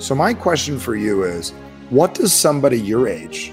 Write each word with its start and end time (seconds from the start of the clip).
So, 0.00 0.14
my 0.14 0.32
question 0.32 0.78
for 0.78 0.96
you 0.96 1.24
is 1.24 1.50
what 1.90 2.14
does 2.14 2.32
somebody 2.32 2.80
your 2.80 3.06
age 3.06 3.52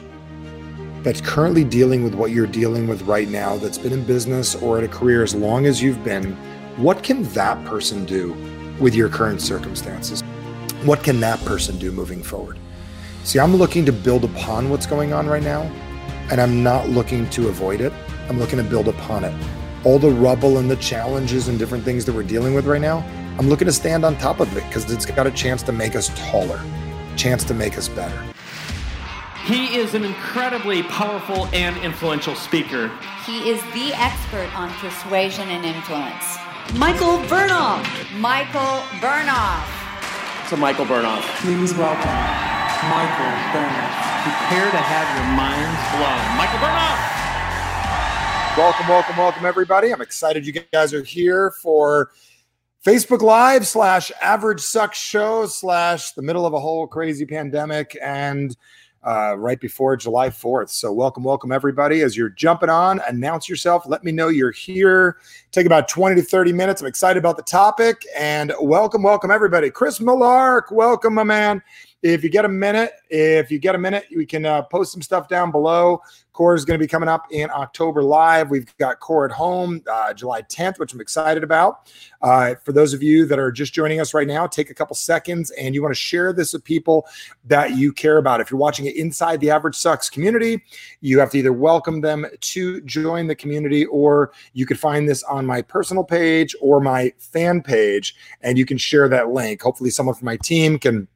that's 1.03 1.19
currently 1.19 1.65
dealing 1.65 2.05
with 2.05 2.15
what 2.15 2.31
you're 2.31 2.47
dealing 2.47 2.87
with 2.87 3.01
right 3.01 3.27
now, 3.27 3.57
that's 3.57 3.77
been 3.77 3.91
in 3.91 4.05
business 4.05 4.55
or 4.55 4.77
at 4.77 4.85
a 4.85 4.87
career 4.87 5.23
as 5.23 5.35
long 5.35 5.65
as 5.65 5.83
you've 5.83 6.01
been, 6.05 6.37
what 6.77 7.03
can 7.03 7.23
that 7.33 7.63
person 7.65 8.05
do 8.05 8.31
with 8.79 8.95
your 8.95 9.09
current 9.09 9.41
circumstances? 9.41 10.21
What 10.85 11.03
can 11.03 11.19
that 11.19 11.37
person 11.43 11.77
do 11.77 11.91
moving 11.91 12.23
forward? 12.23 12.57
See, 13.25 13.39
I'm 13.39 13.57
looking 13.57 13.85
to 13.85 13.91
build 13.91 14.23
upon 14.23 14.69
what's 14.69 14.85
going 14.85 15.11
on 15.11 15.27
right 15.27 15.43
now, 15.43 15.63
and 16.31 16.39
I'm 16.39 16.63
not 16.63 16.87
looking 16.87 17.29
to 17.31 17.49
avoid 17.49 17.81
it. 17.81 17.91
I'm 18.29 18.39
looking 18.39 18.57
to 18.57 18.63
build 18.63 18.87
upon 18.87 19.25
it. 19.25 19.35
All 19.83 19.99
the 19.99 20.11
rubble 20.11 20.59
and 20.59 20.71
the 20.71 20.77
challenges 20.77 21.49
and 21.49 21.59
different 21.59 21.83
things 21.83 22.05
that 22.05 22.15
we're 22.15 22.23
dealing 22.23 22.53
with 22.53 22.65
right 22.65 22.79
now, 22.79 22.99
I'm 23.39 23.49
looking 23.49 23.67
to 23.67 23.71
stand 23.71 24.03
on 24.03 24.17
top 24.17 24.39
of 24.39 24.57
it 24.57 24.63
because 24.65 24.91
it's 24.91 25.05
got 25.05 25.27
a 25.27 25.31
chance 25.31 25.61
to 25.63 25.71
make 25.71 25.95
us 25.95 26.09
taller, 26.15 26.59
chance 27.17 27.43
to 27.43 27.53
make 27.53 27.77
us 27.77 27.87
better. 27.87 28.19
He 29.45 29.77
is 29.77 29.93
an 29.93 30.03
incredibly 30.03 30.81
powerful 30.81 31.45
and 31.53 31.77
influential 31.77 32.33
speaker. 32.33 32.89
He 33.27 33.47
is 33.51 33.61
the 33.75 33.93
expert 33.93 34.49
on 34.57 34.71
persuasion 34.81 35.47
and 35.49 35.63
influence. 35.63 36.37
Michael 36.73 37.19
Bernoff. 37.29 37.85
Michael 38.17 38.81
Bernoff. 38.97 39.69
So, 40.49 40.57
Michael 40.57 40.85
Bernoff. 40.85 41.21
Please 41.37 41.75
welcome 41.75 42.09
Michael 42.89 43.33
Bernoff. 43.53 43.93
Prepare 44.25 44.71
to 44.71 44.81
have 44.81 45.07
your 45.13 45.29
minds 45.37 45.77
blown. 45.93 46.37
Michael 46.41 46.57
Bernoff. 46.57 47.17
Welcome, 48.57 48.87
welcome, 48.87 49.17
welcome, 49.17 49.45
everybody. 49.45 49.93
I'm 49.93 50.01
excited 50.01 50.47
you 50.47 50.53
guys 50.73 50.91
are 50.91 51.03
here 51.03 51.51
for 51.51 52.09
Facebook 52.87 53.21
Live 53.21 53.67
slash 53.67 54.13
Average 54.21 54.61
Sucks 54.61 54.97
Show 54.97 55.45
slash 55.45 56.13
the 56.13 56.21
middle 56.21 56.45
of 56.45 56.53
a 56.53 56.59
whole 56.61 56.87
crazy 56.87 57.25
pandemic 57.25 57.97
and 58.01 58.55
uh, 59.05 59.35
right 59.37 59.59
before 59.59 59.97
July 59.97 60.29
4th. 60.29 60.69
So, 60.69 60.93
welcome, 60.93 61.21
welcome, 61.21 61.51
everybody. 61.51 61.99
As 61.99 62.15
you're 62.15 62.29
jumping 62.29 62.69
on, 62.69 63.01
announce 63.05 63.49
yourself. 63.49 63.83
Let 63.87 64.05
me 64.05 64.13
know 64.13 64.29
you're 64.29 64.51
here. 64.51 65.17
Take 65.51 65.65
about 65.65 65.89
20 65.89 66.15
to 66.15 66.21
30 66.21 66.53
minutes. 66.53 66.79
I'm 66.79 66.87
excited 66.87 67.19
about 67.19 67.35
the 67.35 67.43
topic. 67.43 68.05
And 68.17 68.53
welcome, 68.61 69.03
welcome, 69.03 69.31
everybody. 69.31 69.69
Chris 69.69 69.99
Millark, 69.99 70.71
welcome, 70.71 71.15
my 71.15 71.25
man. 71.25 71.61
If 72.03 72.23
you 72.23 72.29
get 72.29 72.45
a 72.45 72.49
minute, 72.49 72.91
if 73.09 73.49
you 73.49 73.57
get 73.57 73.73
a 73.73 73.77
minute, 73.77 74.05
we 74.15 74.25
can 74.25 74.45
uh, 74.45 74.61
post 74.63 74.91
some 74.91 75.01
stuff 75.01 75.27
down 75.27 75.49
below. 75.49 76.01
Core 76.31 76.53
is 76.53 76.63
going 76.63 76.79
to 76.79 76.83
be 76.83 76.87
coming 76.87 77.09
up 77.09 77.25
in 77.31 77.49
October 77.49 78.03
live. 78.03 78.51
We've 78.51 78.77
got 78.77 78.99
Core 78.99 79.25
at 79.25 79.31
Home 79.31 79.81
uh, 79.91 80.13
July 80.13 80.43
10th, 80.43 80.77
which 80.77 80.93
I'm 80.93 81.01
excited 81.01 81.43
about. 81.43 81.91
Uh, 82.21 82.53
for 82.63 82.71
those 82.71 82.93
of 82.93 83.01
you 83.01 83.25
that 83.25 83.39
are 83.39 83.51
just 83.51 83.73
joining 83.73 83.99
us 83.99 84.13
right 84.13 84.27
now, 84.27 84.45
take 84.45 84.69
a 84.69 84.75
couple 84.75 84.95
seconds 84.95 85.49
and 85.51 85.73
you 85.73 85.81
want 85.81 85.95
to 85.95 85.99
share 85.99 86.33
this 86.33 86.53
with 86.53 86.63
people 86.63 87.07
that 87.45 87.75
you 87.75 87.91
care 87.91 88.17
about. 88.19 88.41
If 88.41 88.51
you're 88.51 88.59
watching 88.59 88.85
it 88.85 88.95
inside 88.95 89.39
the 89.39 89.49
Average 89.49 89.75
Sucks 89.75 90.07
community, 90.07 90.63
you 91.01 91.17
have 91.17 91.31
to 91.31 91.39
either 91.39 91.53
welcome 91.53 92.01
them 92.01 92.27
to 92.39 92.81
join 92.81 93.25
the 93.25 93.35
community 93.35 93.87
or 93.87 94.31
you 94.53 94.67
could 94.67 94.79
find 94.79 95.09
this 95.09 95.23
on 95.23 95.47
my 95.47 95.63
personal 95.63 96.03
page 96.03 96.55
or 96.61 96.79
my 96.79 97.11
fan 97.17 97.63
page 97.63 98.15
and 98.41 98.59
you 98.59 98.65
can 98.67 98.77
share 98.77 99.09
that 99.09 99.29
link. 99.29 99.63
Hopefully, 99.63 99.89
someone 99.89 100.13
from 100.13 100.27
my 100.27 100.37
team 100.37 100.77
can 100.77 101.07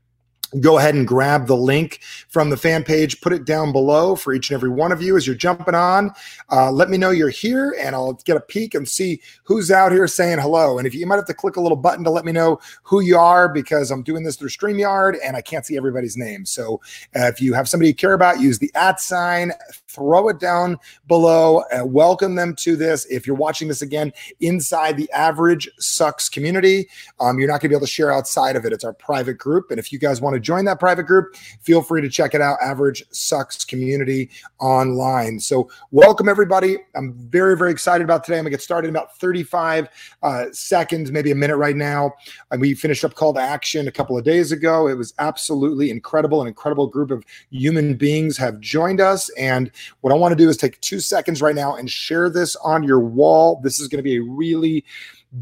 go 0.60 0.78
ahead 0.78 0.96
and 0.96 1.08
grab 1.08 1.48
the 1.48 1.56
link 1.56 2.00
from 2.30 2.50
the 2.50 2.58
fan 2.58 2.84
page, 2.84 3.22
put 3.22 3.34
it 3.34 3.46
down 3.46 3.72
below 3.72 4.16
for 4.16 4.34
each 4.34 4.50
and 4.50 4.56
every 4.56 4.70
one 4.70 4.92
of 4.92 5.02
you 5.02 5.18
as 5.18 5.26
you're 5.26 5.36
jumping 5.36 5.76
on. 5.76 6.12
Uh, 6.52 6.72
let 6.72 6.90
me 6.90 6.98
know 6.98 7.12
you're 7.12 7.30
here, 7.30 7.76
and 7.80 7.96
I'll 7.96 8.14
get 8.14 8.38
a 8.38 8.42
peek 8.42 8.76
and 8.76 8.88
see 8.88 9.22
who's 9.44 9.72
out 9.72 9.92
here 9.92 10.08
saying 10.08 10.40
hello. 10.40 10.78
And 10.78 10.88
if 10.88 10.94
you, 10.94 11.02
you 11.02 11.08
might 11.08 11.16
have 11.16 11.26
to 11.26 11.34
click 11.34 11.56
a 11.56 11.62
little 11.62 11.76
button 11.76 12.04
to 12.04 12.10
let 12.10 12.26
me 12.26 12.32
know 12.32 12.60
who 12.84 13.02
you 13.02 13.18
are 13.18 13.50
because 13.50 13.92
I'm 13.92 14.04
doing 14.04 14.24
this 14.24 14.36
through 14.36 14.50
StreamYard 14.50 15.18
and 15.24 15.36
I 15.36 15.42
can't 15.42 15.66
see 15.66 15.78
everybody's 15.78 16.18
name. 16.18 16.46
So 16.46 16.82
uh, 17.16 17.28
if 17.28 17.42
you 17.42 17.54
have 17.54 17.68
somebody 17.68 17.90
you 17.90 17.96
care 17.96 18.14
about, 18.14 18.40
use 18.40 18.60
the 18.60 18.72
at 18.76 19.02
sign, 19.02 19.52
throw 19.88 20.30
it 20.30 20.40
down 20.40 20.78
below, 21.08 21.64
uh, 21.74 21.86
welcome 21.86 22.36
them 22.36 22.56
to 22.58 22.76
this. 22.76 23.06
If 23.06 23.26
you're 23.26 23.36
watching 23.36 23.68
this 23.68 23.82
again 23.82 24.14
inside 24.40 24.98
the 24.98 25.10
Average 25.12 25.70
Sucks 25.80 26.30
community, 26.30 26.88
um, 27.20 27.40
you're 27.40 27.48
not 27.48 27.62
going 27.62 27.62
to 27.62 27.70
be 27.70 27.76
able 27.76 27.88
to 27.88 27.92
share 27.92 28.12
outside 28.12 28.56
of 28.56 28.66
it. 28.66 28.74
It's 28.74 28.84
our 28.84 28.94
private 28.94 29.38
group. 29.38 29.72
And 29.72 29.80
if 29.80 29.92
you 29.92 30.00
guys 30.00 30.22
want 30.22 30.36
to 30.36 30.40
join 30.42 30.66
that 30.66 30.80
private 30.80 31.04
group, 31.04 31.36
feel 31.62 31.82
free 31.82 32.02
to 32.02 32.10
check 32.10 32.34
it 32.34 32.42
out. 32.42 32.58
Average 32.62 33.04
Sucks 33.12 33.64
Community 33.64 34.30
online. 34.60 35.40
So, 35.40 35.70
welcome 35.92 36.28
everybody. 36.28 36.78
I'm 36.96 37.14
very, 37.14 37.56
very 37.56 37.72
excited 37.72 38.04
about 38.04 38.24
today. 38.24 38.38
I'm 38.38 38.44
gonna 38.44 38.52
get 38.52 38.62
started 38.62 38.88
in 38.88 38.96
about 38.96 39.18
35 39.18 39.88
uh, 40.24 40.46
seconds, 40.52 41.12
maybe 41.12 41.32
a 41.32 41.36
minute 41.36 41.58
right 41.58 41.76
now. 41.76 42.14
And 42.52 42.62
we 42.62 42.74
finished 42.74 43.06
up 43.06 43.16
Call 43.16 43.34
to 43.34 43.40
Action 43.40 43.88
a 43.88 43.92
couple 43.92 44.18
of 44.18 44.24
days 44.24 44.52
ago. 44.52 44.88
It 44.88 44.96
was 44.96 45.14
absolutely 45.20 45.90
incredible. 45.90 46.42
An 46.42 46.48
incredible 46.48 46.88
group 46.88 47.12
of 47.12 47.24
human 47.50 47.96
beings 47.96 48.38
have 48.38 48.60
joined 48.60 49.02
us. 49.02 49.30
And 49.38 49.72
what 50.02 50.12
I 50.12 50.16
want 50.16 50.32
to 50.32 50.36
do 50.36 50.50
is 50.50 50.58
take 50.58 50.80
two 50.82 51.00
seconds 51.00 51.42
right 51.42 51.56
now 51.56 51.76
and 51.76 51.90
share 51.90 52.30
this 52.30 52.56
on 52.58 52.84
your 52.84 53.00
wall. 53.00 53.60
This 53.64 53.80
is 53.80 53.88
going 53.88 54.00
to 54.00 54.04
be 54.04 54.18
a 54.18 54.24
really 54.24 54.86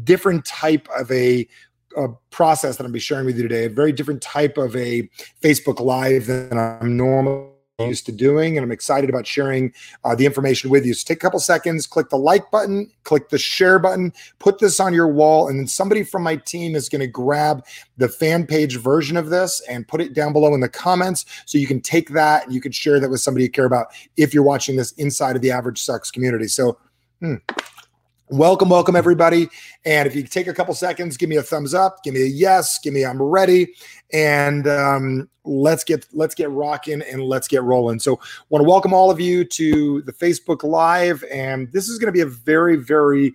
different 0.04 0.44
type 0.44 0.88
of 0.96 1.10
a 1.10 1.46
a 1.96 2.08
process 2.30 2.76
that 2.76 2.84
I'm 2.84 2.92
be 2.92 3.00
sharing 3.00 3.26
with 3.26 3.36
you 3.36 3.42
today, 3.42 3.64
a 3.64 3.70
very 3.70 3.92
different 3.92 4.22
type 4.22 4.58
of 4.58 4.74
a 4.76 5.08
Facebook 5.42 5.80
Live 5.80 6.26
than 6.26 6.58
I'm 6.58 6.96
normally 6.96 7.50
used 7.88 8.06
to 8.06 8.12
doing. 8.12 8.56
And 8.56 8.64
I'm 8.64 8.72
excited 8.72 9.08
about 9.08 9.26
sharing 9.26 9.72
uh, 10.04 10.14
the 10.14 10.26
information 10.26 10.70
with 10.70 10.84
you. 10.84 10.94
So 10.94 11.06
take 11.06 11.18
a 11.18 11.20
couple 11.20 11.40
seconds, 11.40 11.86
click 11.86 12.10
the 12.10 12.16
like 12.16 12.50
button, 12.50 12.90
click 13.04 13.30
the 13.30 13.38
share 13.38 13.78
button, 13.78 14.12
put 14.38 14.58
this 14.58 14.80
on 14.80 14.92
your 14.92 15.08
wall, 15.08 15.48
and 15.48 15.58
then 15.58 15.66
somebody 15.66 16.02
from 16.04 16.22
my 16.22 16.36
team 16.36 16.74
is 16.74 16.88
going 16.88 17.00
to 17.00 17.06
grab 17.06 17.64
the 17.96 18.08
fan 18.08 18.46
page 18.46 18.76
version 18.76 19.16
of 19.16 19.30
this 19.30 19.60
and 19.68 19.88
put 19.88 20.00
it 20.00 20.14
down 20.14 20.32
below 20.32 20.54
in 20.54 20.60
the 20.60 20.68
comments 20.68 21.24
so 21.46 21.58
you 21.58 21.66
can 21.66 21.80
take 21.80 22.10
that 22.10 22.44
and 22.44 22.54
you 22.54 22.60
can 22.60 22.72
share 22.72 23.00
that 23.00 23.10
with 23.10 23.20
somebody 23.20 23.44
you 23.44 23.50
care 23.50 23.64
about 23.64 23.86
if 24.16 24.34
you're 24.34 24.42
watching 24.42 24.76
this 24.76 24.92
inside 24.92 25.36
of 25.36 25.42
the 25.42 25.50
Average 25.50 25.80
Sucks 25.80 26.10
community. 26.10 26.48
So, 26.48 26.78
hmm, 27.20 27.36
Welcome, 28.32 28.68
welcome, 28.68 28.94
everybody. 28.94 29.48
And 29.84 30.06
if 30.06 30.14
you 30.14 30.22
take 30.22 30.46
a 30.46 30.54
couple 30.54 30.72
seconds, 30.72 31.16
give 31.16 31.28
me 31.28 31.34
a 31.34 31.42
thumbs 31.42 31.74
up, 31.74 32.04
give 32.04 32.14
me 32.14 32.22
a 32.22 32.26
yes, 32.26 32.78
give 32.78 32.94
me 32.94 33.04
I'm 33.04 33.20
ready, 33.20 33.74
and 34.12 34.68
um, 34.68 35.28
let's 35.42 35.82
get 35.82 36.06
let's 36.12 36.36
get 36.36 36.48
rocking 36.48 37.02
and 37.02 37.24
let's 37.24 37.48
get 37.48 37.64
rolling. 37.64 37.98
So, 37.98 38.20
want 38.48 38.62
to 38.62 38.68
welcome 38.68 38.94
all 38.94 39.10
of 39.10 39.18
you 39.18 39.44
to 39.46 40.02
the 40.02 40.12
Facebook 40.12 40.62
Live, 40.62 41.24
and 41.32 41.72
this 41.72 41.88
is 41.88 41.98
going 41.98 42.06
to 42.06 42.12
be 42.12 42.20
a 42.20 42.26
very, 42.26 42.76
very 42.76 43.34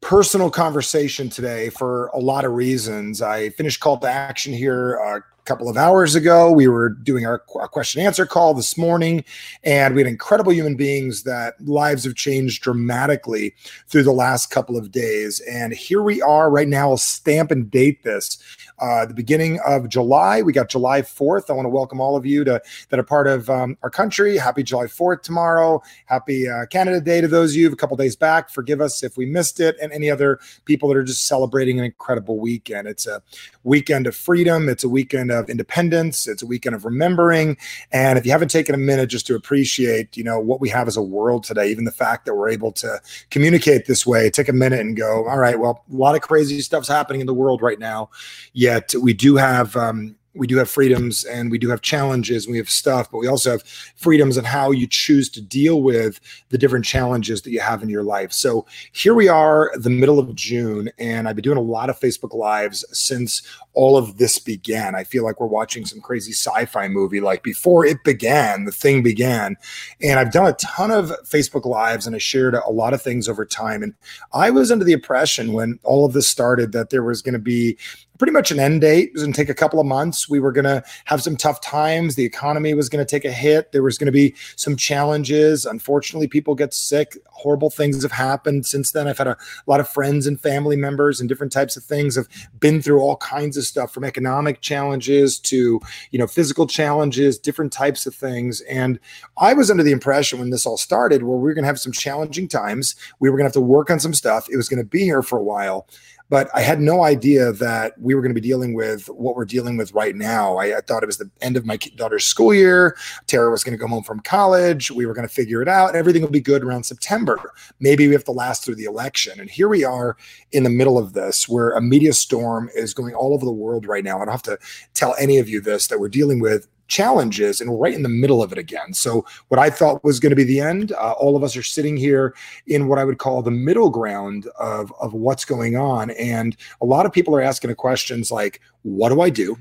personal 0.00 0.50
conversation 0.50 1.30
today 1.30 1.68
for 1.68 2.08
a 2.08 2.18
lot 2.18 2.44
of 2.44 2.50
reasons. 2.50 3.22
I 3.22 3.50
finished 3.50 3.78
call 3.78 3.98
to 3.98 4.08
action 4.10 4.52
here 4.52 4.98
uh, 5.00 5.20
couple 5.44 5.68
of 5.68 5.76
hours 5.76 6.14
ago. 6.14 6.50
We 6.50 6.68
were 6.68 6.88
doing 6.88 7.26
our, 7.26 7.38
question 7.38 8.02
answer 8.02 8.26
call 8.26 8.54
this 8.54 8.76
morning, 8.76 9.24
and 9.64 9.94
we 9.94 10.00
had 10.00 10.08
incredible 10.08 10.52
human 10.52 10.76
beings 10.76 11.22
that 11.24 11.54
lives 11.60 12.04
have 12.04 12.14
changed 12.14 12.62
dramatically 12.62 13.54
through 13.88 14.04
the 14.04 14.12
last 14.12 14.50
couple 14.50 14.76
of 14.76 14.90
days. 14.90 15.40
And 15.50 15.72
here 15.72 16.02
we 16.02 16.20
are 16.22 16.50
right 16.50 16.68
now. 16.68 16.90
I'll 16.90 16.96
stamp 16.96 17.50
and 17.50 17.70
date 17.70 18.02
this 18.02 18.42
uh, 18.80 19.06
the 19.06 19.14
beginning 19.14 19.60
of 19.66 19.88
July. 19.88 20.42
We 20.42 20.52
got 20.52 20.68
July 20.68 21.02
4th. 21.02 21.50
I 21.50 21.52
want 21.52 21.66
to 21.66 21.70
welcome 21.70 22.00
all 22.00 22.16
of 22.16 22.24
you 22.24 22.44
to 22.44 22.60
that 22.88 22.98
are 22.98 23.04
part 23.04 23.26
of 23.26 23.50
um, 23.50 23.76
our 23.82 23.90
country. 23.90 24.36
Happy 24.36 24.62
July 24.62 24.86
4th 24.86 25.22
tomorrow. 25.22 25.82
Happy 26.06 26.48
uh, 26.48 26.66
Canada 26.66 27.00
Day 27.00 27.20
to 27.20 27.28
those 27.28 27.52
of 27.52 27.56
you 27.56 27.70
a 27.70 27.76
couple 27.76 27.96
days 27.96 28.16
back. 28.16 28.50
Forgive 28.50 28.80
us 28.80 29.02
if 29.02 29.16
we 29.16 29.26
missed 29.26 29.60
it, 29.60 29.76
and 29.82 29.92
any 29.92 30.10
other 30.10 30.40
people 30.64 30.88
that 30.88 30.96
are 30.96 31.04
just 31.04 31.26
celebrating 31.26 31.78
an 31.78 31.84
incredible 31.84 32.38
weekend. 32.38 32.88
It's 32.88 33.06
a 33.06 33.22
weekend 33.64 34.06
of 34.06 34.16
freedom. 34.16 34.68
It's 34.68 34.84
a 34.84 34.88
weekend 34.88 35.30
of 35.30 35.50
independence. 35.50 36.26
It's 36.26 36.42
a 36.42 36.46
weekend 36.46 36.74
of 36.74 36.84
remembering. 36.84 37.58
And 37.92 38.18
if 38.18 38.24
you 38.24 38.32
haven't 38.32 38.50
taken 38.50 38.74
a 38.74 38.78
minute 38.78 39.08
just 39.08 39.26
to 39.26 39.34
appreciate, 39.34 40.16
you 40.16 40.24
know, 40.24 40.40
what 40.40 40.60
we 40.60 40.68
have 40.70 40.88
as 40.88 40.96
a 40.96 41.02
world 41.02 41.44
today, 41.44 41.70
even 41.70 41.84
the 41.84 41.92
fact 41.92 42.24
that 42.26 42.34
we're 42.34 42.48
able 42.48 42.72
to 42.72 43.00
communicate 43.30 43.86
this 43.86 44.06
way, 44.06 44.30
take 44.30 44.48
a 44.48 44.52
minute 44.52 44.80
and 44.80 44.96
go, 44.96 45.28
all 45.28 45.38
right, 45.38 45.58
well, 45.58 45.84
a 45.92 45.96
lot 45.96 46.14
of 46.14 46.22
crazy 46.22 46.60
stuff's 46.60 46.88
happening 46.88 47.20
in 47.20 47.26
the 47.26 47.34
world 47.34 47.60
right 47.60 47.78
now. 47.78 48.08
Yeah 48.52 48.69
yet 48.70 48.94
we 49.00 49.12
do 49.12 49.36
have 49.36 49.76
um, 49.76 50.16
we 50.34 50.46
do 50.46 50.56
have 50.58 50.70
freedoms 50.70 51.24
and 51.24 51.50
we 51.50 51.58
do 51.58 51.68
have 51.68 51.80
challenges 51.80 52.46
and 52.46 52.52
we 52.52 52.58
have 52.58 52.70
stuff, 52.70 53.10
but 53.10 53.18
we 53.18 53.26
also 53.26 53.50
have 53.50 53.62
freedoms 53.96 54.36
and 54.36 54.46
how 54.46 54.70
you 54.70 54.86
choose 54.86 55.28
to 55.28 55.40
deal 55.40 55.82
with 55.82 56.20
the 56.50 56.58
different 56.58 56.84
challenges 56.84 57.42
that 57.42 57.50
you 57.50 57.58
have 57.60 57.82
in 57.82 57.88
your 57.88 58.04
life. 58.04 58.32
So 58.32 58.64
here 58.92 59.14
we 59.14 59.26
are, 59.26 59.72
the 59.76 59.90
middle 59.90 60.20
of 60.20 60.34
June, 60.36 60.88
and 60.98 61.28
I've 61.28 61.34
been 61.34 61.42
doing 61.42 61.58
a 61.58 61.62
lot 61.62 61.90
of 61.90 61.98
Facebook 61.98 62.32
Lives 62.32 62.84
since 62.92 63.42
all 63.72 63.96
of 63.96 64.18
this 64.18 64.38
began. 64.38 64.94
I 64.94 65.02
feel 65.02 65.24
like 65.24 65.40
we're 65.40 65.46
watching 65.46 65.84
some 65.84 66.00
crazy 66.00 66.32
sci 66.32 66.64
fi 66.66 66.86
movie. 66.86 67.20
Like 67.20 67.42
before 67.42 67.84
it 67.84 68.02
began, 68.04 68.66
the 68.66 68.72
thing 68.72 69.02
began. 69.02 69.56
And 70.00 70.20
I've 70.20 70.32
done 70.32 70.46
a 70.46 70.52
ton 70.54 70.92
of 70.92 71.10
Facebook 71.24 71.64
Lives 71.64 72.06
and 72.06 72.14
I 72.14 72.18
shared 72.18 72.54
a 72.54 72.70
lot 72.70 72.94
of 72.94 73.02
things 73.02 73.28
over 73.28 73.44
time. 73.44 73.82
And 73.82 73.94
I 74.32 74.50
was 74.50 74.70
under 74.70 74.84
the 74.84 74.92
impression 74.92 75.52
when 75.52 75.80
all 75.82 76.04
of 76.04 76.12
this 76.12 76.28
started 76.28 76.70
that 76.72 76.90
there 76.90 77.02
was 77.02 77.20
going 77.20 77.34
to 77.34 77.40
be 77.40 77.76
pretty 78.20 78.32
much 78.34 78.50
an 78.50 78.60
end 78.60 78.82
date. 78.82 79.08
It 79.08 79.12
was 79.14 79.22
going 79.22 79.32
to 79.32 79.36
take 79.36 79.48
a 79.48 79.54
couple 79.54 79.80
of 79.80 79.86
months. 79.86 80.28
We 80.28 80.40
were 80.40 80.52
going 80.52 80.66
to 80.66 80.84
have 81.06 81.22
some 81.22 81.38
tough 81.38 81.62
times. 81.62 82.16
The 82.16 82.24
economy 82.24 82.74
was 82.74 82.90
going 82.90 83.02
to 83.02 83.10
take 83.10 83.24
a 83.24 83.32
hit. 83.32 83.72
There 83.72 83.82
was 83.82 83.96
going 83.96 84.06
to 84.06 84.12
be 84.12 84.34
some 84.56 84.76
challenges. 84.76 85.64
Unfortunately, 85.64 86.28
people 86.28 86.54
get 86.54 86.74
sick. 86.74 87.16
Horrible 87.30 87.70
things 87.70 88.02
have 88.02 88.12
happened 88.12 88.66
since 88.66 88.92
then. 88.92 89.08
I've 89.08 89.16
had 89.16 89.26
a 89.26 89.38
lot 89.66 89.80
of 89.80 89.88
friends 89.88 90.26
and 90.26 90.38
family 90.38 90.76
members 90.76 91.18
and 91.18 91.30
different 91.30 91.50
types 91.50 91.78
of 91.78 91.82
things 91.82 92.14
have 92.14 92.28
been 92.60 92.82
through 92.82 93.00
all 93.00 93.16
kinds 93.16 93.56
of 93.56 93.64
stuff 93.64 93.90
from 93.90 94.04
economic 94.04 94.60
challenges 94.60 95.38
to, 95.38 95.80
you 96.10 96.18
know, 96.18 96.26
physical 96.26 96.66
challenges, 96.66 97.38
different 97.38 97.72
types 97.72 98.04
of 98.04 98.14
things. 98.14 98.60
And 98.68 99.00
I 99.38 99.54
was 99.54 99.70
under 99.70 99.82
the 99.82 99.92
impression 99.92 100.40
when 100.40 100.50
this 100.50 100.66
all 100.66 100.76
started, 100.76 101.22
where 101.22 101.38
we 101.38 101.44
were 101.44 101.54
going 101.54 101.62
to 101.64 101.68
have 101.68 101.80
some 101.80 101.92
challenging 101.92 102.48
times. 102.48 102.96
We 103.18 103.30
were 103.30 103.38
going 103.38 103.44
to 103.44 103.48
have 103.48 103.54
to 103.54 103.60
work 103.62 103.90
on 103.90 103.98
some 103.98 104.12
stuff. 104.12 104.46
It 104.50 104.58
was 104.58 104.68
going 104.68 104.82
to 104.82 104.84
be 104.84 105.04
here 105.04 105.22
for 105.22 105.38
a 105.38 105.42
while 105.42 105.86
but 106.30 106.48
I 106.54 106.60
had 106.60 106.80
no 106.80 107.02
idea 107.02 107.52
that 107.52 108.00
we 108.00 108.14
were 108.14 108.22
going 108.22 108.34
to 108.34 108.40
be 108.40 108.48
dealing 108.48 108.72
with 108.72 109.06
what 109.08 109.34
we're 109.36 109.44
dealing 109.44 109.76
with 109.76 109.92
right 109.92 110.14
now. 110.14 110.56
I, 110.56 110.78
I, 110.78 110.80
thought 110.80 111.02
it 111.02 111.06
was 111.06 111.18
the 111.18 111.30
end 111.42 111.56
of 111.56 111.66
my 111.66 111.76
daughter's 111.76 112.24
school 112.24 112.54
year. 112.54 112.96
Tara 113.26 113.50
was 113.50 113.64
going 113.64 113.76
to 113.76 113.82
go 113.82 113.88
home 113.88 114.04
from 114.04 114.20
college. 114.20 114.90
We 114.92 115.06
were 115.06 115.12
going 115.12 115.26
to 115.26 115.34
figure 115.34 115.60
it 115.60 115.68
out, 115.68 115.96
everything 115.96 116.22
will 116.22 116.30
be 116.30 116.40
good 116.40 116.62
around 116.62 116.84
September. 116.84 117.52
Maybe 117.80 118.06
we 118.06 118.14
have 118.14 118.24
to 118.24 118.32
last 118.32 118.64
through 118.64 118.76
the 118.76 118.84
election. 118.84 119.40
And 119.40 119.50
here 119.50 119.68
we 119.68 119.84
are 119.84 120.16
in 120.52 120.62
the 120.62 120.70
middle 120.70 120.98
of 120.98 121.12
this, 121.12 121.48
where 121.48 121.72
a 121.72 121.82
media 121.82 122.12
storm 122.12 122.70
is 122.74 122.94
going 122.94 123.14
all 123.14 123.34
over 123.34 123.44
the 123.44 123.52
world 123.52 123.86
right 123.86 124.04
now. 124.04 124.16
I 124.16 124.24
don't 124.24 124.32
have 124.32 124.42
to 124.44 124.58
tell 124.94 125.16
any 125.18 125.38
of 125.38 125.48
you 125.48 125.60
this 125.60 125.88
that 125.88 125.98
we're 125.98 126.08
dealing 126.08 126.38
with 126.38 126.68
challenges 126.90 127.60
and 127.60 127.70
we're 127.70 127.78
right 127.78 127.94
in 127.94 128.02
the 128.02 128.08
middle 128.08 128.42
of 128.42 128.52
it 128.52 128.58
again. 128.58 128.92
So, 128.92 129.24
what 129.48 129.58
I 129.58 129.70
thought 129.70 130.04
was 130.04 130.20
going 130.20 130.30
to 130.30 130.36
be 130.36 130.44
the 130.44 130.60
end, 130.60 130.92
uh, 130.92 131.12
all 131.12 131.36
of 131.36 131.42
us 131.42 131.56
are 131.56 131.62
sitting 131.62 131.96
here 131.96 132.34
in 132.66 132.88
what 132.88 132.98
I 132.98 133.04
would 133.04 133.18
call 133.18 133.40
the 133.40 133.50
middle 133.50 133.88
ground 133.88 134.46
of, 134.58 134.92
of 135.00 135.14
what's 135.14 135.44
going 135.46 135.76
on. 135.76 136.10
And 136.10 136.56
a 136.82 136.84
lot 136.84 137.06
of 137.06 137.12
people 137.12 137.34
are 137.34 137.40
asking 137.40 137.74
questions 137.76 138.30
like, 138.30 138.60
what 138.82 139.08
do 139.08 139.20
I 139.22 139.30
do? 139.30 139.56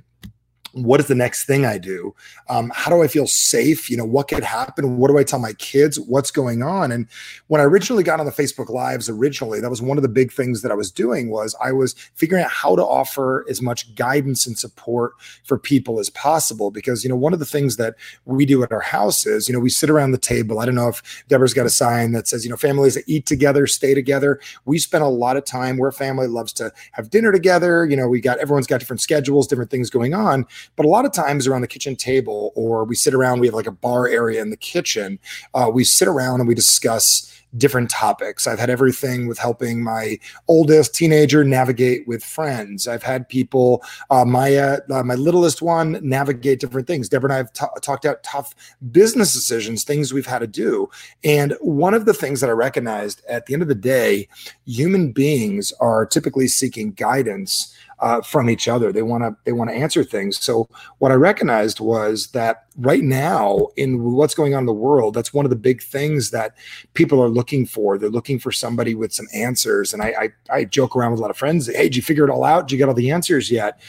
What 0.85 0.99
is 0.99 1.07
the 1.07 1.15
next 1.15 1.45
thing 1.45 1.65
I 1.65 1.77
do? 1.77 2.15
Um, 2.49 2.71
how 2.73 2.89
do 2.91 3.03
I 3.03 3.07
feel 3.07 3.27
safe? 3.27 3.89
You 3.89 3.97
know, 3.97 4.05
what 4.05 4.27
could 4.27 4.43
happen? 4.43 4.97
What 4.97 5.09
do 5.09 5.17
I 5.17 5.23
tell 5.23 5.39
my 5.39 5.53
kids? 5.53 5.99
What's 5.99 6.31
going 6.31 6.63
on? 6.63 6.91
And 6.91 7.07
when 7.47 7.61
I 7.61 7.63
originally 7.63 8.03
got 8.03 8.19
on 8.19 8.25
the 8.25 8.31
Facebook 8.31 8.69
Lives, 8.69 9.09
originally, 9.09 9.59
that 9.59 9.69
was 9.69 9.81
one 9.81 9.97
of 9.97 10.01
the 10.01 10.09
big 10.09 10.31
things 10.31 10.61
that 10.61 10.71
I 10.71 10.75
was 10.75 10.91
doing 10.91 11.29
was 11.29 11.55
I 11.61 11.71
was 11.71 11.93
figuring 12.15 12.43
out 12.43 12.51
how 12.51 12.75
to 12.75 12.83
offer 12.83 13.45
as 13.49 13.61
much 13.61 13.93
guidance 13.95 14.45
and 14.45 14.57
support 14.57 15.13
for 15.43 15.57
people 15.57 15.99
as 15.99 16.09
possible. 16.09 16.71
Because, 16.71 17.03
you 17.03 17.09
know, 17.09 17.15
one 17.15 17.33
of 17.33 17.39
the 17.39 17.45
things 17.45 17.77
that 17.77 17.95
we 18.25 18.45
do 18.45 18.63
at 18.63 18.71
our 18.71 18.79
house 18.79 19.25
is, 19.25 19.47
you 19.47 19.53
know, 19.53 19.59
we 19.59 19.69
sit 19.69 19.89
around 19.89 20.11
the 20.11 20.17
table. 20.17 20.59
I 20.59 20.65
don't 20.65 20.75
know 20.75 20.89
if 20.89 21.23
Deborah's 21.27 21.53
got 21.53 21.65
a 21.65 21.69
sign 21.69 22.11
that 22.13 22.27
says, 22.27 22.43
you 22.43 22.49
know, 22.49 22.57
families 22.57 22.95
that 22.95 23.03
eat 23.07 23.25
together, 23.25 23.67
stay 23.67 23.93
together. 23.93 24.39
We 24.65 24.79
spend 24.79 25.03
a 25.03 25.07
lot 25.07 25.37
of 25.37 25.45
time, 25.45 25.77
we're 25.77 25.89
a 25.89 25.93
family 25.93 26.27
loves 26.27 26.53
to 26.53 26.71
have 26.93 27.09
dinner 27.09 27.31
together. 27.31 27.85
You 27.85 27.95
know, 27.95 28.07
we 28.07 28.21
got, 28.21 28.37
everyone's 28.39 28.67
got 28.67 28.79
different 28.79 29.01
schedules, 29.01 29.47
different 29.47 29.71
things 29.71 29.89
going 29.89 30.13
on. 30.13 30.45
But 30.75 30.85
a 30.85 30.89
lot 30.89 31.05
of 31.05 31.11
times 31.11 31.47
around 31.47 31.61
the 31.61 31.67
kitchen 31.67 31.95
table, 31.95 32.51
or 32.55 32.83
we 32.83 32.95
sit 32.95 33.13
around, 33.13 33.39
we 33.39 33.47
have 33.47 33.53
like 33.53 33.67
a 33.67 33.71
bar 33.71 34.07
area 34.07 34.41
in 34.41 34.49
the 34.49 34.57
kitchen. 34.57 35.19
Uh, 35.53 35.69
we 35.73 35.83
sit 35.83 36.07
around 36.07 36.39
and 36.39 36.47
we 36.47 36.55
discuss 36.55 37.29
different 37.57 37.89
topics. 37.89 38.47
I've 38.47 38.59
had 38.59 38.69
everything 38.69 39.27
with 39.27 39.39
helping 39.39 39.83
my 39.83 40.19
oldest 40.47 40.93
teenager 40.93 41.43
navigate 41.43 42.07
with 42.07 42.23
friends. 42.23 42.87
I've 42.87 43.03
had 43.03 43.27
people, 43.27 43.83
uh, 44.09 44.25
Maya, 44.25 44.79
uh, 44.91 45.03
my 45.03 45.15
littlest 45.15 45.61
one, 45.61 45.99
navigate 46.01 46.59
different 46.59 46.87
things. 46.87 47.09
Deborah 47.09 47.29
and 47.29 47.33
I 47.33 47.37
have 47.37 47.53
t- 47.53 47.65
talked 47.81 48.05
out 48.05 48.23
tough 48.23 48.53
business 48.91 49.33
decisions, 49.33 49.83
things 49.83 50.13
we've 50.13 50.25
had 50.25 50.39
to 50.39 50.47
do. 50.47 50.89
And 51.23 51.55
one 51.59 51.93
of 51.93 52.05
the 52.05 52.13
things 52.13 52.41
that 52.41 52.49
I 52.49 52.53
recognized 52.53 53.23
at 53.27 53.45
the 53.45 53.53
end 53.53 53.63
of 53.63 53.67
the 53.67 53.75
day, 53.75 54.27
human 54.65 55.11
beings 55.11 55.73
are 55.79 56.05
typically 56.05 56.47
seeking 56.47 56.91
guidance 56.91 57.75
uh, 58.01 58.21
from 58.21 58.49
each 58.49 58.67
other. 58.67 58.91
They 58.91 59.01
want 59.01 59.23
to 59.23 59.35
they 59.43 59.51
want 59.51 59.69
to 59.69 59.75
answer 59.75 60.03
things. 60.03 60.39
So 60.39 60.69
what 60.99 61.11
I 61.11 61.15
recognized 61.15 61.79
was 61.79 62.27
that 62.27 62.65
right 62.79 63.03
now 63.03 63.67
in 63.75 64.01
what's 64.03 64.33
going 64.33 64.53
on 64.53 64.61
in 64.61 64.65
the 64.65 64.73
world, 64.73 65.13
that's 65.13 65.33
one 65.33 65.45
of 65.45 65.49
the 65.49 65.55
big 65.55 65.81
things 65.81 66.31
that 66.31 66.55
people 66.93 67.21
are 67.21 67.29
looking 67.29 67.65
for. 67.65 67.97
They're 67.97 68.09
looking 68.09 68.39
for 68.39 68.51
somebody 68.51 68.95
with 68.95 69.13
some 69.13 69.27
answers. 69.33 69.93
And 69.93 70.01
I 70.01 70.13
I, 70.49 70.55
I 70.57 70.65
joke 70.65 70.95
around 70.95 71.11
with 71.11 71.19
a 71.19 71.21
lot 71.21 71.31
of 71.31 71.37
friends. 71.37 71.67
Hey, 71.67 71.83
did 71.83 71.95
you 71.95 72.01
figure 72.01 72.25
it 72.25 72.31
all 72.31 72.43
out? 72.43 72.67
Did 72.67 72.73
you 72.73 72.77
get 72.77 72.87
all 72.89 72.95
the 72.95 73.11
answers 73.11 73.51
yet? 73.51 73.79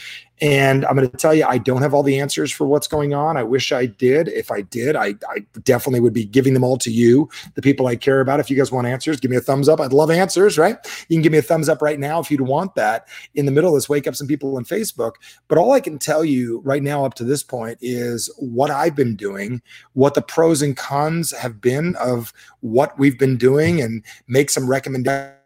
And 0.41 0.85
I'm 0.85 0.95
going 0.95 1.07
to 1.07 1.17
tell 1.17 1.35
you, 1.35 1.45
I 1.45 1.59
don't 1.59 1.83
have 1.83 1.93
all 1.93 2.01
the 2.01 2.19
answers 2.19 2.51
for 2.51 2.65
what's 2.65 2.87
going 2.87 3.13
on. 3.13 3.37
I 3.37 3.43
wish 3.43 3.71
I 3.71 3.85
did. 3.85 4.27
If 4.27 4.49
I 4.49 4.61
did, 4.61 4.95
I, 4.95 5.13
I 5.29 5.45
definitely 5.63 5.99
would 5.99 6.13
be 6.13 6.25
giving 6.25 6.55
them 6.55 6.63
all 6.63 6.79
to 6.79 6.89
you, 6.89 7.29
the 7.53 7.61
people 7.61 7.85
I 7.85 7.95
care 7.95 8.21
about. 8.21 8.39
If 8.39 8.49
you 8.49 8.57
guys 8.57 8.71
want 8.71 8.87
answers, 8.87 9.19
give 9.19 9.29
me 9.29 9.37
a 9.37 9.41
thumbs 9.41 9.69
up. 9.69 9.79
I'd 9.79 9.93
love 9.93 10.09
answers, 10.09 10.57
right? 10.57 10.77
You 11.09 11.15
can 11.15 11.21
give 11.21 11.31
me 11.31 11.37
a 11.37 11.43
thumbs 11.43 11.69
up 11.69 11.83
right 11.83 11.99
now 11.99 12.19
if 12.19 12.31
you'd 12.31 12.41
want 12.41 12.73
that 12.73 13.07
in 13.35 13.45
the 13.45 13.51
middle 13.51 13.69
of 13.69 13.77
this. 13.77 13.87
Wake 13.87 14.07
up 14.07 14.15
some 14.15 14.25
people 14.25 14.57
on 14.57 14.65
Facebook. 14.65 15.13
But 15.47 15.59
all 15.59 15.73
I 15.73 15.79
can 15.79 15.99
tell 15.99 16.25
you 16.25 16.59
right 16.61 16.81
now, 16.81 17.05
up 17.05 17.13
to 17.15 17.23
this 17.23 17.43
point, 17.43 17.77
is 17.79 18.27
what 18.39 18.71
I've 18.81 18.95
been 18.95 19.15
doing, 19.15 19.61
what 19.93 20.13
the 20.13 20.21
pros 20.21 20.61
and 20.61 20.75
cons 20.75 21.31
have 21.31 21.61
been 21.61 21.95
of 21.97 22.33
what 22.61 22.97
we've 22.97 23.19
been 23.19 23.37
doing, 23.37 23.81
and 23.81 24.03
make 24.27 24.49
some 24.49 24.67
recommendations 24.69 25.37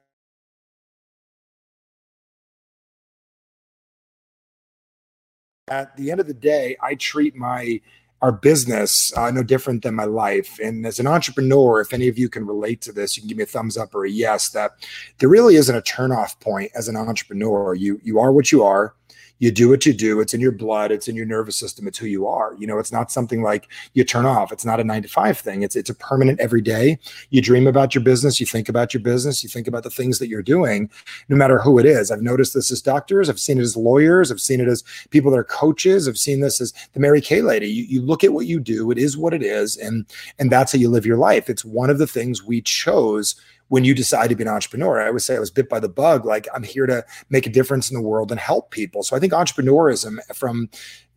at 5.67 5.95
the 5.97 6.11
end 6.11 6.19
of 6.19 6.27
the 6.27 6.33
day, 6.33 6.77
I 6.81 6.95
treat 6.95 7.35
my 7.35 7.81
our 8.21 8.31
business 8.31 9.11
uh, 9.17 9.29
no 9.29 9.43
different 9.43 9.83
than 9.83 9.93
my 9.93 10.05
life. 10.05 10.57
And 10.63 10.85
as 10.85 10.99
an 10.99 11.05
entrepreneur, 11.05 11.81
if 11.81 11.93
any 11.93 12.07
of 12.07 12.17
you 12.17 12.29
can 12.29 12.47
relate 12.47 12.81
to 12.81 12.91
this, 12.91 13.15
you 13.15 13.21
can 13.21 13.27
give 13.27 13.37
me 13.37 13.43
a 13.43 13.47
thumbs 13.47 13.77
up 13.77 13.93
or 13.93 14.05
a 14.05 14.09
yes. 14.09 14.49
That 14.49 14.71
there 15.19 15.29
really 15.29 15.55
isn't 15.55 15.75
a 15.75 15.81
turnoff 15.81 16.39
point 16.39 16.71
as 16.75 16.87
an 16.87 16.95
entrepreneur. 16.95 17.75
You 17.75 17.99
you 18.03 18.19
are 18.19 18.31
what 18.31 18.51
you 18.51 18.63
are 18.63 18.95
you 19.39 19.51
do 19.51 19.69
what 19.69 19.85
you 19.85 19.93
do. 19.93 20.19
It's 20.21 20.33
in 20.33 20.39
your 20.39 20.51
blood. 20.51 20.91
It's 20.91 21.07
in 21.07 21.15
your 21.15 21.25
nervous 21.25 21.57
system. 21.57 21.87
It's 21.87 21.97
who 21.97 22.07
you 22.07 22.27
are. 22.27 22.55
You 22.57 22.67
know, 22.67 22.79
it's 22.79 22.91
not 22.91 23.11
something 23.11 23.41
like 23.41 23.67
you 23.93 24.03
turn 24.03 24.25
off. 24.25 24.51
It's 24.51 24.65
not 24.65 24.79
a 24.79 24.83
nine 24.83 25.01
to 25.01 25.09
five 25.09 25.37
thing. 25.37 25.63
It's 25.63 25.75
it's 25.75 25.89
a 25.89 25.95
permanent 25.95 26.39
every 26.39 26.61
day. 26.61 26.99
You 27.29 27.41
dream 27.41 27.67
about 27.67 27.93
your 27.93 28.03
business. 28.03 28.39
You 28.39 28.45
think 28.45 28.69
about 28.69 28.93
your 28.93 29.01
business. 29.01 29.43
You 29.43 29.49
think 29.49 29.67
about 29.67 29.83
the 29.83 29.89
things 29.89 30.19
that 30.19 30.27
you're 30.27 30.41
doing, 30.41 30.89
no 31.27 31.35
matter 31.35 31.59
who 31.59 31.79
it 31.79 31.85
is. 31.85 32.11
I've 32.11 32.21
noticed 32.21 32.53
this 32.53 32.71
as 32.71 32.81
doctors. 32.81 33.29
I've 33.29 33.39
seen 33.39 33.57
it 33.57 33.63
as 33.63 33.75
lawyers. 33.75 34.31
I've 34.31 34.41
seen 34.41 34.61
it 34.61 34.67
as 34.67 34.83
people 35.09 35.31
that 35.31 35.37
are 35.37 35.43
coaches. 35.43 36.07
I've 36.07 36.17
seen 36.17 36.39
this 36.39 36.61
as 36.61 36.73
the 36.93 36.99
Mary 36.99 37.21
Kay 37.21 37.41
lady. 37.41 37.67
You, 37.67 37.83
you 37.83 38.01
look 38.01 38.23
at 38.23 38.33
what 38.33 38.45
you 38.45 38.59
do. 38.59 38.91
It 38.91 38.97
is 38.97 39.17
what 39.17 39.33
it 39.33 39.43
is, 39.43 39.75
and 39.77 40.05
and 40.39 40.51
that's 40.51 40.71
how 40.71 40.79
you 40.79 40.89
live 40.89 41.05
your 41.05 41.17
life. 41.17 41.49
It's 41.49 41.65
one 41.65 41.89
of 41.89 41.97
the 41.97 42.07
things 42.07 42.43
we 42.43 42.61
chose 42.61 43.35
when 43.69 43.83
you 43.83 43.95
decide 43.95 44.29
to 44.29 44.35
be 44.35 44.43
an 44.43 44.49
entrepreneur. 44.49 45.01
I 45.01 45.11
would 45.11 45.21
say 45.21 45.35
I 45.35 45.39
was 45.39 45.51
bit 45.51 45.69
by 45.69 45.79
the 45.79 45.89
bug. 45.89 46.25
Like 46.25 46.47
I'm 46.53 46.63
here 46.63 46.85
to 46.85 47.03
make 47.29 47.47
a 47.47 47.49
difference 47.49 47.89
in 47.89 47.95
the 47.95 48.07
world 48.07 48.31
and 48.31 48.39
help 48.39 48.71
people. 48.71 49.03
So 49.03 49.15
I 49.15 49.19
think 49.19 49.33
entrepreneurism 49.33 50.19
from 50.33 50.69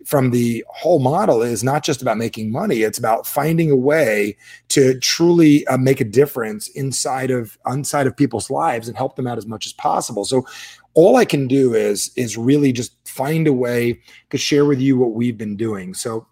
from 0.05 0.31
the 0.31 0.65
whole 0.69 1.00
model 1.00 1.43
is 1.43 1.65
not 1.65 1.83
just 1.83 2.00
about 2.00 2.17
making 2.17 2.53
money 2.53 2.83
it's 2.83 2.99
about 2.99 3.27
finding 3.27 3.71
a 3.71 3.77
way 3.77 4.37
to 4.69 4.99
truly 5.00 5.67
uh, 5.67 5.77
make 5.77 6.00
a 6.00 6.05
difference 6.05 6.69
inside 6.69 7.31
of 7.31 7.59
inside 7.67 8.06
of 8.06 8.17
people's 8.17 8.49
lives 8.49 8.87
and 8.87 8.97
help 8.97 9.17
them 9.17 9.27
out 9.27 9.39
as 9.39 9.47
much 9.47 9.67
as 9.67 9.73
possible 9.73 10.25
so 10.25 10.47
all 10.95 11.17
i 11.17 11.25
can 11.25 11.49
do 11.49 11.75
is 11.75 12.12
is 12.17 12.37
really 12.37 12.71
just 12.71 12.93
find 13.09 13.49
a 13.49 13.53
way 13.53 13.99
to 14.31 14.39
share 14.39 14.65
with 14.65 14.81
you 14.81 14.97
what 14.97 15.15
we've 15.15 15.37
been 15.37 15.57
doing 15.57 15.93
so 15.93 16.25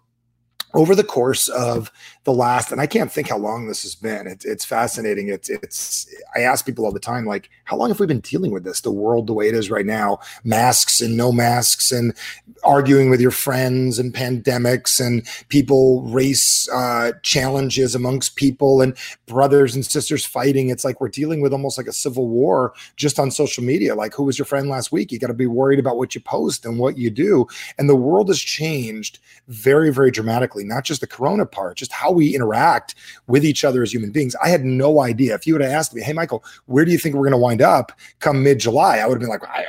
over 0.73 0.95
the 0.95 1.03
course 1.03 1.47
of 1.49 1.91
the 2.27 2.33
last, 2.33 2.73
and 2.73 2.81
I 2.81 2.87
can't 2.87 3.09
think 3.09 3.29
how 3.29 3.37
long 3.37 3.67
this 3.67 3.83
has 3.83 3.95
been. 3.95 4.27
It's 4.27 4.43
it's 4.43 4.65
fascinating. 4.65 5.29
It's 5.29 5.49
it's. 5.49 6.13
I 6.35 6.41
ask 6.41 6.65
people 6.65 6.85
all 6.85 6.91
the 6.91 6.99
time, 6.99 7.25
like, 7.25 7.49
how 7.63 7.77
long 7.77 7.87
have 7.87 8.01
we 8.01 8.05
been 8.05 8.19
dealing 8.19 8.51
with 8.51 8.65
this? 8.65 8.81
The 8.81 8.91
world 8.91 9.27
the 9.27 9.33
way 9.33 9.47
it 9.47 9.55
is 9.55 9.71
right 9.71 9.85
now, 9.85 10.19
masks 10.43 10.99
and 10.99 11.15
no 11.15 11.31
masks, 11.31 11.89
and 11.89 12.13
arguing 12.65 13.09
with 13.09 13.21
your 13.21 13.31
friends, 13.31 13.97
and 13.97 14.13
pandemics, 14.13 14.99
and 14.99 15.25
people 15.47 16.01
race 16.01 16.67
uh, 16.73 17.13
challenges 17.23 17.95
amongst 17.95 18.35
people, 18.35 18.81
and 18.81 18.97
brothers 19.25 19.73
and 19.73 19.85
sisters 19.85 20.25
fighting. 20.25 20.69
It's 20.69 20.83
like 20.83 20.99
we're 20.99 21.07
dealing 21.07 21.39
with 21.39 21.53
almost 21.53 21.77
like 21.77 21.87
a 21.87 21.93
civil 21.93 22.27
war 22.27 22.73
just 22.97 23.19
on 23.19 23.31
social 23.31 23.63
media. 23.63 23.95
Like, 23.95 24.13
who 24.13 24.23
was 24.23 24.37
your 24.37 24.45
friend 24.45 24.67
last 24.67 24.91
week? 24.91 25.13
You 25.13 25.19
got 25.19 25.27
to 25.27 25.33
be 25.33 25.47
worried 25.47 25.79
about 25.79 25.95
what 25.95 26.13
you 26.13 26.19
post 26.19 26.65
and 26.65 26.77
what 26.77 26.97
you 26.97 27.09
do, 27.09 27.47
and 27.77 27.87
the 27.87 27.95
world 27.95 28.27
has 28.27 28.41
changed 28.41 29.19
very 29.47 29.93
very 29.93 30.11
dramatically. 30.11 30.65
Not 30.65 30.83
just 30.83 30.99
the 30.99 31.07
corona 31.07 31.45
part, 31.45 31.77
just 31.77 31.93
how 31.93 32.16
we 32.17 32.35
interact 32.35 32.95
with 33.27 33.45
each 33.45 33.63
other 33.63 33.83
as 33.83 33.93
human 33.93 34.11
beings. 34.11 34.35
I 34.43 34.49
had 34.49 34.65
no 34.65 35.01
idea. 35.01 35.35
If 35.35 35.47
you 35.47 35.53
would 35.53 35.61
have 35.61 35.71
asked 35.71 35.93
me, 35.93 36.01
hey, 36.01 36.13
Michael, 36.13 36.43
where 36.65 36.83
do 36.83 36.91
you 36.91 36.97
think 36.97 37.15
we're 37.15 37.21
going 37.21 37.31
to 37.31 37.37
wind 37.37 37.61
up 37.61 37.91
come 38.19 38.43
mid 38.43 38.59
July? 38.59 38.97
I 38.97 39.05
would 39.05 39.15
have 39.15 39.21
been 39.21 39.29
like, 39.29 39.47
I, 39.47 39.65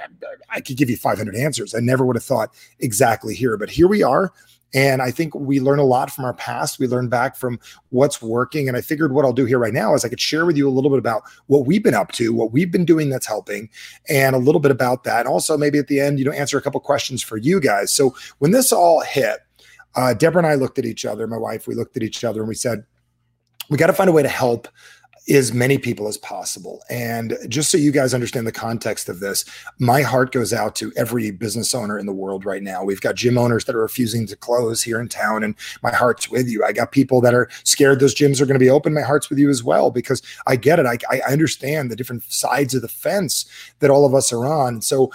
I 0.51 0.61
could 0.61 0.77
give 0.77 0.91
you 0.91 0.97
500 0.97 1.37
answers. 1.37 1.75
I 1.75 1.81
never 1.81 2.05
would 2.05 2.17
have 2.17 2.25
thought 2.25 2.53
exactly 2.81 3.35
here. 3.35 3.57
But 3.57 3.71
here 3.71 3.89
we 3.89 4.03
are. 4.03 4.33
And 4.75 5.01
I 5.01 5.11
think 5.11 5.35
we 5.35 5.61
learn 5.61 5.79
a 5.79 5.85
lot 5.85 6.11
from 6.11 6.25
our 6.25 6.35
past. 6.35 6.79
We 6.79 6.87
learn 6.87 7.09
back 7.09 7.37
from 7.37 7.59
what's 7.89 8.21
working. 8.21 8.69
And 8.69 8.77
I 8.77 8.83
figured 8.83 9.13
what 9.13 9.25
I'll 9.25 9.33
do 9.33 9.47
here 9.47 9.59
right 9.59 9.73
now 9.73 9.95
is 9.95 10.05
I 10.05 10.09
could 10.09 10.21
share 10.21 10.45
with 10.45 10.57
you 10.57 10.69
a 10.69 10.71
little 10.71 10.91
bit 10.91 10.99
about 10.99 11.23
what 11.47 11.67
we've 11.67 11.83
been 11.83 11.95
up 11.95 12.13
to, 12.13 12.35
what 12.35 12.53
we've 12.53 12.71
been 12.71 12.85
doing 12.85 13.09
that's 13.09 13.27
helping, 13.27 13.71
and 14.09 14.37
a 14.37 14.39
little 14.39 14.61
bit 14.61 14.71
about 14.71 15.05
that. 15.05 15.21
And 15.21 15.29
also 15.29 15.57
maybe 15.57 15.79
at 15.79 15.89
the 15.89 16.01
end, 16.01 16.19
you 16.19 16.25
know, 16.25 16.33
answer 16.33 16.59
a 16.59 16.63
couple 16.63 16.81
questions 16.81 17.23
for 17.23 17.39
you 17.39 17.61
guys. 17.61 17.93
So 17.93 18.15
when 18.39 18.51
this 18.51 18.73
all 18.73 19.01
hit, 19.01 19.39
uh, 19.99 20.15
Deborah 20.15 20.39
and 20.39 20.47
I 20.47 20.55
looked 20.55 20.79
at 20.79 20.85
each 20.85 21.05
other, 21.05 21.27
my 21.27 21.37
wife, 21.37 21.67
we 21.67 21.75
looked 21.75 21.97
at 21.97 22.05
each 22.05 22.23
other 22.23 22.39
and 22.39 22.49
we 22.49 22.55
said, 22.55 22.85
we 23.69 23.77
got 23.77 23.89
to 23.89 23.93
find 23.93 24.09
a 24.09 24.13
way 24.13 24.23
to 24.23 24.29
help 24.29 24.69
as 25.29 25.53
many 25.53 25.77
people 25.77 26.07
as 26.07 26.17
possible. 26.17 26.81
And 26.89 27.37
just 27.49 27.69
so 27.71 27.77
you 27.77 27.91
guys 27.91 28.15
understand 28.15 28.47
the 28.47 28.53
context 28.53 29.09
of 29.09 29.19
this, 29.19 29.45
my 29.81 30.03
heart 30.03 30.31
goes 30.31 30.53
out 30.53 30.77
to 30.77 30.93
every 30.97 31.33
business 31.33 31.75
owner 31.75 31.99
in 31.99 32.07
the 32.07 32.13
world 32.13 32.45
right 32.45 32.63
now. 32.63 32.85
We've 32.85 33.01
got 33.01 33.17
gym 33.17 33.37
owners 33.37 33.65
that 33.65 33.75
are 33.75 33.83
refusing 33.83 34.25
to 34.29 34.37
close 34.37 34.85
here 34.85 35.01
in 35.01 35.09
town, 35.09 35.43
and 35.43 35.57
my 35.83 35.91
heart's 35.91 36.31
with 36.31 36.49
you. 36.49 36.65
I 36.65 36.73
got 36.73 36.93
people 36.93 37.21
that 37.23 37.35
are 37.35 37.51
scared 37.65 37.99
those 37.99 38.15
gyms 38.15 38.41
are 38.41 38.47
going 38.47 38.55
to 38.55 38.65
be 38.65 38.71
open. 38.71 38.95
My 38.95 39.03
heart's 39.03 39.29
with 39.29 39.39
you 39.41 39.51
as 39.51 39.65
well 39.65 39.91
because 39.91 40.23
I 40.47 40.55
get 40.55 40.79
it. 40.79 40.87
I, 40.87 40.97
I 41.11 41.21
understand 41.31 41.91
the 41.91 41.97
different 41.97 42.23
sides 42.23 42.73
of 42.75 42.83
the 42.83 42.89
fence 42.89 43.45
that 43.81 43.91
all 43.91 44.07
of 44.07 44.15
us 44.15 44.33
are 44.33 44.47
on. 44.47 44.81
So 44.81 45.11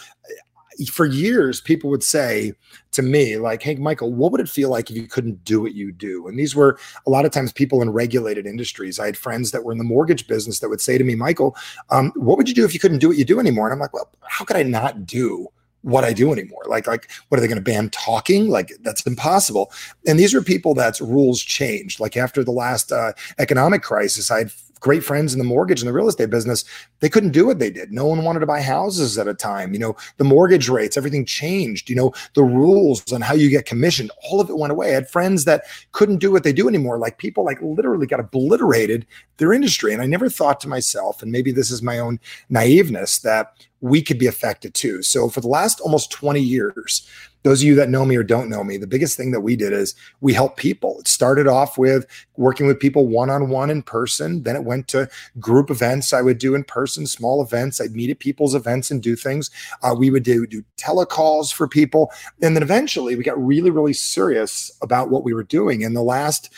for 0.92 1.06
years, 1.06 1.62
people 1.62 1.90
would 1.90 2.04
say 2.04 2.54
to 2.92 3.02
me, 3.02 3.38
like, 3.38 3.62
Hey, 3.64 3.76
Michael, 3.76 4.12
what 4.12 4.32
would 4.32 4.42
it 4.42 4.50
feel 4.50 4.70
like 4.70 4.90
if 4.90 4.96
you 4.96 5.08
couldn't 5.08 5.44
do 5.44 5.62
what 5.62 5.74
you 5.74 5.92
do? 5.92 6.28
And 6.28 6.38
these 6.38 6.56
were 6.56 6.78
a 7.06 7.10
lot 7.10 7.26
of 7.26 7.32
times 7.32 7.52
people 7.52 7.82
in 7.82 7.90
regulated 7.90 8.46
industries. 8.46 9.00
I 9.00 9.06
had 9.08 9.18
friends 9.18 9.52
that 9.52 9.64
were 9.64 9.72
in 9.72 9.78
the 9.78 9.84
mortgage 9.84 10.28
business 10.28 10.60
that 10.60 10.70
would 10.70 10.82
say 10.82 10.98
to 10.98 11.04
me, 11.04 11.16
Michael, 11.16 11.56
um, 11.90 12.12
what 12.16 12.38
would 12.38 12.48
you 12.48 12.56
do 12.56 12.66
if 12.66 12.74
you 12.74 12.80
couldn't 12.80 13.00
do 13.00 13.08
what 13.08 13.18
you 13.18 13.26
do 13.26 13.40
anymore? 13.40 13.68
And 13.68 13.74
I'm 13.74 13.80
like, 13.80 13.94
well, 13.94 14.10
how 14.22 14.46
could 14.46 14.58
I 14.58 14.64
not 14.64 15.06
do 15.06 15.50
what 15.84 16.04
I 16.04 16.14
do 16.14 16.32
anymore. 16.32 16.64
Like, 16.66 16.88
like, 16.88 17.12
what 17.28 17.38
are 17.38 17.42
they 17.42 17.48
going 17.48 17.58
to 17.58 17.62
ban 17.62 17.90
talking? 17.90 18.50
Like, 18.50 18.72
that's 18.82 19.06
impossible. 19.06 19.72
And 20.08 20.18
these 20.18 20.34
are 20.34 20.42
people 20.42 20.74
that's 20.74 21.02
rules 21.02 21.42
changed. 21.42 22.00
Like 22.00 22.18
after 22.18 22.44
the 22.44 22.52
last 22.52 22.92
uh, 22.92 23.14
economic 23.38 23.84
crisis, 23.84 24.32
I 24.32 24.40
had 24.40 24.52
great 24.84 25.04
friends 25.04 25.32
in 25.32 25.40
the 25.40 25.46
mortgage 25.46 25.82
and 25.82 25.88
the 25.88 25.94
real 25.94 26.10
estate 26.10 26.30
business, 26.30 26.66
they 27.00 27.08
couldn't 27.08 27.32
do 27.32 27.46
what 27.46 27.58
they 27.58 27.72
did. 27.72 27.92
No 27.92 28.06
one 28.06 28.24
wanted 28.24 28.42
to 28.42 28.46
buy 28.46 28.62
houses 28.62 29.18
at 29.18 29.30
a 29.30 29.34
time. 29.34 29.74
You 29.74 29.80
know, 29.80 29.96
the 30.18 30.26
mortgage 30.26 30.68
rates, 30.68 30.98
everything 30.98 31.26
changed. 31.26 31.90
You 31.90 31.96
know, 31.96 32.14
the 32.36 32.44
rules 32.44 33.12
on 33.14 33.22
how 33.22 33.34
you 33.34 33.50
get 33.50 33.66
commissioned, 33.66 34.12
all 34.24 34.42
of 34.42 34.50
it 34.50 34.58
went 34.58 34.72
away. 34.72 34.90
I 34.92 34.96
had 34.96 35.10
friends 35.10 35.46
that 35.46 35.64
couldn't 35.94 36.18
do 36.18 36.32
what 36.32 36.44
they 36.44 36.52
do 36.52 36.68
anymore. 36.68 36.98
Like 36.98 37.18
people 37.18 37.46
like 37.46 37.60
literally 37.62 38.06
got 38.06 38.20
obliterated 38.20 39.08
their 39.38 39.54
industry. 39.54 39.94
And 39.94 40.02
I 40.02 40.06
never 40.06 40.30
thought 40.30 40.60
to 40.60 40.68
myself, 40.68 41.24
and 41.24 41.32
maybe 41.32 41.54
this 41.54 41.72
is 41.72 41.82
my 41.82 41.98
own 41.98 42.20
naiveness, 42.52 43.22
that 43.22 43.54
we 43.84 44.02
could 44.02 44.18
be 44.18 44.28
affected 44.28 44.74
too. 44.74 45.04
So 45.04 45.28
for 45.28 45.42
the 45.42 45.50
last 45.50 45.82
almost 45.82 46.10
20 46.10 46.40
years, 46.40 47.06
those 47.44 47.62
of 47.62 47.68
you 47.68 47.76
that 47.76 47.90
know 47.90 48.06
me 48.06 48.16
or 48.16 48.24
don't 48.24 48.50
know 48.50 48.64
me, 48.64 48.78
the 48.78 48.88
biggest 48.88 49.18
thing 49.18 49.32
that 49.32 49.42
we 49.42 49.58
did 49.58 49.74
is 49.74 49.94
we 50.22 50.32
helped 50.32 50.56
people. 50.56 51.02
It 51.02 51.10
started 51.10 51.48
off 51.48 51.78
with 51.78 52.06
working 52.38 52.66
with 52.66 52.80
people 52.80 53.08
one 53.08 53.30
on 53.30 53.50
one 53.50 53.70
in 53.70 53.82
person. 53.82 54.44
Then 54.44 54.56
it 54.56 54.64
went 54.64 54.88
to 54.90 55.10
group 55.38 55.70
events 55.70 56.14
I 56.14 56.22
would 56.22 56.38
do 56.38 56.56
in 56.56 56.64
person, 56.64 57.06
small 57.06 57.44
events. 57.44 57.82
I'd 57.82 57.92
meet 57.92 58.10
at 58.10 58.20
people's 58.20 58.56
events 58.56 58.90
and 58.90 59.04
do 59.04 59.18
things. 59.18 59.52
Uh, 59.82 59.94
we 59.98 60.10
would 60.10 60.24
do, 60.24 60.48
do 60.48 60.64
telecalls 60.78 61.54
for 61.54 61.68
people. 61.68 62.10
And 62.42 62.56
then 62.56 62.64
eventually 62.64 63.18
we 63.18 63.24
got 63.26 63.46
really, 63.46 63.70
really 63.70 63.92
serious 63.92 64.72
about 64.82 65.10
what 65.10 65.26
we 65.26 65.34
were 65.34 65.44
doing. 65.44 65.82
In 65.82 65.94
the 65.94 66.04
last 66.04 66.54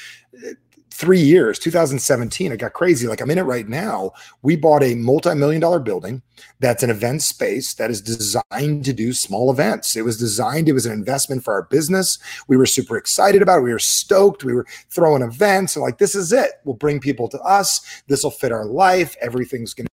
three 0.96 1.20
years 1.20 1.60
2017 1.60 2.52
it 2.52 2.58
got 2.58 2.74
crazy. 2.74 3.08
Like 3.08 3.22
i'm 3.22 3.30
in 3.30 3.38
it 3.38 3.44
right 3.44 3.68
now. 3.68 4.12
We 4.42 4.56
bought 4.56 4.84
a 4.84 4.96
multi-million 4.96 5.62
dollar 5.62 5.80
building 5.80 6.22
that's 6.60 6.84
an 6.84 6.90
event 6.90 7.22
space 7.22 7.74
that 7.74 7.92
is 7.92 8.02
designed 8.02 8.86
to 8.86 8.94
do 8.94 9.14
small 9.14 9.52
events. 9.52 9.96
It 9.96 10.04
was 10.04 10.18
designed 10.18 10.70
it 10.70 10.74
was 10.74 10.86
an 10.86 10.94
investment 10.94 11.44
for 11.44 11.54
our 11.54 11.64
business. 11.64 12.18
We 12.48 12.58
were 12.58 12.66
super 12.66 12.98
excited 12.98 13.42
about 13.42 13.60
it. 13.60 13.64
We 13.64 13.74
were 13.74 13.80
stoked. 13.80 14.44
We 14.44 14.54
were 14.54 14.66
throwing 14.90 15.22
events. 15.22 15.76
And 15.76 15.84
like 15.84 15.98
this 15.98 16.16
is 16.16 16.32
it. 16.32 16.52
We'll 16.64 16.76
bring 16.76 17.00
people 17.00 17.28
to 17.30 17.40
us. 17.42 17.82
This 18.08 18.24
will 18.24 18.32
fit 18.32 18.52
our 18.52 18.66
life. 18.66 19.16
Everything's 19.22 19.74
going 19.74 19.88
to 19.88 19.95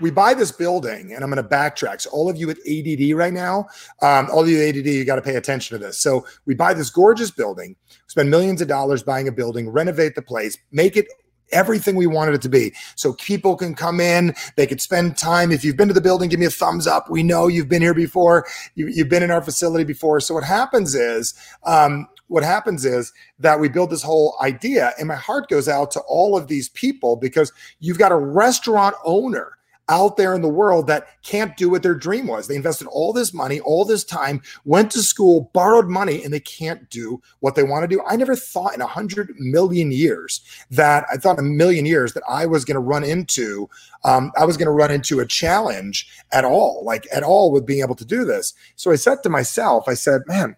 we 0.00 0.10
buy 0.10 0.34
this 0.34 0.52
building 0.52 1.12
and 1.14 1.24
i'm 1.24 1.30
going 1.30 1.42
to 1.42 1.48
backtrack. 1.48 2.00
So 2.00 2.10
all 2.10 2.28
of 2.28 2.36
you 2.36 2.50
at 2.50 2.58
add 2.58 3.16
right 3.16 3.32
now 3.32 3.66
um, 4.02 4.28
all 4.30 4.42
of 4.42 4.48
you 4.48 4.62
add 4.62 4.76
you 4.76 5.04
got 5.04 5.16
to 5.16 5.22
pay 5.22 5.36
attention 5.36 5.78
to 5.78 5.84
this. 5.84 5.98
So 5.98 6.26
we 6.44 6.54
buy 6.54 6.74
this 6.74 6.90
gorgeous 6.90 7.30
building 7.30 7.76
spend 8.06 8.30
millions 8.30 8.60
of 8.60 8.68
dollars 8.68 9.02
buying 9.02 9.28
a 9.28 9.32
building 9.32 9.68
renovate 9.68 10.14
the 10.14 10.22
place 10.22 10.58
make 10.70 10.96
it 10.96 11.06
everything 11.52 11.94
we 11.94 12.08
wanted 12.08 12.34
it 12.34 12.42
to 12.42 12.48
be. 12.48 12.72
So 12.96 13.12
people 13.14 13.56
can 13.56 13.74
come 13.74 14.00
in 14.00 14.34
they 14.56 14.66
could 14.66 14.80
spend 14.80 15.16
time. 15.16 15.52
If 15.52 15.64
you've 15.64 15.76
been 15.76 15.88
to 15.88 15.94
the 15.94 16.00
building 16.00 16.28
give 16.28 16.40
me 16.40 16.46
a 16.46 16.50
thumbs 16.50 16.86
up. 16.86 17.08
We 17.10 17.22
know 17.22 17.46
you've 17.46 17.68
been 17.68 17.82
here 17.82 17.94
before. 17.94 18.46
You, 18.74 18.92
have 18.98 19.08
been 19.08 19.22
in 19.22 19.30
our 19.30 19.42
facility 19.42 19.84
before. 19.84 20.20
So 20.20 20.34
what 20.34 20.44
happens 20.44 20.94
is 20.94 21.34
um, 21.64 22.08
what 22.28 22.42
happens 22.42 22.84
is 22.84 23.12
that 23.38 23.60
we 23.60 23.68
build 23.68 23.90
this 23.90 24.02
whole 24.02 24.36
idea 24.42 24.92
and 24.98 25.08
my 25.08 25.14
heart 25.14 25.48
goes 25.48 25.68
out 25.68 25.90
to 25.92 26.00
all 26.00 26.36
of 26.36 26.48
these 26.48 26.68
people 26.70 27.16
because 27.16 27.52
you've 27.78 27.98
got 27.98 28.12
a 28.12 28.16
restaurant 28.16 28.96
owner 29.04 29.55
out 29.88 30.16
there 30.16 30.34
in 30.34 30.42
the 30.42 30.48
world 30.48 30.86
that 30.86 31.06
can't 31.22 31.56
do 31.56 31.70
what 31.70 31.82
their 31.82 31.94
dream 31.94 32.26
was. 32.26 32.48
They 32.48 32.56
invested 32.56 32.88
all 32.88 33.12
this 33.12 33.32
money, 33.32 33.60
all 33.60 33.84
this 33.84 34.04
time, 34.04 34.42
went 34.64 34.90
to 34.92 35.02
school, 35.02 35.50
borrowed 35.54 35.88
money, 35.88 36.24
and 36.24 36.32
they 36.32 36.40
can't 36.40 36.88
do 36.90 37.20
what 37.40 37.54
they 37.54 37.62
want 37.62 37.84
to 37.84 37.88
do. 37.88 38.02
I 38.06 38.16
never 38.16 38.34
thought 38.34 38.74
in 38.74 38.80
a 38.80 38.86
hundred 38.86 39.30
million 39.38 39.92
years 39.92 40.40
that 40.70 41.04
I 41.12 41.16
thought 41.16 41.38
a 41.38 41.42
million 41.42 41.86
years 41.86 42.14
that 42.14 42.24
I 42.28 42.46
was 42.46 42.64
going 42.64 42.74
to 42.74 42.80
run 42.80 43.04
into, 43.04 43.68
um, 44.04 44.32
I 44.36 44.44
was 44.44 44.56
going 44.56 44.66
to 44.66 44.72
run 44.72 44.90
into 44.90 45.20
a 45.20 45.26
challenge 45.26 46.08
at 46.32 46.44
all, 46.44 46.82
like 46.84 47.06
at 47.14 47.22
all 47.22 47.52
with 47.52 47.66
being 47.66 47.82
able 47.82 47.94
to 47.96 48.04
do 48.04 48.24
this. 48.24 48.54
So 48.74 48.90
I 48.90 48.96
said 48.96 49.22
to 49.22 49.28
myself, 49.28 49.88
I 49.88 49.94
said, 49.94 50.22
man, 50.26 50.56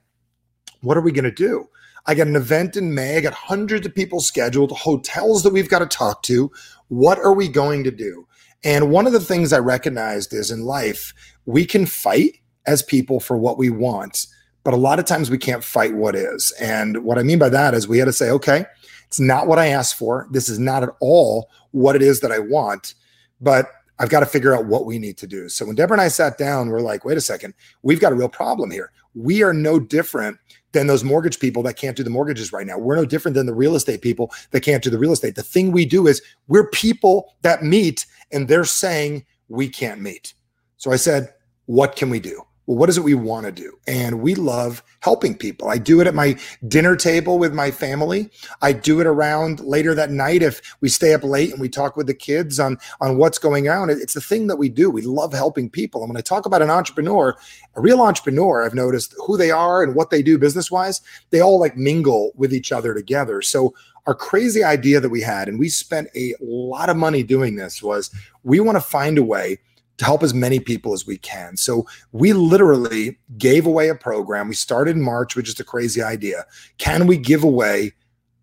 what 0.80 0.96
are 0.96 1.02
we 1.02 1.12
going 1.12 1.24
to 1.24 1.30
do? 1.30 1.68
I 2.06 2.14
got 2.14 2.26
an 2.26 2.36
event 2.36 2.76
in 2.76 2.94
May. 2.94 3.18
I 3.18 3.20
got 3.20 3.34
hundreds 3.34 3.86
of 3.86 3.94
people 3.94 4.20
scheduled, 4.20 4.72
hotels 4.72 5.42
that 5.42 5.52
we've 5.52 5.68
got 5.68 5.80
to 5.80 5.86
talk 5.86 6.22
to. 6.22 6.50
What 6.88 7.18
are 7.18 7.34
we 7.34 7.48
going 7.48 7.84
to 7.84 7.90
do? 7.90 8.26
And 8.64 8.90
one 8.90 9.06
of 9.06 9.12
the 9.12 9.20
things 9.20 9.52
I 9.52 9.58
recognized 9.58 10.32
is 10.34 10.50
in 10.50 10.64
life, 10.64 11.14
we 11.46 11.64
can 11.64 11.86
fight 11.86 12.38
as 12.66 12.82
people 12.82 13.20
for 13.20 13.36
what 13.36 13.56
we 13.56 13.70
want, 13.70 14.26
but 14.64 14.74
a 14.74 14.78
lot 14.78 14.98
of 14.98 15.04
times 15.04 15.30
we 15.30 15.38
can't 15.38 15.64
fight 15.64 15.94
what 15.94 16.14
is. 16.14 16.52
And 16.60 17.04
what 17.04 17.18
I 17.18 17.22
mean 17.22 17.38
by 17.38 17.48
that 17.48 17.74
is 17.74 17.88
we 17.88 17.98
had 17.98 18.06
to 18.06 18.12
say, 18.12 18.30
okay, 18.30 18.66
it's 19.06 19.20
not 19.20 19.46
what 19.46 19.58
I 19.58 19.68
asked 19.68 19.96
for. 19.96 20.28
This 20.30 20.48
is 20.48 20.58
not 20.58 20.82
at 20.82 20.90
all 21.00 21.48
what 21.70 21.96
it 21.96 22.02
is 22.02 22.20
that 22.20 22.32
I 22.32 22.40
want, 22.40 22.94
but 23.40 23.70
I've 23.98 24.10
got 24.10 24.20
to 24.20 24.26
figure 24.26 24.54
out 24.54 24.66
what 24.66 24.86
we 24.86 24.98
need 24.98 25.16
to 25.18 25.26
do. 25.26 25.48
So 25.48 25.64
when 25.64 25.74
Deborah 25.74 25.94
and 25.94 26.02
I 26.02 26.08
sat 26.08 26.38
down, 26.38 26.68
we're 26.68 26.80
like, 26.80 27.04
wait 27.04 27.16
a 27.16 27.22
second, 27.22 27.54
we've 27.82 28.00
got 28.00 28.12
a 28.12 28.16
real 28.16 28.28
problem 28.28 28.70
here. 28.70 28.92
We 29.14 29.42
are 29.42 29.54
no 29.54 29.80
different 29.80 30.38
than 30.72 30.86
those 30.86 31.04
mortgage 31.04 31.38
people 31.38 31.62
that 31.62 31.76
can't 31.76 31.96
do 31.96 32.02
the 32.02 32.10
mortgages 32.10 32.52
right 32.52 32.66
now. 32.66 32.78
We're 32.78 32.96
no 32.96 33.04
different 33.04 33.34
than 33.34 33.46
the 33.46 33.54
real 33.54 33.74
estate 33.74 34.02
people 34.02 34.32
that 34.50 34.60
can't 34.60 34.82
do 34.82 34.90
the 34.90 34.98
real 34.98 35.12
estate. 35.12 35.34
The 35.34 35.42
thing 35.42 35.72
we 35.72 35.84
do 35.84 36.06
is 36.06 36.22
we're 36.46 36.68
people 36.70 37.34
that 37.42 37.62
meet 37.62 38.06
and 38.32 38.48
they're 38.48 38.64
saying 38.64 39.24
we 39.48 39.68
can't 39.68 40.00
meet. 40.00 40.34
So 40.76 40.92
I 40.92 40.96
said, 40.96 41.32
what 41.66 41.96
can 41.96 42.10
we 42.10 42.20
do? 42.20 42.42
Well, 42.68 42.76
what 42.76 42.90
is 42.90 42.98
it 42.98 43.02
we 43.02 43.14
want 43.14 43.46
to 43.46 43.50
do? 43.52 43.78
And 43.86 44.20
we 44.20 44.34
love 44.34 44.82
helping 45.00 45.34
people. 45.34 45.70
I 45.70 45.78
do 45.78 46.02
it 46.02 46.06
at 46.06 46.14
my 46.14 46.36
dinner 46.68 46.96
table 46.96 47.38
with 47.38 47.54
my 47.54 47.70
family. 47.70 48.30
I 48.60 48.74
do 48.74 49.00
it 49.00 49.06
around 49.06 49.60
later 49.60 49.94
that 49.94 50.10
night 50.10 50.42
if 50.42 50.60
we 50.82 50.90
stay 50.90 51.14
up 51.14 51.24
late 51.24 51.50
and 51.50 51.62
we 51.62 51.70
talk 51.70 51.96
with 51.96 52.06
the 52.06 52.12
kids 52.12 52.60
on, 52.60 52.76
on 53.00 53.16
what's 53.16 53.38
going 53.38 53.70
on. 53.70 53.88
It's 53.88 54.12
the 54.12 54.20
thing 54.20 54.48
that 54.48 54.56
we 54.56 54.68
do. 54.68 54.90
We 54.90 55.00
love 55.00 55.32
helping 55.32 55.70
people. 55.70 56.02
And 56.02 56.10
when 56.10 56.18
I 56.18 56.20
talk 56.20 56.44
about 56.44 56.60
an 56.60 56.68
entrepreneur, 56.68 57.38
a 57.74 57.80
real 57.80 58.02
entrepreneur, 58.02 58.62
I've 58.62 58.74
noticed 58.74 59.14
who 59.26 59.38
they 59.38 59.50
are 59.50 59.82
and 59.82 59.94
what 59.94 60.10
they 60.10 60.22
do 60.22 60.36
business 60.36 60.70
wise, 60.70 61.00
they 61.30 61.40
all 61.40 61.58
like 61.58 61.78
mingle 61.78 62.32
with 62.34 62.52
each 62.52 62.70
other 62.70 62.92
together. 62.92 63.40
So 63.40 63.74
our 64.06 64.14
crazy 64.14 64.62
idea 64.62 65.00
that 65.00 65.08
we 65.08 65.22
had, 65.22 65.48
and 65.48 65.58
we 65.58 65.70
spent 65.70 66.08
a 66.14 66.34
lot 66.42 66.90
of 66.90 66.98
money 66.98 67.22
doing 67.22 67.56
this, 67.56 67.82
was 67.82 68.10
we 68.44 68.60
want 68.60 68.76
to 68.76 68.82
find 68.82 69.16
a 69.16 69.22
way 69.22 69.58
to 69.98 70.04
help 70.04 70.22
as 70.22 70.32
many 70.32 70.58
people 70.60 70.92
as 70.92 71.06
we 71.06 71.18
can. 71.18 71.56
So 71.56 71.86
we 72.12 72.32
literally 72.32 73.18
gave 73.36 73.66
away 73.66 73.88
a 73.88 73.94
program. 73.94 74.48
We 74.48 74.54
started 74.54 74.96
in 74.96 75.02
March, 75.02 75.36
which 75.36 75.48
is 75.48 75.60
a 75.60 75.64
crazy 75.64 76.02
idea. 76.02 76.46
Can 76.78 77.06
we 77.06 77.18
give 77.18 77.44
away 77.44 77.92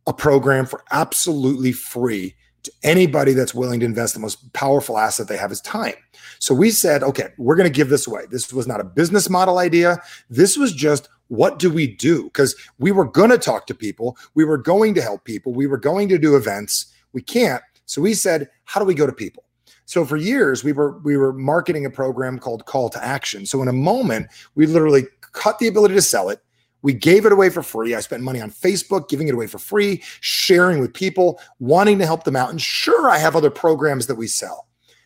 a 0.05 0.13
program 0.13 0.65
for 0.65 0.83
absolutely 0.91 1.71
free 1.71 2.35
to 2.63 2.71
anybody 2.83 3.33
that's 3.33 3.55
willing 3.55 3.79
to 3.79 3.85
invest 3.85 4.13
the 4.13 4.19
most 4.19 4.51
powerful 4.53 4.97
asset 4.97 5.27
they 5.27 5.37
have 5.37 5.51
is 5.51 5.61
time? 5.61 5.93
So 6.39 6.53
we 6.53 6.71
said, 6.71 7.03
okay, 7.03 7.29
we're 7.37 7.55
going 7.55 7.71
to 7.71 7.75
give 7.75 7.89
this 7.89 8.05
away. 8.05 8.23
This 8.29 8.51
was 8.51 8.67
not 8.67 8.81
a 8.81 8.85
business 8.85 9.29
model 9.29 9.57
idea. 9.57 9.99
This 10.29 10.57
was 10.57 10.73
just 10.73 11.09
what 11.27 11.57
do 11.57 11.71
we 11.71 11.87
do? 11.87 12.25
Because 12.25 12.55
we 12.77 12.91
were 12.91 13.05
going 13.05 13.31
to 13.31 13.37
talk 13.37 13.65
to 13.67 13.73
people, 13.73 14.17
we 14.35 14.45
were 14.45 14.57
going 14.57 14.93
to 14.93 15.01
help 15.01 15.23
people, 15.23 15.53
we 15.53 15.67
were 15.67 15.77
going 15.77 16.07
to 16.09 16.19
do 16.19 16.35
events. 16.35 16.93
We 17.13 17.21
can't. 17.21 17.63
So 17.85 18.01
we 18.01 18.13
said, 18.13 18.49
how 18.65 18.79
do 18.79 18.85
we 18.85 18.93
go 18.93 19.07
to 19.07 19.13
people? 19.13 19.44
So 19.85 20.03
for 20.05 20.17
years 20.17 20.63
we 20.63 20.73
were 20.73 20.97
we 20.99 21.17
were 21.17 21.33
marketing 21.33 21.85
a 21.85 21.89
program 21.89 22.39
called 22.39 22.65
Call 22.65 22.89
to 22.89 23.03
Action. 23.03 23.45
So 23.45 23.61
in 23.61 23.67
a 23.67 23.73
moment 23.73 24.27
we 24.55 24.65
literally 24.65 25.05
cut 25.21 25.59
the 25.59 25.67
ability 25.67 25.95
to 25.95 26.01
sell 26.01 26.29
it. 26.29 26.41
We 26.81 26.93
gave 26.93 27.25
it 27.25 27.31
away 27.31 27.49
for 27.49 27.63
free. 27.63 27.95
I 27.95 27.99
spent 27.99 28.21
money 28.21 28.41
on 28.41 28.51
Facebook 28.51 29.09
giving 29.09 29.27
it 29.27 29.33
away 29.33 29.47
for 29.47 29.57
free, 29.57 30.03
sharing 30.19 30.79
with 30.79 30.93
people, 30.93 31.39
wanting 31.59 31.97
to 31.97 32.05
help 32.05 32.25
them 32.25 32.35
out. 32.35 32.51
And 32.51 32.61
sure, 32.61 33.09
I 33.09 33.17
have 33.17 33.35
other 33.35 33.49
programs 33.49 34.05
that 34.05 34.15
we 34.15 34.27
sell 34.27 34.64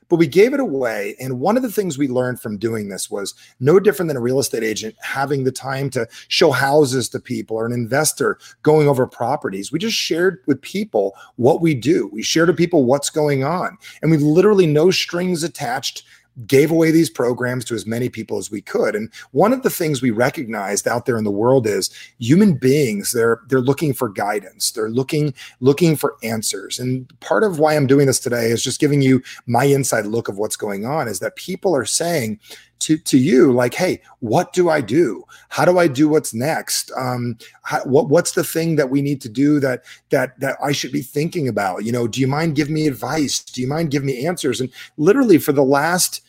but 0.10 0.18
we 0.18 0.28
gave 0.28 0.54
it 0.54 0.60
away. 0.60 1.16
And 1.20 1.40
one 1.40 1.56
of 1.56 1.64
the 1.64 1.72
things 1.72 1.98
we 1.98 2.08
learned 2.08 2.42
from 2.42 2.58
doing 2.58 2.90
this 2.90 3.10
was 3.10 3.34
no 3.60 3.80
different 3.80 4.08
than 4.08 4.18
a 4.18 4.22
real 4.22 4.40
estate 4.40 4.64
agent 4.64 4.96
having 5.02 5.44
the 5.44 5.52
time 5.52 5.90
to 5.92 6.08
show 6.28 6.52
houses 6.52 7.08
to 7.10 7.20
people 7.20 7.56
or 7.56 7.66
an 7.66 7.72
investor 7.72 8.38
going 8.64 8.88
over 8.88 9.08
properties. 9.08 9.72
We 9.72 9.80
just 9.80 9.98
shared 9.98 10.44
with 10.48 10.62
people 10.62 11.16
what 11.38 11.62
we 11.62 11.74
do. 11.74 12.10
We 12.12 12.24
shared 12.24 12.50
with 12.50 12.58
people 12.58 12.84
what's 12.84 13.10
going 13.10 13.44
on. 13.44 13.78
And 14.02 14.12
we 14.12 14.18
literally 14.18 14.66
no 14.66 14.92
strings 14.92 15.44
attached 15.44 16.04
gave 16.48 16.72
away 16.72 16.92
these 16.92 17.10
programs 17.10 17.66
to 17.66 17.76
as 17.76 17.86
many 17.86 18.10
people 18.10 18.38
as 18.38 18.50
we 18.50 18.62
could. 18.62 18.96
And 18.96 19.12
one 19.32 19.52
of 19.52 19.64
the 19.64 19.70
things 19.70 20.02
we 20.02 20.12
recognized 20.12 20.88
out 20.88 21.06
there 21.06 21.18
in 21.18 21.24
the 21.24 21.32
world 21.32 21.68
is 21.68 21.90
human 22.20 22.54
beings, 22.56 23.12
they're 23.12 23.42
they're 23.48 23.62
looking 23.62 23.94
for 23.94 24.10
guidance. 24.10 24.72
They're 24.72 24.90
looking 24.90 25.34
looking 25.60 25.96
for 25.96 26.16
answers. 26.24 26.80
And 26.80 27.12
part 27.20 27.44
of 27.44 27.60
why 27.60 27.76
I'm 27.76 27.88
doing 27.88 28.08
this 28.08 28.20
today 28.20 28.52
is 28.52 28.64
just 28.64 28.80
giving 28.80 29.02
you 29.02 29.22
my 29.48 29.66
inside 29.66 30.06
look 30.06 30.28
of 30.28 30.38
what's 30.38 30.56
going 30.56 30.86
on 30.86 31.08
is 31.08 31.20
that 31.20 31.36
people 31.36 31.76
are 31.76 31.86
saying 31.86 32.40
to 32.80 32.98
to 32.98 33.18
you 33.18 33.52
like 33.52 33.74
hey 33.74 34.02
what 34.20 34.54
do 34.54 34.70
i 34.70 34.82
do? 34.82 35.24
How 35.50 35.66
do 35.66 35.78
i 35.80 35.88
do 35.88 36.10
what's 36.10 36.34
next? 36.34 36.92
Um 36.98 37.38
how, 37.64 37.84
what 37.84 38.10
what's 38.10 38.34
the 38.34 38.44
thing 38.44 38.76
that 38.78 38.90
we 38.90 39.02
need 39.02 39.22
to 39.22 39.30
do 39.30 39.60
that 39.60 39.84
that 40.10 40.40
that 40.40 40.58
i 40.64 40.72
should 40.72 40.92
be 40.92 41.02
thinking 41.02 41.48
about? 41.48 41.86
You 41.86 41.92
know 41.92 42.08
do 42.08 42.20
you 42.20 42.28
mind 42.28 42.56
giving 42.56 42.74
me 42.74 42.88
advice? 42.88 43.40
Do 43.40 43.62
you 43.62 43.68
mind 43.68 43.92
giving 43.92 44.08
me 44.08 44.26
answers? 44.26 44.62
And 44.62 44.70
literally 44.98 45.38
for 45.38 45.52
the 45.52 45.64
last 45.64 46.22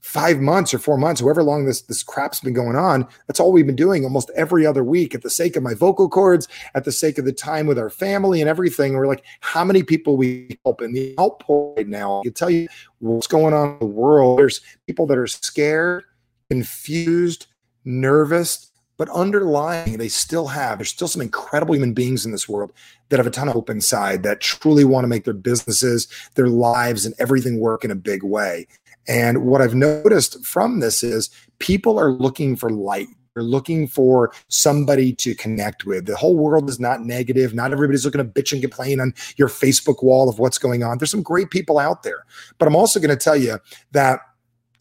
five 0.00 0.40
months 0.40 0.72
or 0.72 0.78
four 0.78 0.96
months, 0.96 1.20
however 1.20 1.42
long 1.42 1.64
this 1.64 1.82
this 1.82 2.02
crap's 2.02 2.40
been 2.40 2.54
going 2.54 2.76
on, 2.76 3.06
that's 3.26 3.40
all 3.40 3.52
we've 3.52 3.66
been 3.66 3.76
doing 3.76 4.04
almost 4.04 4.30
every 4.36 4.64
other 4.64 4.84
week 4.84 5.14
at 5.14 5.22
the 5.22 5.30
sake 5.30 5.56
of 5.56 5.62
my 5.62 5.74
vocal 5.74 6.08
cords, 6.08 6.48
at 6.74 6.84
the 6.84 6.92
sake 6.92 7.18
of 7.18 7.24
the 7.24 7.32
time 7.32 7.66
with 7.66 7.78
our 7.78 7.90
family 7.90 8.40
and 8.40 8.48
everything. 8.48 8.94
we're 8.94 9.06
like, 9.06 9.24
how 9.40 9.64
many 9.64 9.82
people 9.82 10.16
we 10.16 10.58
help? 10.64 10.80
And 10.80 10.94
the 10.94 11.14
outpour 11.18 11.74
right 11.76 11.88
now, 11.88 12.20
I 12.20 12.22
can 12.24 12.32
tell 12.32 12.50
you 12.50 12.68
what's 13.00 13.26
going 13.26 13.54
on 13.54 13.72
in 13.72 13.78
the 13.80 13.86
world. 13.86 14.38
There's 14.38 14.60
people 14.86 15.06
that 15.06 15.18
are 15.18 15.26
scared, 15.26 16.04
confused, 16.50 17.46
nervous, 17.84 18.70
but 18.98 19.08
underlying, 19.10 19.96
they 19.96 20.08
still 20.08 20.48
have, 20.48 20.78
there's 20.78 20.88
still 20.88 21.06
some 21.06 21.22
incredible 21.22 21.74
human 21.74 21.94
beings 21.94 22.26
in 22.26 22.32
this 22.32 22.48
world 22.48 22.72
that 23.08 23.18
have 23.18 23.28
a 23.28 23.30
ton 23.30 23.46
of 23.46 23.54
hope 23.54 23.70
inside 23.70 24.24
that 24.24 24.40
truly 24.40 24.84
want 24.84 25.04
to 25.04 25.08
make 25.08 25.24
their 25.24 25.32
businesses, 25.32 26.08
their 26.34 26.48
lives, 26.48 27.06
and 27.06 27.14
everything 27.18 27.60
work 27.60 27.84
in 27.84 27.92
a 27.92 27.94
big 27.94 28.24
way. 28.24 28.66
And 29.08 29.44
what 29.44 29.62
I've 29.62 29.74
noticed 29.74 30.44
from 30.44 30.80
this 30.80 31.02
is 31.02 31.30
people 31.58 31.98
are 31.98 32.12
looking 32.12 32.56
for 32.56 32.70
light. 32.70 33.08
They're 33.34 33.42
looking 33.42 33.86
for 33.86 34.32
somebody 34.48 35.12
to 35.14 35.34
connect 35.34 35.84
with. 35.84 36.06
The 36.06 36.16
whole 36.16 36.36
world 36.36 36.68
is 36.68 36.80
not 36.80 37.02
negative. 37.02 37.54
Not 37.54 37.72
everybody's 37.72 38.04
looking 38.04 38.18
to 38.18 38.24
bitch 38.24 38.52
and 38.52 38.60
complain 38.60 39.00
on 39.00 39.14
your 39.36 39.48
Facebook 39.48 40.02
wall 40.02 40.28
of 40.28 40.38
what's 40.38 40.58
going 40.58 40.82
on. 40.82 40.98
There's 40.98 41.10
some 41.10 41.22
great 41.22 41.50
people 41.50 41.78
out 41.78 42.02
there. 42.02 42.24
But 42.58 42.66
I'm 42.66 42.76
also 42.76 42.98
going 42.98 43.16
to 43.16 43.16
tell 43.16 43.36
you 43.36 43.58
that 43.92 44.20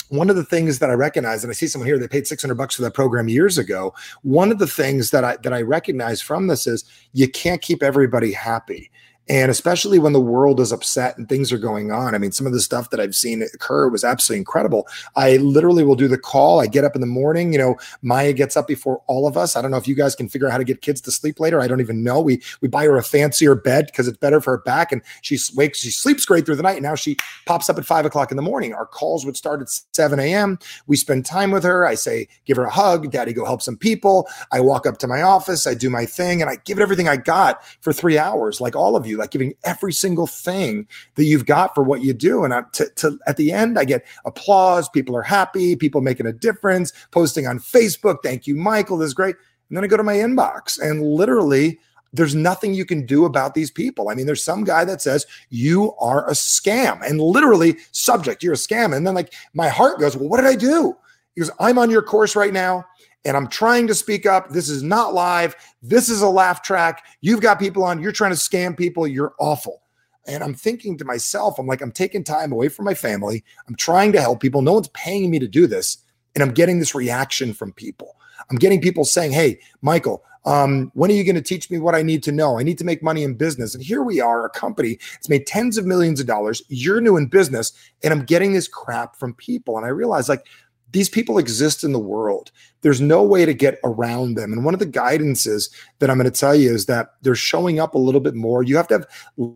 one 0.09 0.29
of 0.29 0.35
the 0.35 0.43
things 0.43 0.79
that 0.79 0.89
I 0.89 0.93
recognize, 0.93 1.43
and 1.43 1.51
I 1.51 1.53
see 1.53 1.67
someone 1.67 1.87
here, 1.87 1.99
they 1.99 2.07
paid 2.07 2.27
600 2.27 2.55
bucks 2.55 2.75
for 2.75 2.81
that 2.81 2.93
program 2.93 3.27
years 3.27 3.57
ago. 3.57 3.93
One 4.23 4.51
of 4.51 4.59
the 4.59 4.67
things 4.67 5.11
that 5.11 5.23
I 5.23 5.37
that 5.43 5.53
I 5.53 5.61
recognize 5.61 6.21
from 6.21 6.47
this 6.47 6.65
is 6.65 6.85
you 7.13 7.29
can't 7.29 7.61
keep 7.61 7.83
everybody 7.83 8.31
happy. 8.31 8.89
And 9.29 9.51
especially 9.51 9.99
when 9.99 10.13
the 10.13 10.21
world 10.21 10.59
is 10.59 10.71
upset 10.71 11.17
and 11.17 11.27
things 11.27 11.51
are 11.51 11.57
going 11.57 11.91
on. 11.91 12.15
I 12.15 12.17
mean, 12.17 12.31
some 12.31 12.47
of 12.47 12.53
the 12.53 12.61
stuff 12.61 12.89
that 12.91 12.99
I've 12.99 13.15
seen 13.15 13.41
occur 13.41 13.89
was 13.89 14.03
absolutely 14.03 14.39
incredible. 14.39 14.87
I 15.15 15.37
literally 15.37 15.83
will 15.83 15.95
do 15.95 16.07
the 16.07 16.17
call. 16.17 16.61
I 16.61 16.67
get 16.67 16.85
up 16.85 16.95
in 16.95 17.01
the 17.01 17.07
morning. 17.07 17.51
You 17.51 17.59
know, 17.59 17.75
Maya 18.01 18.33
gets 18.33 18.55
up 18.55 18.67
before 18.67 19.01
all 19.07 19.27
of 19.27 19.35
us. 19.35 19.55
I 19.55 19.61
don't 19.61 19.71
know 19.71 19.77
if 19.77 19.87
you 19.87 19.95
guys 19.95 20.15
can 20.15 20.29
figure 20.29 20.47
out 20.47 20.51
how 20.51 20.57
to 20.57 20.63
get 20.63 20.81
kids 20.81 21.01
to 21.01 21.11
sleep 21.11 21.39
later. 21.39 21.59
I 21.59 21.67
don't 21.67 21.81
even 21.81 22.03
know. 22.03 22.21
We 22.21 22.41
we 22.61 22.67
buy 22.67 22.85
her 22.85 22.97
a 22.97 23.03
fancier 23.03 23.55
bed 23.55 23.87
because 23.87 24.07
it's 24.07 24.17
better 24.17 24.39
for 24.39 24.51
her 24.51 24.63
back, 24.63 24.91
and 24.91 25.01
she 25.21 25.37
wakes, 25.55 25.79
she 25.79 25.91
sleeps 25.91 26.25
great 26.25 26.45
through 26.45 26.55
the 26.55 26.63
night. 26.63 26.77
And 26.77 26.83
now 26.83 26.95
she 26.95 27.17
pops 27.45 27.69
up 27.69 27.77
at 27.77 27.85
five 27.85 28.05
o'clock 28.05 28.31
in 28.31 28.37
the 28.37 28.43
morning. 28.43 28.73
Our 28.73 28.85
calls 28.85 29.25
would 29.25 29.35
start 29.35 29.61
at 29.61 29.69
7 29.93 30.19
a.m. 30.19 30.57
We 30.87 30.95
spend 30.95 31.25
time 31.25 31.51
with 31.51 31.63
her. 31.63 31.85
I 31.85 31.95
say, 31.95 32.27
give 32.45 32.57
her 32.57 32.65
a 32.65 32.71
hug. 32.71 33.11
Daddy, 33.11 33.33
go 33.33 33.45
help 33.45 33.61
some 33.61 33.77
people. 33.77 34.27
I 34.51 34.61
walk 34.61 34.87
up 34.87 34.97
to 34.99 35.07
my 35.07 35.21
office. 35.21 35.67
I 35.67 35.73
do 35.73 35.89
my 35.89 36.05
thing, 36.05 36.41
and 36.41 36.49
I 36.49 36.57
give 36.65 36.79
it 36.79 36.81
everything 36.81 37.09
I 37.09 37.17
got 37.17 37.63
for 37.81 37.91
three 37.91 38.17
hours, 38.17 38.61
like 38.61 38.75
all 38.75 38.95
of 38.95 39.05
you 39.05 39.16
like 39.17 39.31
giving 39.31 39.53
every 39.63 39.93
single 39.93 40.27
thing 40.27 40.87
that 41.15 41.25
you've 41.25 41.45
got 41.45 41.75
for 41.75 41.83
what 41.83 42.01
you 42.01 42.13
do. 42.13 42.43
And 42.43 42.53
I, 42.53 42.63
to, 42.73 42.89
to, 42.97 43.19
at 43.27 43.37
the 43.37 43.51
end, 43.51 43.77
I 43.77 43.85
get 43.85 44.05
applause. 44.25 44.89
People 44.89 45.15
are 45.15 45.23
happy. 45.23 45.75
People 45.75 46.01
making 46.01 46.25
a 46.25 46.33
difference. 46.33 46.93
Posting 47.11 47.47
on 47.47 47.59
Facebook. 47.59 48.17
Thank 48.23 48.47
you, 48.47 48.55
Michael. 48.55 48.97
This 48.97 49.07
is 49.07 49.13
great. 49.13 49.35
And 49.69 49.77
then 49.77 49.83
I 49.83 49.87
go 49.87 49.97
to 49.97 50.03
my 50.03 50.15
inbox 50.15 50.79
and 50.79 51.03
literally 51.03 51.79
there's 52.13 52.35
nothing 52.35 52.73
you 52.73 52.85
can 52.85 53.05
do 53.05 53.25
about 53.25 53.53
these 53.53 53.69
people. 53.69 54.09
I 54.09 54.15
mean, 54.15 54.25
there's 54.25 54.43
some 54.43 54.63
guy 54.63 54.85
that 54.85 55.01
says 55.01 55.25
you 55.49 55.93
are 55.99 56.27
a 56.29 56.33
scam 56.33 57.05
and 57.07 57.19
literally 57.19 57.77
subject, 57.91 58.43
you're 58.43 58.53
a 58.53 58.57
scam. 58.57 58.95
And 58.95 59.05
then 59.05 59.13
like 59.13 59.33
my 59.53 59.67
heart 59.67 59.99
goes, 59.99 60.15
well, 60.15 60.29
what 60.29 60.37
did 60.37 60.45
I 60.45 60.55
do? 60.55 60.95
Goes, 61.37 61.51
I'm 61.59 61.77
on 61.77 61.91
your 61.91 62.01
course 62.01 62.35
right 62.35 62.53
now 62.53 62.85
and 63.25 63.35
I'm 63.35 63.47
trying 63.47 63.87
to 63.87 63.95
speak 63.95 64.25
up. 64.25 64.49
This 64.49 64.69
is 64.69 64.83
not 64.83 65.13
live. 65.13 65.55
This 65.81 66.09
is 66.09 66.21
a 66.21 66.29
laugh 66.29 66.61
track. 66.61 67.05
You've 67.21 67.41
got 67.41 67.59
people 67.59 67.83
on, 67.83 68.01
you're 68.01 68.11
trying 68.11 68.31
to 68.31 68.37
scam 68.37 68.77
people. 68.77 69.07
You're 69.07 69.33
awful. 69.39 69.81
And 70.27 70.43
I'm 70.43 70.53
thinking 70.53 70.97
to 70.97 71.05
myself, 71.05 71.57
I'm 71.57 71.67
like, 71.67 71.81
I'm 71.81 71.91
taking 71.91 72.23
time 72.23 72.51
away 72.51 72.67
from 72.67 72.85
my 72.85 72.93
family. 72.93 73.43
I'm 73.67 73.75
trying 73.75 74.11
to 74.11 74.21
help 74.21 74.41
people. 74.41 74.61
No 74.61 74.73
one's 74.73 74.89
paying 74.89 75.31
me 75.31 75.39
to 75.39 75.47
do 75.47 75.67
this. 75.67 75.97
And 76.35 76.43
I'm 76.43 76.53
getting 76.53 76.79
this 76.79 76.93
reaction 76.93 77.53
from 77.53 77.71
people. 77.73 78.15
I'm 78.49 78.57
getting 78.57 78.81
people 78.81 79.05
saying, 79.05 79.31
Hey, 79.31 79.59
Michael, 79.81 80.23
um, 80.45 80.91
when 80.93 81.11
are 81.11 81.13
you 81.13 81.25
going 81.25 81.35
to 81.35 81.41
teach 81.41 81.69
me 81.69 81.77
what 81.77 81.93
I 81.93 82.01
need 82.01 82.23
to 82.23 82.31
know? 82.31 82.57
I 82.57 82.63
need 82.63 82.77
to 82.77 82.85
make 82.85 83.03
money 83.03 83.23
in 83.23 83.33
business. 83.33 83.75
And 83.75 83.83
here 83.83 84.01
we 84.01 84.21
are, 84.21 84.45
a 84.45 84.49
company 84.49 84.97
that's 85.13 85.27
made 85.27 85.45
tens 85.45 85.77
of 85.77 85.85
millions 85.85 86.21
of 86.21 86.25
dollars. 86.25 86.61
You're 86.69 87.01
new 87.01 87.17
in 87.17 87.25
business, 87.25 87.73
and 88.01 88.13
I'm 88.13 88.23
getting 88.23 88.53
this 88.53 88.67
crap 88.67 89.17
from 89.17 89.33
people. 89.33 89.75
And 89.75 89.85
I 89.85 89.89
realize, 89.89 90.29
like, 90.29 90.45
these 90.91 91.09
people 91.09 91.37
exist 91.37 91.83
in 91.83 91.91
the 91.91 91.99
world. 91.99 92.51
There's 92.81 93.01
no 93.01 93.23
way 93.23 93.45
to 93.45 93.53
get 93.53 93.79
around 93.83 94.35
them. 94.35 94.53
And 94.53 94.63
one 94.63 94.73
of 94.73 94.79
the 94.79 94.85
guidances 94.85 95.69
that 95.99 96.09
I'm 96.09 96.17
going 96.17 96.31
to 96.31 96.39
tell 96.39 96.55
you 96.55 96.73
is 96.73 96.85
that 96.85 97.15
they're 97.21 97.35
showing 97.35 97.79
up 97.79 97.93
a 97.93 97.99
little 97.99 98.21
bit 98.21 98.35
more. 98.35 98.63
You 98.63 98.77
have 98.77 98.87
to 98.89 98.99
have 98.99 99.07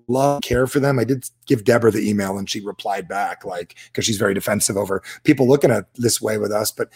love, 0.07 0.41
care 0.41 0.67
for 0.67 0.79
them. 0.79 0.99
I 0.99 1.03
did 1.03 1.29
give 1.45 1.63
Deborah 1.63 1.91
the 1.91 2.07
email 2.07 2.37
and 2.37 2.49
she 2.49 2.59
replied 2.59 3.07
back, 3.07 3.45
like, 3.45 3.77
because 3.87 4.05
she's 4.05 4.17
very 4.17 4.33
defensive 4.33 4.75
over 4.75 5.01
people 5.23 5.47
looking 5.47 5.71
at 5.71 5.93
this 5.95 6.21
way 6.21 6.37
with 6.37 6.51
us. 6.51 6.71
But 6.71 6.89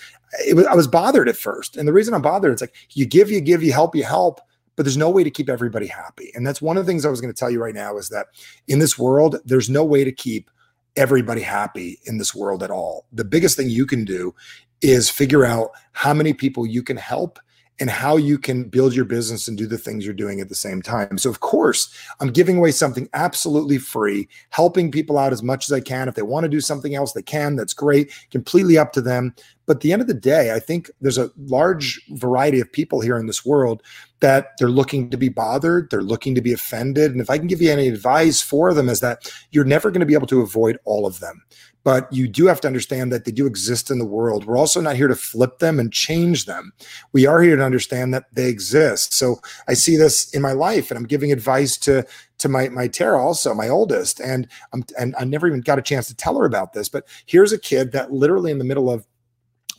was, 0.53 0.65
I 0.65 0.75
was 0.75 0.87
bothered 0.87 1.29
at 1.29 1.37
first. 1.37 1.77
And 1.77 1.87
the 1.87 1.93
reason 1.93 2.13
I'm 2.13 2.21
bothered, 2.21 2.51
it's 2.51 2.61
like 2.61 2.75
you 2.91 3.05
give, 3.05 3.29
you 3.31 3.39
give, 3.39 3.63
you 3.63 3.71
help, 3.71 3.95
you 3.95 4.03
help 4.03 4.41
but 4.75 4.83
there's 4.83 4.97
no 4.97 5.09
way 5.09 5.23
to 5.23 5.31
keep 5.31 5.49
everybody 5.49 5.87
happy. 5.87 6.31
And 6.35 6.45
that's 6.45 6.61
one 6.61 6.77
of 6.77 6.85
the 6.85 6.91
things 6.91 7.05
I 7.05 7.09
was 7.09 7.21
going 7.21 7.33
to 7.33 7.39
tell 7.39 7.49
you 7.49 7.61
right 7.61 7.73
now 7.73 7.97
is 7.97 8.09
that 8.09 8.27
in 8.67 8.79
this 8.79 8.99
world, 8.99 9.37
there's 9.45 9.69
no 9.69 9.85
way 9.85 10.03
to 10.03 10.11
keep 10.11 10.51
everybody 10.95 11.41
happy 11.41 11.99
in 12.05 12.17
this 12.17 12.33
world 12.33 12.63
at 12.63 12.71
all. 12.71 13.05
The 13.11 13.25
biggest 13.25 13.57
thing 13.57 13.69
you 13.69 13.85
can 13.85 14.05
do 14.05 14.33
is 14.81 15.09
figure 15.09 15.45
out 15.45 15.71
how 15.93 16.13
many 16.13 16.33
people 16.33 16.65
you 16.65 16.83
can 16.83 16.97
help 16.97 17.39
and 17.79 17.89
how 17.89 18.15
you 18.15 18.37
can 18.37 18.63
build 18.63 18.93
your 18.93 19.05
business 19.05 19.47
and 19.47 19.57
do 19.57 19.67
the 19.67 19.77
things 19.77 20.05
you're 20.05 20.13
doing 20.13 20.39
at 20.39 20.49
the 20.49 20.55
same 20.55 20.81
time. 20.81 21.17
So, 21.17 21.29
of 21.29 21.41
course, 21.41 21.93
I'm 22.19 22.31
giving 22.31 22.57
away 22.57 22.71
something 22.71 23.09
absolutely 23.13 23.77
free, 23.77 24.29
helping 24.49 24.91
people 24.91 25.17
out 25.17 25.33
as 25.33 25.43
much 25.43 25.69
as 25.69 25.73
I 25.73 25.81
can. 25.81 26.07
If 26.07 26.15
they 26.15 26.21
want 26.21 26.45
to 26.45 26.49
do 26.49 26.61
something 26.61 26.95
else, 26.95 27.13
they 27.13 27.21
can. 27.21 27.55
That's 27.55 27.73
great, 27.73 28.13
completely 28.31 28.77
up 28.77 28.93
to 28.93 29.01
them. 29.01 29.35
But 29.65 29.77
at 29.77 29.81
the 29.81 29.93
end 29.93 30.01
of 30.01 30.07
the 30.07 30.13
day, 30.13 30.53
I 30.53 30.59
think 30.59 30.89
there's 31.01 31.17
a 31.17 31.31
large 31.37 32.01
variety 32.11 32.59
of 32.59 32.71
people 32.71 33.01
here 33.01 33.17
in 33.17 33.25
this 33.25 33.45
world 33.45 33.83
that 34.21 34.51
they're 34.57 34.69
looking 34.69 35.09
to 35.09 35.17
be 35.17 35.29
bothered, 35.29 35.89
they're 35.89 36.01
looking 36.01 36.33
to 36.35 36.41
be 36.41 36.53
offended. 36.53 37.11
And 37.11 37.19
if 37.19 37.29
I 37.29 37.37
can 37.37 37.47
give 37.47 37.61
you 37.61 37.71
any 37.71 37.87
advice 37.87 38.41
for 38.41 38.73
them, 38.73 38.89
is 38.89 39.01
that 39.01 39.31
you're 39.51 39.65
never 39.65 39.91
going 39.91 39.99
to 39.99 40.05
be 40.05 40.13
able 40.13 40.27
to 40.27 40.41
avoid 40.41 40.77
all 40.85 41.05
of 41.05 41.19
them 41.19 41.43
but 41.85 42.11
you 42.11 42.27
do 42.27 42.47
have 42.47 42.59
to 42.61 42.67
understand 42.67 43.13
that 43.13 43.25
they 43.25 43.31
do 43.31 43.45
exist 43.45 43.91
in 43.91 43.99
the 43.99 44.05
world. 44.05 44.45
We're 44.45 44.57
also 44.57 44.81
not 44.81 44.95
here 44.95 45.07
to 45.07 45.15
flip 45.15 45.59
them 45.59 45.79
and 45.79 45.93
change 45.93 46.45
them. 46.45 46.73
We 47.13 47.27
are 47.27 47.41
here 47.41 47.55
to 47.55 47.63
understand 47.63 48.11
that 48.13 48.25
they 48.33 48.49
exist. 48.49 49.13
So 49.13 49.39
I 49.67 49.75
see 49.75 49.95
this 49.95 50.33
in 50.33 50.41
my 50.41 50.51
life, 50.51 50.89
and 50.89 50.97
I'm 50.97 51.05
giving 51.05 51.31
advice 51.31 51.77
to 51.77 52.03
to 52.39 52.49
my 52.49 52.69
my 52.69 52.87
Tara 52.87 53.21
also, 53.21 53.53
my 53.53 53.69
oldest, 53.69 54.19
and 54.19 54.47
I'm 54.73 54.83
and 54.99 55.15
I 55.17 55.25
never 55.25 55.47
even 55.47 55.61
got 55.61 55.79
a 55.79 55.83
chance 55.83 56.07
to 56.07 56.15
tell 56.15 56.37
her 56.39 56.45
about 56.45 56.73
this. 56.73 56.89
But 56.89 57.07
here's 57.27 57.53
a 57.53 57.59
kid 57.59 57.91
that 57.91 58.11
literally 58.11 58.51
in 58.51 58.57
the 58.57 58.65
middle 58.65 58.89
of 58.89 59.05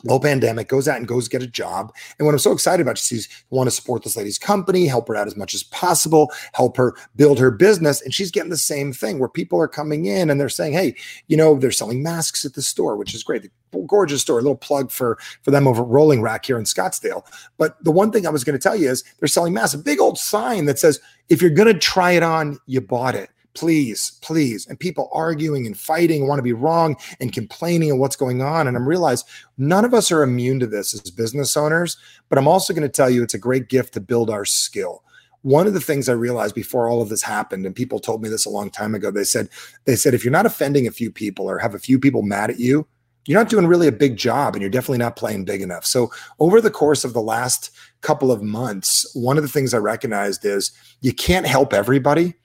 low 0.03 0.19
pandemic, 0.19 0.67
goes 0.67 0.87
out 0.87 0.97
and 0.97 1.07
goes 1.07 1.27
get 1.27 1.43
a 1.43 1.47
job. 1.47 1.93
And 2.17 2.25
what 2.25 2.33
I'm 2.33 2.39
so 2.39 2.51
excited 2.51 2.81
about 2.81 2.99
is 3.11 3.27
want 3.49 3.67
to 3.67 3.71
support 3.71 4.03
this 4.03 4.17
lady's 4.17 4.37
company, 4.37 4.87
help 4.87 5.07
her 5.07 5.15
out 5.15 5.27
as 5.27 5.35
much 5.35 5.53
as 5.53 5.63
possible, 5.63 6.31
help 6.53 6.77
her 6.77 6.95
build 7.15 7.39
her 7.39 7.51
business. 7.51 8.01
And 8.01 8.13
she's 8.13 8.31
getting 8.31 8.49
the 8.49 8.57
same 8.57 8.93
thing 8.93 9.19
where 9.19 9.29
people 9.29 9.59
are 9.59 9.67
coming 9.67 10.05
in 10.05 10.29
and 10.29 10.39
they're 10.39 10.49
saying, 10.49 10.73
Hey, 10.73 10.95
you 11.27 11.37
know, 11.37 11.55
they're 11.55 11.71
selling 11.71 12.03
masks 12.03 12.45
at 12.45 12.53
the 12.53 12.61
store, 12.61 12.95
which 12.95 13.13
is 13.13 13.23
great. 13.23 13.43
the 13.43 13.51
Gorgeous 13.85 14.21
store, 14.21 14.39
a 14.39 14.41
little 14.41 14.57
plug 14.57 14.91
for 14.91 15.19
for 15.43 15.51
them 15.51 15.67
over 15.67 15.83
Rolling 15.83 16.21
Rack 16.21 16.45
here 16.45 16.57
in 16.57 16.63
Scottsdale. 16.63 17.23
But 17.57 17.83
the 17.83 17.91
one 17.91 18.11
thing 18.11 18.25
I 18.25 18.31
was 18.31 18.43
going 18.43 18.57
to 18.57 18.63
tell 18.63 18.75
you 18.75 18.89
is 18.89 19.03
they're 19.19 19.27
selling 19.27 19.53
masks, 19.53 19.75
a 19.75 19.77
big 19.77 19.99
old 19.99 20.17
sign 20.17 20.65
that 20.65 20.79
says, 20.79 20.99
if 21.29 21.41
you're 21.41 21.51
going 21.51 21.71
to 21.71 21.79
try 21.79 22.13
it 22.13 22.23
on, 22.23 22.57
you 22.65 22.81
bought 22.81 23.13
it 23.13 23.29
please, 23.57 24.19
please. 24.21 24.67
And 24.67 24.79
people 24.79 25.09
arguing 25.11 25.65
and 25.65 25.75
fighting, 25.75 26.27
want 26.27 26.37
to 26.37 26.43
be 26.43 26.53
wrong 26.53 26.95
and 27.19 27.33
complaining 27.33 27.89
of 27.89 27.97
what's 27.97 28.15
going 28.15 28.39
on. 28.39 28.67
And 28.67 28.77
I'm 28.77 28.87
realized 28.87 29.27
none 29.57 29.83
of 29.83 29.95
us 29.95 30.11
are 30.11 30.21
immune 30.21 30.59
to 30.59 30.67
this 30.67 30.93
as 30.93 31.09
business 31.09 31.57
owners, 31.57 31.97
but 32.29 32.37
I'm 32.37 32.47
also 32.47 32.71
going 32.71 32.83
to 32.83 32.89
tell 32.89 33.09
you 33.09 33.23
it's 33.23 33.33
a 33.33 33.39
great 33.39 33.67
gift 33.67 33.95
to 33.95 33.99
build 33.99 34.29
our 34.29 34.45
skill. 34.45 35.03
One 35.41 35.65
of 35.65 35.73
the 35.73 35.81
things 35.81 36.07
I 36.07 36.13
realized 36.13 36.53
before 36.53 36.87
all 36.87 37.01
of 37.01 37.09
this 37.09 37.23
happened, 37.23 37.65
and 37.65 37.75
people 37.75 37.99
told 37.99 38.21
me 38.21 38.29
this 38.29 38.45
a 38.45 38.51
long 38.51 38.69
time 38.69 38.93
ago, 38.93 39.09
they 39.09 39.23
said, 39.23 39.49
they 39.85 39.95
said, 39.95 40.13
if 40.13 40.23
you're 40.23 40.31
not 40.31 40.45
offending 40.45 40.85
a 40.85 40.91
few 40.91 41.09
people 41.09 41.49
or 41.49 41.57
have 41.57 41.73
a 41.73 41.79
few 41.79 41.99
people 41.99 42.21
mad 42.21 42.51
at 42.51 42.59
you, 42.59 42.85
you're 43.25 43.39
not 43.39 43.49
doing 43.49 43.65
really 43.65 43.87
a 43.87 43.91
big 43.91 44.17
job 44.17 44.53
and 44.53 44.61
you're 44.61 44.69
definitely 44.69 44.99
not 44.99 45.15
playing 45.15 45.45
big 45.45 45.61
enough. 45.61 45.85
So, 45.85 46.11
over 46.39 46.61
the 46.61 46.71
course 46.71 47.03
of 47.03 47.13
the 47.13 47.21
last 47.21 47.71
couple 48.01 48.31
of 48.31 48.41
months, 48.41 49.09
one 49.15 49.35
of 49.35 49.43
the 49.43 49.49
things 49.49 49.73
I 49.73 49.79
recognized 49.79 50.45
is 50.45 50.71
you 51.01 51.11
can't 51.11 51.45
help 51.45 51.73
everybody, 51.73 52.35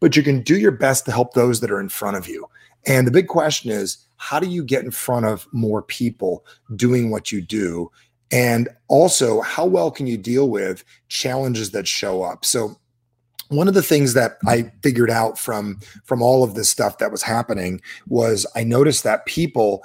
but 0.00 0.16
you 0.16 0.22
can 0.22 0.42
do 0.42 0.58
your 0.58 0.72
best 0.72 1.04
to 1.04 1.12
help 1.12 1.34
those 1.34 1.60
that 1.60 1.70
are 1.70 1.80
in 1.80 1.88
front 1.88 2.16
of 2.16 2.28
you. 2.28 2.48
And 2.86 3.06
the 3.06 3.12
big 3.12 3.28
question 3.28 3.70
is, 3.70 3.98
how 4.16 4.40
do 4.40 4.48
you 4.48 4.64
get 4.64 4.84
in 4.84 4.90
front 4.90 5.26
of 5.26 5.46
more 5.52 5.82
people 5.82 6.44
doing 6.74 7.10
what 7.10 7.30
you 7.30 7.40
do? 7.40 7.90
And 8.30 8.68
also, 8.88 9.40
how 9.40 9.64
well 9.64 9.90
can 9.90 10.06
you 10.06 10.18
deal 10.18 10.48
with 10.48 10.84
challenges 11.08 11.70
that 11.70 11.88
show 11.88 12.22
up? 12.22 12.44
So, 12.44 12.76
one 13.48 13.68
of 13.68 13.72
the 13.72 13.82
things 13.82 14.12
that 14.12 14.36
I 14.46 14.70
figured 14.82 15.10
out 15.10 15.38
from 15.38 15.80
from 16.04 16.20
all 16.20 16.44
of 16.44 16.54
this 16.54 16.68
stuff 16.68 16.98
that 16.98 17.10
was 17.10 17.22
happening 17.22 17.80
was 18.06 18.46
I 18.54 18.64
noticed 18.64 19.04
that 19.04 19.24
people 19.24 19.82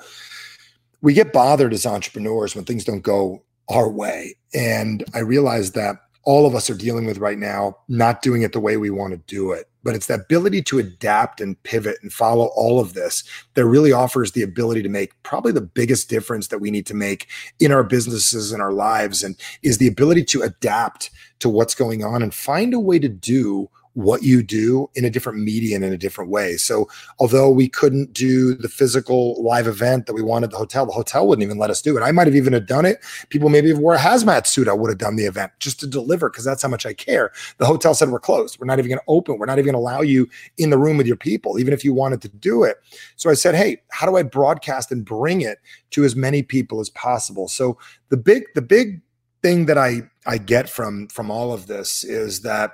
we 1.01 1.13
get 1.13 1.31
bothered 1.31 1.73
as 1.73 1.85
entrepreneurs 1.85 2.55
when 2.55 2.65
things 2.65 2.83
don't 2.83 3.01
go 3.01 3.43
our 3.69 3.89
way. 3.89 4.35
And 4.53 5.03
I 5.13 5.19
realized 5.19 5.75
that 5.75 5.97
all 6.23 6.45
of 6.45 6.55
us 6.55 6.69
are 6.69 6.75
dealing 6.75 7.05
with 7.05 7.17
right 7.17 7.37
now, 7.37 7.77
not 7.87 8.21
doing 8.21 8.41
it 8.41 8.53
the 8.53 8.59
way 8.59 8.77
we 8.77 8.89
want 8.89 9.11
to 9.11 9.17
do 9.33 9.51
it. 9.51 9.69
But 9.83 9.95
it's 9.95 10.07
the 10.07 10.13
ability 10.13 10.61
to 10.63 10.79
adapt 10.79 11.41
and 11.41 11.61
pivot 11.63 11.97
and 12.01 12.13
follow 12.13 12.45
all 12.55 12.79
of 12.79 12.93
this 12.93 13.23
that 13.55 13.65
really 13.65 13.91
offers 13.91 14.31
the 14.31 14.41
ability 14.41 14.81
to 14.83 14.89
make 14.89 15.21
probably 15.23 15.51
the 15.51 15.59
biggest 15.59 16.09
difference 16.09 16.47
that 16.47 16.59
we 16.59 16.71
need 16.71 16.85
to 16.85 16.93
make 16.93 17.27
in 17.59 17.73
our 17.73 17.83
businesses 17.83 18.53
and 18.53 18.61
our 18.61 18.71
lives, 18.71 19.23
and 19.23 19.35
is 19.61 19.79
the 19.79 19.87
ability 19.87 20.23
to 20.23 20.41
adapt 20.41 21.09
to 21.39 21.49
what's 21.49 21.75
going 21.75 22.03
on 22.03 22.23
and 22.23 22.33
find 22.33 22.73
a 22.73 22.79
way 22.79 22.97
to 22.99 23.09
do 23.09 23.69
what 23.93 24.23
you 24.23 24.41
do 24.41 24.89
in 24.95 25.05
a 25.05 25.09
different 25.09 25.39
medium 25.39 25.83
in 25.83 25.93
a 25.93 25.97
different 25.97 26.31
way. 26.31 26.57
So 26.57 26.87
although 27.19 27.49
we 27.49 27.69
couldn't 27.69 28.13
do 28.13 28.55
the 28.55 28.67
physical 28.67 29.41
live 29.43 29.67
event 29.67 30.07
that 30.07 30.13
we 30.13 30.23
wanted 30.23 30.51
the 30.51 30.57
hotel, 30.57 30.85
the 30.85 30.91
hotel 30.91 31.27
wouldn't 31.27 31.43
even 31.43 31.57
let 31.59 31.69
us 31.69 31.81
do 31.81 31.95
it. 31.97 32.01
I 32.01 32.11
might 32.11 32.27
have 32.27 32.35
even 32.35 32.53
have 32.53 32.65
done 32.65 32.85
it. 32.85 33.03
People 33.29 33.49
maybe 33.49 33.69
have 33.69 33.77
wore 33.77 33.93
a 33.93 33.99
hazmat 33.99 34.47
suit. 34.47 34.67
I 34.67 34.73
would 34.73 34.89
have 34.89 34.97
done 34.97 35.15
the 35.15 35.25
event 35.25 35.51
just 35.59 35.79
to 35.81 35.87
deliver 35.87 36.29
because 36.29 36.43
that's 36.43 36.63
how 36.63 36.69
much 36.69 36.85
I 36.85 36.93
care. 36.93 37.31
The 37.57 37.65
hotel 37.65 37.93
said 37.93 38.09
we're 38.09 38.19
closed. 38.19 38.59
We're 38.59 38.65
not 38.65 38.79
even 38.79 38.89
going 38.89 38.99
to 38.99 39.05
open. 39.07 39.37
We're 39.37 39.45
not 39.45 39.59
even 39.59 39.71
going 39.71 39.73
to 39.73 39.79
allow 39.79 40.01
you 40.01 40.27
in 40.57 40.71
the 40.71 40.77
room 40.77 40.97
with 40.97 41.07
your 41.07 41.17
people, 41.17 41.59
even 41.59 41.73
if 41.73 41.83
you 41.83 41.93
wanted 41.93 42.21
to 42.23 42.29
do 42.29 42.63
it. 42.63 42.77
So 43.15 43.29
I 43.29 43.35
said, 43.35 43.53
hey, 43.53 43.81
how 43.89 44.07
do 44.07 44.17
I 44.17 44.23
broadcast 44.23 44.91
and 44.91 45.05
bring 45.05 45.41
it 45.41 45.59
to 45.91 46.03
as 46.03 46.15
many 46.15 46.41
people 46.41 46.79
as 46.79 46.89
possible? 46.89 47.47
So 47.47 47.77
the 48.09 48.17
big, 48.17 48.45
the 48.55 48.61
big 48.61 49.01
thing 49.43 49.65
that 49.67 49.77
I 49.77 50.01
I 50.25 50.37
get 50.37 50.69
from 50.69 51.09
from 51.09 51.29
all 51.29 51.51
of 51.51 51.67
this 51.67 52.03
is 52.03 52.41
that 52.41 52.71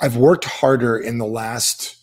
I've 0.00 0.16
worked 0.16 0.44
harder 0.44 0.98
in 0.98 1.18
the 1.18 1.26
last 1.26 1.96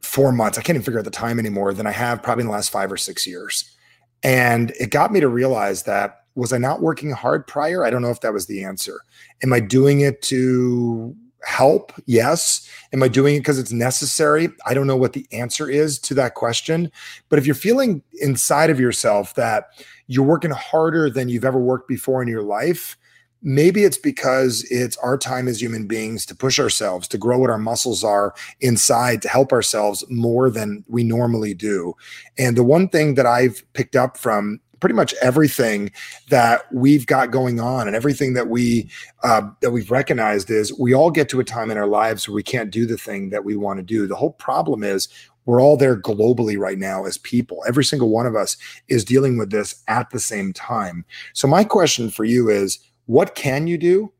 four 0.00 0.32
months. 0.32 0.58
I 0.58 0.62
can't 0.62 0.76
even 0.76 0.84
figure 0.84 0.98
out 0.98 1.04
the 1.04 1.10
time 1.10 1.38
anymore 1.38 1.74
than 1.74 1.86
I 1.86 1.92
have 1.92 2.22
probably 2.22 2.42
in 2.42 2.48
the 2.48 2.52
last 2.52 2.70
five 2.70 2.90
or 2.90 2.96
six 2.96 3.26
years. 3.26 3.76
And 4.22 4.72
it 4.80 4.90
got 4.90 5.12
me 5.12 5.20
to 5.20 5.28
realize 5.28 5.84
that 5.84 6.24
was 6.34 6.52
I 6.52 6.58
not 6.58 6.80
working 6.80 7.10
hard 7.10 7.46
prior? 7.46 7.84
I 7.84 7.90
don't 7.90 8.02
know 8.02 8.10
if 8.10 8.20
that 8.20 8.32
was 8.32 8.46
the 8.46 8.64
answer. 8.64 9.00
Am 9.42 9.52
I 9.52 9.60
doing 9.60 10.00
it 10.00 10.22
to 10.22 11.14
help? 11.42 11.92
Yes. 12.06 12.68
Am 12.92 13.02
I 13.02 13.08
doing 13.08 13.36
it 13.36 13.40
because 13.40 13.58
it's 13.58 13.72
necessary? 13.72 14.48
I 14.66 14.74
don't 14.74 14.86
know 14.86 14.96
what 14.96 15.12
the 15.12 15.26
answer 15.32 15.68
is 15.68 15.98
to 16.00 16.14
that 16.14 16.34
question. 16.34 16.90
But 17.28 17.38
if 17.38 17.46
you're 17.46 17.54
feeling 17.54 18.02
inside 18.20 18.70
of 18.70 18.80
yourself 18.80 19.34
that 19.34 19.66
you're 20.06 20.24
working 20.24 20.50
harder 20.50 21.10
than 21.10 21.28
you've 21.28 21.44
ever 21.44 21.58
worked 21.58 21.88
before 21.88 22.22
in 22.22 22.28
your 22.28 22.42
life, 22.42 22.96
maybe 23.42 23.84
it's 23.84 23.98
because 23.98 24.66
it's 24.70 24.96
our 24.98 25.16
time 25.16 25.48
as 25.48 25.60
human 25.60 25.86
beings 25.86 26.26
to 26.26 26.34
push 26.34 26.58
ourselves 26.58 27.06
to 27.08 27.18
grow 27.18 27.38
what 27.38 27.50
our 27.50 27.58
muscles 27.58 28.02
are 28.02 28.34
inside 28.60 29.22
to 29.22 29.28
help 29.28 29.52
ourselves 29.52 30.04
more 30.08 30.50
than 30.50 30.84
we 30.88 31.04
normally 31.04 31.54
do. 31.54 31.94
And 32.36 32.56
the 32.56 32.64
one 32.64 32.88
thing 32.88 33.14
that 33.14 33.26
i've 33.26 33.62
picked 33.72 33.96
up 33.96 34.16
from 34.16 34.60
pretty 34.80 34.94
much 34.94 35.14
everything 35.20 35.90
that 36.30 36.72
we've 36.72 37.06
got 37.06 37.30
going 37.30 37.60
on 37.60 37.86
and 37.86 37.96
everything 37.96 38.34
that 38.34 38.48
we 38.48 38.88
uh, 39.22 39.42
that 39.60 39.70
we've 39.70 39.90
recognized 39.90 40.50
is 40.50 40.76
we 40.78 40.94
all 40.94 41.10
get 41.10 41.28
to 41.28 41.40
a 41.40 41.44
time 41.44 41.70
in 41.70 41.78
our 41.78 41.86
lives 41.86 42.28
where 42.28 42.34
we 42.34 42.42
can't 42.42 42.70
do 42.70 42.86
the 42.86 42.96
thing 42.96 43.30
that 43.30 43.44
we 43.44 43.56
want 43.56 43.78
to 43.78 43.82
do. 43.82 44.06
The 44.06 44.16
whole 44.16 44.32
problem 44.32 44.84
is 44.84 45.08
we're 45.46 45.62
all 45.62 45.76
there 45.76 45.96
globally 45.96 46.58
right 46.58 46.78
now 46.78 47.06
as 47.06 47.16
people. 47.18 47.64
Every 47.66 47.84
single 47.84 48.10
one 48.10 48.26
of 48.26 48.36
us 48.36 48.56
is 48.88 49.04
dealing 49.04 49.38
with 49.38 49.50
this 49.50 49.82
at 49.88 50.10
the 50.10 50.20
same 50.20 50.52
time. 50.52 51.04
So 51.32 51.48
my 51.48 51.64
question 51.64 52.10
for 52.10 52.24
you 52.24 52.50
is 52.50 52.78
what 53.08 53.34
can 53.34 53.66
you 53.66 53.78
do 53.78 54.12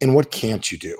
and 0.00 0.14
what 0.14 0.30
can't 0.30 0.70
you 0.70 0.78
do? 0.78 0.96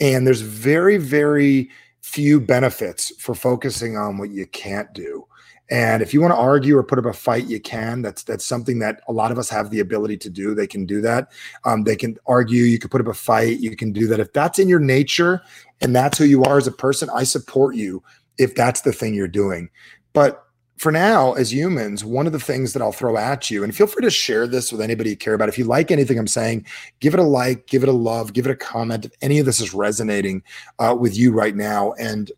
And 0.00 0.26
there's 0.26 0.42
very, 0.42 0.98
very 0.98 1.70
few 2.02 2.38
benefits 2.38 3.10
for 3.18 3.34
focusing 3.34 3.96
on 3.96 4.18
what 4.18 4.30
you 4.30 4.46
can't 4.48 4.92
do. 4.92 5.26
And 5.70 6.02
if 6.02 6.12
you 6.12 6.20
want 6.20 6.32
to 6.32 6.38
argue 6.38 6.76
or 6.76 6.82
put 6.82 6.98
up 6.98 7.06
a 7.06 7.14
fight, 7.14 7.46
you 7.46 7.58
can. 7.58 8.02
That's 8.02 8.22
that's 8.22 8.44
something 8.44 8.80
that 8.80 9.00
a 9.08 9.14
lot 9.14 9.32
of 9.32 9.38
us 9.38 9.48
have 9.48 9.70
the 9.70 9.80
ability 9.80 10.18
to 10.18 10.28
do. 10.28 10.54
They 10.54 10.66
can 10.66 10.84
do 10.84 11.00
that. 11.00 11.32
Um, 11.64 11.84
they 11.84 11.96
can 11.96 12.18
argue. 12.26 12.64
You 12.64 12.78
can 12.78 12.90
put 12.90 13.00
up 13.00 13.06
a 13.06 13.14
fight. 13.14 13.60
You 13.60 13.74
can 13.74 13.90
do 13.90 14.06
that. 14.08 14.20
If 14.20 14.34
that's 14.34 14.58
in 14.58 14.68
your 14.68 14.78
nature 14.78 15.40
and 15.80 15.96
that's 15.96 16.18
who 16.18 16.26
you 16.26 16.44
are 16.44 16.58
as 16.58 16.66
a 16.66 16.72
person, 16.72 17.08
I 17.14 17.24
support 17.24 17.76
you. 17.76 18.02
If 18.36 18.54
that's 18.54 18.82
the 18.82 18.92
thing 18.92 19.14
you're 19.14 19.26
doing, 19.26 19.70
but 20.12 20.43
for 20.76 20.90
now, 20.90 21.34
as 21.34 21.52
humans, 21.52 22.04
one 22.04 22.26
of 22.26 22.32
the 22.32 22.40
things 22.40 22.72
that 22.72 22.82
I'll 22.82 22.92
throw 22.92 23.16
at 23.16 23.50
you, 23.50 23.62
and 23.62 23.74
feel 23.74 23.86
free 23.86 24.02
to 24.02 24.10
share 24.10 24.46
this 24.46 24.72
with 24.72 24.80
anybody 24.80 25.10
you 25.10 25.16
care 25.16 25.34
about. 25.34 25.48
If 25.48 25.58
you 25.58 25.64
like 25.64 25.90
anything 25.90 26.18
I'm 26.18 26.26
saying, 26.26 26.66
give 27.00 27.14
it 27.14 27.20
a 27.20 27.24
like, 27.24 27.66
give 27.66 27.82
it 27.82 27.88
a 27.88 27.92
love, 27.92 28.32
give 28.32 28.46
it 28.46 28.52
a 28.52 28.56
comment. 28.56 29.04
If 29.04 29.12
any 29.22 29.38
of 29.38 29.46
this 29.46 29.60
is 29.60 29.72
resonating 29.72 30.42
uh, 30.78 30.96
with 30.98 31.16
you 31.16 31.32
right 31.32 31.54
now, 31.54 31.92
and 31.92 32.30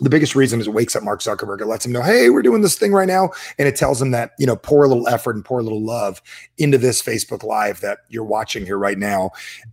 the 0.00 0.10
biggest 0.10 0.34
reason 0.34 0.60
is 0.60 0.66
it 0.66 0.74
wakes 0.74 0.94
up 0.94 1.02
Mark 1.02 1.20
Zuckerberg. 1.20 1.60
It 1.60 1.66
lets 1.66 1.86
him 1.86 1.92
know, 1.92 2.02
hey, 2.02 2.28
we're 2.28 2.42
doing 2.42 2.60
this 2.60 2.76
thing 2.76 2.92
right 2.92 3.08
now. 3.08 3.30
And 3.58 3.66
it 3.66 3.76
tells 3.76 4.00
him 4.00 4.10
that, 4.10 4.32
you 4.38 4.46
know, 4.46 4.56
pour 4.56 4.84
a 4.84 4.88
little 4.88 5.08
effort 5.08 5.36
and 5.36 5.44
pour 5.44 5.58
a 5.58 5.62
little 5.62 5.82
love 5.82 6.20
into 6.58 6.76
this 6.76 7.00
Facebook 7.00 7.42
Live 7.42 7.80
that 7.80 8.00
you're 8.10 8.22
watching 8.22 8.66
here 8.66 8.78
right 8.78 8.98
now. 8.98 9.30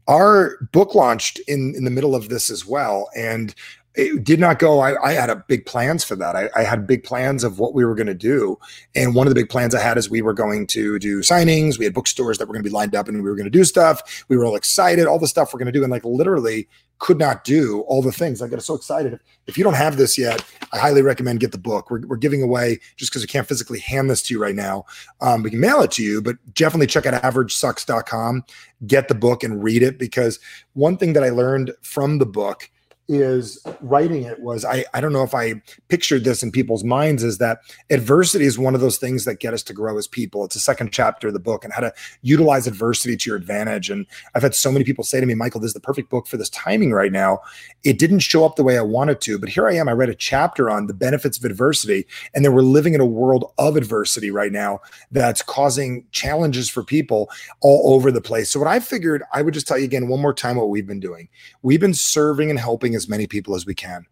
Our 0.07 0.57
book 0.71 0.95
launched 0.95 1.39
in, 1.47 1.73
in 1.75 1.83
the 1.83 1.91
middle 1.91 2.15
of 2.15 2.29
this 2.29 2.49
as 2.49 2.65
well. 2.65 3.09
And 3.17 3.53
it 3.95 4.23
did 4.23 4.39
not 4.39 4.59
go. 4.59 4.79
I, 4.79 5.01
I 5.03 5.13
had 5.13 5.29
a 5.29 5.35
big 5.35 5.65
plans 5.65 6.03
for 6.03 6.15
that. 6.15 6.35
I, 6.35 6.49
I, 6.55 6.63
had 6.63 6.87
big 6.87 7.03
plans 7.03 7.43
of 7.43 7.59
what 7.59 7.75
we 7.75 7.85
were 7.85 7.93
going 7.93 8.07
to 8.07 8.13
do, 8.13 8.57
and 8.95 9.13
one 9.13 9.27
of 9.27 9.31
the 9.31 9.39
big 9.39 9.49
plans 9.49 9.75
I 9.75 9.81
had 9.81 9.97
is 9.97 10.09
we 10.09 10.21
were 10.21 10.33
going 10.33 10.65
to 10.67 10.97
do 10.97 11.19
signings. 11.19 11.77
We 11.77 11.85
had 11.85 11.93
bookstores 11.93 12.37
that 12.37 12.47
were 12.47 12.53
going 12.53 12.63
to 12.63 12.69
be 12.69 12.73
lined 12.73 12.95
up, 12.95 13.07
and 13.07 13.17
we 13.17 13.29
were 13.29 13.35
going 13.35 13.45
to 13.45 13.51
do 13.51 13.63
stuff. 13.63 14.25
We 14.29 14.37
were 14.37 14.45
all 14.45 14.55
excited, 14.55 15.05
all 15.05 15.19
the 15.19 15.27
stuff 15.27 15.53
we're 15.53 15.59
going 15.59 15.71
to 15.71 15.71
do, 15.71 15.83
and 15.83 15.91
like 15.91 16.05
literally 16.05 16.67
could 16.99 17.19
not 17.19 17.43
do 17.43 17.81
all 17.81 18.01
the 18.01 18.11
things. 18.11 18.41
I 18.41 18.47
got 18.47 18.63
so 18.63 18.75
excited. 18.75 19.19
If 19.45 19.57
you 19.57 19.63
don't 19.63 19.73
have 19.73 19.97
this 19.97 20.17
yet, 20.17 20.43
I 20.71 20.79
highly 20.79 21.01
recommend 21.01 21.41
get 21.41 21.51
the 21.51 21.57
book. 21.57 21.91
We're, 21.91 22.07
we're 22.07 22.17
giving 22.17 22.41
away 22.41 22.79
just 22.95 23.11
because 23.11 23.23
we 23.23 23.27
can't 23.27 23.47
physically 23.47 23.79
hand 23.79 24.09
this 24.09 24.21
to 24.23 24.33
you 24.33 24.41
right 24.41 24.55
now. 24.55 24.85
Um, 25.19 25.43
we 25.43 25.49
can 25.49 25.59
mail 25.59 25.81
it 25.81 25.91
to 25.91 26.03
you, 26.03 26.21
but 26.21 26.37
definitely 26.53 26.87
check 26.87 27.05
out 27.05 27.21
averagesucks.com, 27.21 28.45
get 28.87 29.09
the 29.09 29.15
book 29.15 29.43
and 29.43 29.61
read 29.61 29.83
it 29.83 29.99
because 29.99 30.39
one 30.73 30.95
thing 30.95 31.13
that 31.13 31.23
I 31.23 31.29
learned 31.29 31.73
from 31.81 32.19
the 32.19 32.25
book 32.25 32.69
is 33.07 33.61
writing 33.81 34.23
it 34.23 34.39
was 34.39 34.63
I, 34.63 34.85
I 34.93 35.01
don't 35.01 35.11
know 35.11 35.23
if 35.23 35.35
I 35.35 35.61
pictured 35.89 36.23
this 36.23 36.41
in 36.41 36.51
people's 36.51 36.83
minds 36.83 37.21
is 37.23 37.37
that 37.39 37.59
adversity 37.89 38.45
is 38.45 38.57
one 38.57 38.75
of 38.75 38.81
those 38.81 38.97
things 38.97 39.25
that 39.25 39.39
get 39.39 39.53
us 39.53 39.61
to 39.63 39.73
grow 39.73 39.97
as 39.97 40.07
people. 40.07 40.45
It's 40.45 40.55
a 40.55 40.59
second 40.59 40.93
chapter 40.93 41.27
of 41.27 41.33
the 41.33 41.39
book 41.39 41.65
and 41.65 41.73
how 41.73 41.81
to 41.81 41.93
utilize 42.21 42.65
adversity 42.65 43.17
to 43.17 43.29
your 43.29 43.37
advantage. 43.37 43.89
And 43.89 44.05
I've 44.35 44.41
had 44.41 44.55
so 44.55 44.71
many 44.71 44.85
people 44.85 45.03
say 45.03 45.19
to 45.19 45.25
me, 45.25 45.35
Michael, 45.35 45.59
this 45.59 45.69
is 45.69 45.73
the 45.73 45.79
perfect 45.81 46.09
book 46.09 46.27
for 46.27 46.37
this 46.37 46.49
timing 46.49 46.91
right 46.91 47.11
now. 47.11 47.39
It 47.83 47.99
didn't 47.99 48.19
show 48.19 48.45
up 48.45 48.55
the 48.55 48.63
way 48.63 48.77
I 48.77 48.81
wanted 48.81 49.19
to, 49.21 49.37
but 49.37 49.49
here 49.49 49.67
I 49.67 49.73
am. 49.75 49.89
I 49.89 49.93
read 49.93 50.09
a 50.09 50.15
chapter 50.15 50.69
on 50.69 50.87
the 50.87 50.93
benefits 50.93 51.37
of 51.37 51.43
adversity, 51.43 52.07
and 52.33 52.45
then 52.45 52.53
we're 52.53 52.61
living 52.61 52.93
in 52.93 53.01
a 53.01 53.05
world 53.05 53.51
of 53.57 53.75
adversity 53.75 54.31
right 54.31 54.51
now 54.51 54.79
that's 55.11 55.41
causing 55.41 56.05
challenges 56.11 56.69
for 56.69 56.83
people 56.83 57.29
all 57.61 57.93
over 57.93 58.11
the 58.11 58.21
place. 58.21 58.49
So 58.49 58.59
what 58.59 58.69
I 58.69 58.79
figured 58.79 59.23
I 59.33 59.41
would 59.41 59.53
just 59.53 59.67
tell 59.67 59.77
you 59.77 59.85
again 59.85 60.07
one 60.07 60.21
more 60.21 60.33
time 60.33 60.55
what 60.55 60.69
we've 60.69 60.87
been 60.87 60.99
doing. 60.99 61.27
We've 61.61 61.79
been 61.81 61.93
serving 61.93 62.49
and 62.49 62.59
helping 62.59 62.92
helping 62.93 62.95
as 62.95 63.09
many 63.09 63.27
people 63.27 63.55
as 63.55 63.65
we 63.65 63.75
can. 63.75 64.05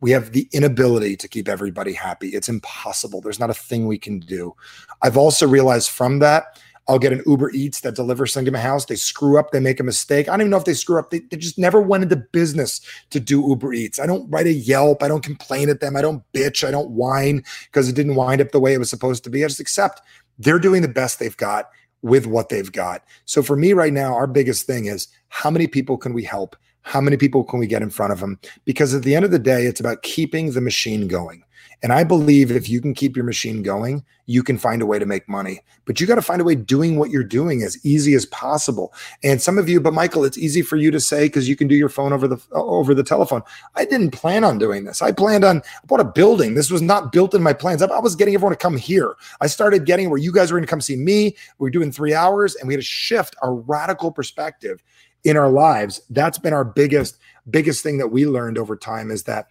We 0.00 0.12
have 0.12 0.32
the 0.32 0.48
inability 0.52 1.16
to 1.16 1.28
keep 1.28 1.48
everybody 1.48 1.92
happy. 1.92 2.28
It's 2.28 2.48
impossible. 2.48 3.20
There's 3.20 3.40
not 3.40 3.50
a 3.50 3.54
thing 3.54 3.88
we 3.88 3.98
can 3.98 4.20
do. 4.20 4.54
I've 5.02 5.16
also 5.16 5.46
realized 5.46 5.90
from 5.90 6.20
that, 6.20 6.60
I'll 6.86 7.00
get 7.00 7.12
an 7.12 7.22
Uber 7.26 7.50
Eats 7.50 7.80
that 7.80 7.96
delivers 7.96 8.32
something 8.32 8.46
to 8.46 8.52
my 8.52 8.60
house. 8.60 8.86
They 8.86 8.96
screw 8.96 9.38
up, 9.38 9.50
they 9.50 9.60
make 9.60 9.80
a 9.80 9.84
mistake. 9.84 10.26
I 10.26 10.32
don't 10.32 10.42
even 10.42 10.50
know 10.50 10.56
if 10.56 10.64
they 10.64 10.74
screw 10.74 10.98
up. 10.98 11.10
They, 11.10 11.20
they 11.20 11.36
just 11.36 11.58
never 11.58 11.82
went 11.82 12.04
into 12.04 12.16
business 12.16 12.80
to 13.10 13.20
do 13.20 13.46
Uber 13.46 13.74
Eats. 13.74 13.98
I 14.00 14.06
don't 14.06 14.30
write 14.30 14.46
a 14.46 14.52
Yelp. 14.52 15.02
I 15.02 15.08
don't 15.08 15.24
complain 15.24 15.68
at 15.68 15.80
them. 15.80 15.96
I 15.96 16.00
don't 16.00 16.22
bitch. 16.32 16.66
I 16.66 16.70
don't 16.70 16.90
whine 16.90 17.42
because 17.66 17.88
it 17.88 17.96
didn't 17.96 18.14
wind 18.14 18.40
up 18.40 18.52
the 18.52 18.60
way 18.60 18.72
it 18.72 18.78
was 18.78 18.88
supposed 18.88 19.22
to 19.24 19.30
be. 19.30 19.44
I 19.44 19.48
just 19.48 19.60
accept 19.60 20.00
they're 20.38 20.58
doing 20.58 20.80
the 20.80 20.88
best 20.88 21.18
they've 21.18 21.36
got 21.36 21.68
with 22.00 22.26
what 22.26 22.48
they've 22.48 22.72
got. 22.72 23.02
So 23.26 23.42
for 23.42 23.56
me 23.56 23.72
right 23.74 23.92
now, 23.92 24.14
our 24.14 24.28
biggest 24.28 24.66
thing 24.66 24.86
is 24.86 25.08
how 25.28 25.50
many 25.50 25.66
people 25.66 25.98
can 25.98 26.14
we 26.14 26.22
help? 26.22 26.56
How 26.82 27.00
many 27.00 27.16
people 27.16 27.44
can 27.44 27.58
we 27.58 27.66
get 27.66 27.82
in 27.82 27.90
front 27.90 28.12
of 28.12 28.20
them? 28.20 28.38
Because 28.64 28.94
at 28.94 29.02
the 29.02 29.14
end 29.14 29.24
of 29.24 29.30
the 29.30 29.38
day, 29.38 29.66
it's 29.66 29.80
about 29.80 30.02
keeping 30.02 30.52
the 30.52 30.60
machine 30.60 31.08
going. 31.08 31.44
And 31.82 31.92
I 31.92 32.02
believe 32.02 32.50
if 32.50 32.68
you 32.68 32.80
can 32.80 32.92
keep 32.92 33.14
your 33.14 33.24
machine 33.24 33.62
going, 33.62 34.04
you 34.26 34.42
can 34.42 34.58
find 34.58 34.82
a 34.82 34.86
way 34.86 34.98
to 34.98 35.06
make 35.06 35.28
money. 35.28 35.60
But 35.84 36.00
you 36.00 36.06
got 36.06 36.16
to 36.16 36.22
find 36.22 36.40
a 36.40 36.44
way 36.44 36.54
doing 36.54 36.98
what 36.98 37.10
you're 37.10 37.22
doing 37.22 37.62
as 37.62 37.78
easy 37.84 38.14
as 38.14 38.26
possible. 38.26 38.92
And 39.22 39.40
some 39.40 39.58
of 39.58 39.68
you, 39.68 39.80
but 39.80 39.94
Michael, 39.94 40.24
it's 40.24 40.36
easy 40.36 40.60
for 40.60 40.76
you 40.76 40.90
to 40.90 41.00
say 41.00 41.26
because 41.26 41.48
you 41.48 41.56
can 41.56 41.68
do 41.68 41.76
your 41.76 41.88
phone 41.88 42.12
over 42.12 42.26
the 42.26 42.38
over 42.52 42.94
the 42.94 43.04
telephone. 43.04 43.42
I 43.76 43.84
didn't 43.84 44.10
plan 44.10 44.44
on 44.44 44.58
doing 44.58 44.84
this. 44.84 45.00
I 45.00 45.12
planned 45.12 45.44
on 45.44 45.58
I 45.58 45.86
bought 45.86 46.00
a 46.00 46.04
building. 46.04 46.54
This 46.54 46.70
was 46.70 46.82
not 46.82 47.12
built 47.12 47.32
in 47.32 47.42
my 47.42 47.52
plans. 47.52 47.80
I 47.80 47.98
was 48.00 48.16
getting 48.16 48.34
everyone 48.34 48.52
to 48.52 48.58
come 48.62 48.76
here. 48.76 49.14
I 49.40 49.46
started 49.46 49.86
getting 49.86 50.10
where 50.10 50.18
you 50.18 50.32
guys 50.32 50.50
were 50.50 50.58
going 50.58 50.66
to 50.66 50.70
come 50.70 50.80
see 50.80 50.96
me. 50.96 51.36
We 51.58 51.64
were 51.64 51.70
doing 51.70 51.92
three 51.92 52.12
hours, 52.12 52.56
and 52.56 52.66
we 52.66 52.74
had 52.74 52.80
to 52.80 52.86
shift 52.86 53.36
our 53.40 53.54
radical 53.54 54.10
perspective 54.10 54.82
in 55.28 55.36
our 55.36 55.50
lives 55.50 56.00
that's 56.10 56.38
been 56.38 56.54
our 56.54 56.64
biggest 56.64 57.18
biggest 57.50 57.82
thing 57.82 57.98
that 57.98 58.08
we 58.08 58.26
learned 58.26 58.56
over 58.56 58.76
time 58.76 59.10
is 59.10 59.24
that 59.24 59.48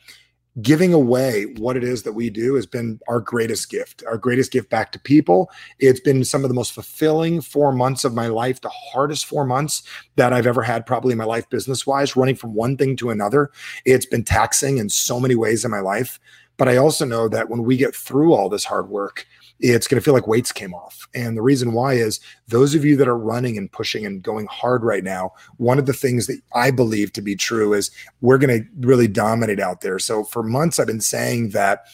giving 0.62 0.92
away 0.92 1.44
what 1.58 1.78
it 1.78 1.84
is 1.84 2.02
that 2.02 2.14
we 2.14 2.32
do 2.32 2.56
has 2.56 2.66
been 2.66 3.00
our 3.08 3.20
greatest 3.20 3.70
gift, 3.70 4.04
our 4.08 4.18
greatest 4.18 4.52
gift 4.52 4.72
back 4.72 4.92
to 4.92 5.00
people. 5.00 5.52
It's 5.78 6.00
been 6.00 6.24
some 6.24 6.44
of 6.44 6.50
the 6.50 6.56
most 6.56 6.72
fulfilling 6.72 7.42
four 7.42 7.72
months 7.72 8.04
of 8.04 8.16
my 8.16 8.26
life, 8.26 8.62
the 8.62 8.70
hardest 8.70 9.28
four 9.28 9.46
months 9.46 9.84
that 10.16 10.34
I've 10.34 10.48
ever 10.48 10.64
had, 10.64 10.88
probably 10.88 11.12
in 11.12 11.20
my 11.20 11.26
life, 11.26 11.48
business 11.52 11.86
wise, 11.86 12.16
running 12.16 12.36
from 12.36 12.56
one 12.56 12.76
thing 12.76 12.96
to 12.98 13.12
another. 13.12 13.52
It's 13.86 14.08
been 14.08 14.24
taxing 14.24 14.80
in 14.80 14.90
so 14.90 15.20
many 15.20 15.36
ways 15.36 15.64
in 15.64 15.70
my 15.70 15.80
life. 15.80 16.20
But 16.58 16.68
I 16.68 16.78
also 16.78 17.06
know 17.06 17.30
that 17.30 17.50
when 17.50 17.64
we 17.64 17.78
get 17.78 17.96
through 17.96 18.34
all 18.34 18.50
this 18.50 18.66
hard 18.66 18.90
work, 18.90 19.28
it's 19.60 19.88
going 19.88 20.00
to 20.00 20.04
feel 20.04 20.14
like 20.14 20.28
weights 20.28 20.52
came 20.52 20.74
off. 20.74 21.08
And 21.16 21.36
the 21.36 21.42
reason 21.42 21.74
why 21.74 21.94
is 21.94 22.20
those 22.48 22.76
of 22.76 22.86
you 22.86 22.96
that 22.98 23.08
are 23.08 23.18
running 23.18 23.58
and 23.58 23.72
pushing 23.72 24.06
and 24.06 24.22
going 24.22 24.48
hard 24.48 24.84
right 24.84 25.04
now, 25.04 25.34
one 25.58 25.80
of 25.80 25.86
the 25.86 25.94
things 25.94 26.28
that 26.28 26.40
I 26.54 26.72
believe 26.72 27.14
to 27.14 27.22
be 27.22 27.36
true 27.36 27.74
is 27.74 27.92
we're 28.22 28.38
going 28.38 28.62
to 28.62 28.70
really 28.88 29.08
dominate 29.08 29.60
out 29.60 29.82
there. 29.82 30.00
So 30.00 30.24
for 30.24 30.44
months, 30.44 30.80
I've 30.80 30.88
been 30.88 31.02
saying 31.02 31.50
that 31.50 31.86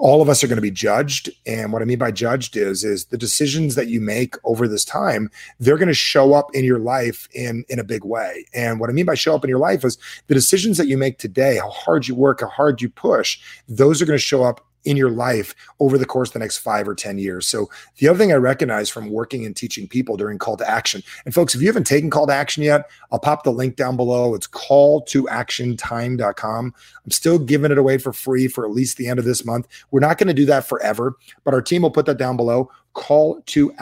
all 0.00 0.20
of 0.20 0.28
us 0.28 0.42
are 0.42 0.48
going 0.48 0.56
to 0.56 0.62
be 0.62 0.70
judged 0.70 1.30
and 1.46 1.72
what 1.72 1.80
i 1.80 1.84
mean 1.84 1.98
by 1.98 2.10
judged 2.10 2.56
is 2.56 2.82
is 2.82 3.06
the 3.06 3.18
decisions 3.18 3.74
that 3.74 3.88
you 3.88 4.00
make 4.00 4.34
over 4.44 4.66
this 4.66 4.84
time 4.84 5.30
they're 5.60 5.76
going 5.76 5.88
to 5.88 5.94
show 5.94 6.34
up 6.34 6.52
in 6.54 6.64
your 6.64 6.78
life 6.78 7.28
in 7.32 7.64
in 7.68 7.78
a 7.78 7.84
big 7.84 8.04
way 8.04 8.44
and 8.54 8.80
what 8.80 8.90
i 8.90 8.92
mean 8.92 9.06
by 9.06 9.14
show 9.14 9.34
up 9.34 9.44
in 9.44 9.48
your 9.48 9.58
life 9.58 9.84
is 9.84 9.96
the 10.26 10.34
decisions 10.34 10.76
that 10.78 10.88
you 10.88 10.98
make 10.98 11.18
today 11.18 11.56
how 11.58 11.70
hard 11.70 12.08
you 12.08 12.14
work 12.14 12.40
how 12.40 12.48
hard 12.48 12.82
you 12.82 12.88
push 12.88 13.38
those 13.68 14.02
are 14.02 14.06
going 14.06 14.18
to 14.18 14.22
show 14.22 14.42
up 14.42 14.66
in 14.84 14.96
your 14.96 15.10
life 15.10 15.54
over 15.80 15.98
the 15.98 16.06
course 16.06 16.30
of 16.30 16.34
the 16.34 16.38
next 16.38 16.58
five 16.58 16.88
or 16.88 16.94
10 16.94 17.18
years. 17.18 17.46
So, 17.46 17.70
the 17.98 18.08
other 18.08 18.18
thing 18.18 18.32
I 18.32 18.36
recognize 18.36 18.88
from 18.88 19.10
working 19.10 19.44
and 19.44 19.54
teaching 19.54 19.88
people 19.88 20.16
during 20.16 20.38
call 20.38 20.56
to 20.56 20.68
action, 20.68 21.02
and 21.24 21.34
folks, 21.34 21.54
if 21.54 21.60
you 21.60 21.66
haven't 21.66 21.86
taken 21.86 22.10
call 22.10 22.26
to 22.26 22.34
action 22.34 22.62
yet, 22.62 22.90
I'll 23.12 23.18
pop 23.18 23.44
the 23.44 23.52
link 23.52 23.76
down 23.76 23.96
below. 23.96 24.34
It's 24.34 24.46
call 24.46 25.02
to. 25.02 25.28
I'm 25.28 26.72
still 27.10 27.38
giving 27.38 27.72
it 27.72 27.78
away 27.78 27.98
for 27.98 28.12
free 28.12 28.48
for 28.48 28.64
at 28.64 28.72
least 28.72 28.96
the 28.96 29.08
end 29.08 29.18
of 29.18 29.24
this 29.24 29.44
month. 29.44 29.68
We're 29.90 30.00
not 30.00 30.18
going 30.18 30.28
to 30.28 30.34
do 30.34 30.46
that 30.46 30.66
forever, 30.66 31.16
but 31.44 31.54
our 31.54 31.62
team 31.62 31.82
will 31.82 31.90
put 31.90 32.06
that 32.06 32.18
down 32.18 32.36
below. 32.36 32.70
Call 32.92 33.40
to. 33.46 33.72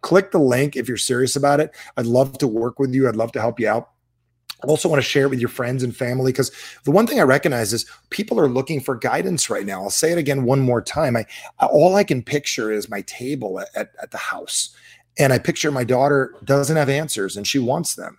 Click 0.00 0.30
the 0.32 0.38
link 0.38 0.76
if 0.76 0.86
you're 0.86 0.96
serious 0.98 1.36
about 1.36 1.60
it. 1.60 1.74
I'd 1.96 2.06
love 2.06 2.36
to 2.38 2.46
work 2.46 2.78
with 2.78 2.94
you. 2.94 3.08
I'd 3.08 3.16
love 3.16 3.32
to 3.32 3.40
help 3.40 3.58
you 3.58 3.68
out 3.68 3.93
also 4.64 4.88
want 4.88 5.02
to 5.02 5.08
share 5.08 5.26
it 5.26 5.30
with 5.30 5.40
your 5.40 5.48
friends 5.48 5.82
and 5.82 5.96
family 5.96 6.32
because 6.32 6.50
the 6.84 6.90
one 6.90 7.06
thing 7.06 7.20
i 7.20 7.22
recognize 7.22 7.72
is 7.72 7.86
people 8.10 8.38
are 8.38 8.48
looking 8.48 8.80
for 8.80 8.94
guidance 8.94 9.50
right 9.50 9.66
now. 9.66 9.82
I'll 9.82 9.90
say 9.90 10.12
it 10.12 10.18
again 10.18 10.44
one 10.44 10.60
more 10.60 10.82
time. 10.82 11.16
I 11.16 11.26
all 11.60 11.96
i 11.96 12.04
can 12.04 12.22
picture 12.22 12.72
is 12.72 12.88
my 12.88 13.02
table 13.02 13.60
at, 13.60 13.68
at, 13.74 13.92
at 14.02 14.10
the 14.10 14.18
house 14.18 14.74
and 15.18 15.32
i 15.32 15.38
picture 15.38 15.70
my 15.70 15.84
daughter 15.84 16.34
doesn't 16.44 16.76
have 16.76 16.88
answers 16.88 17.36
and 17.36 17.46
she 17.46 17.58
wants 17.58 17.94
them. 17.94 18.18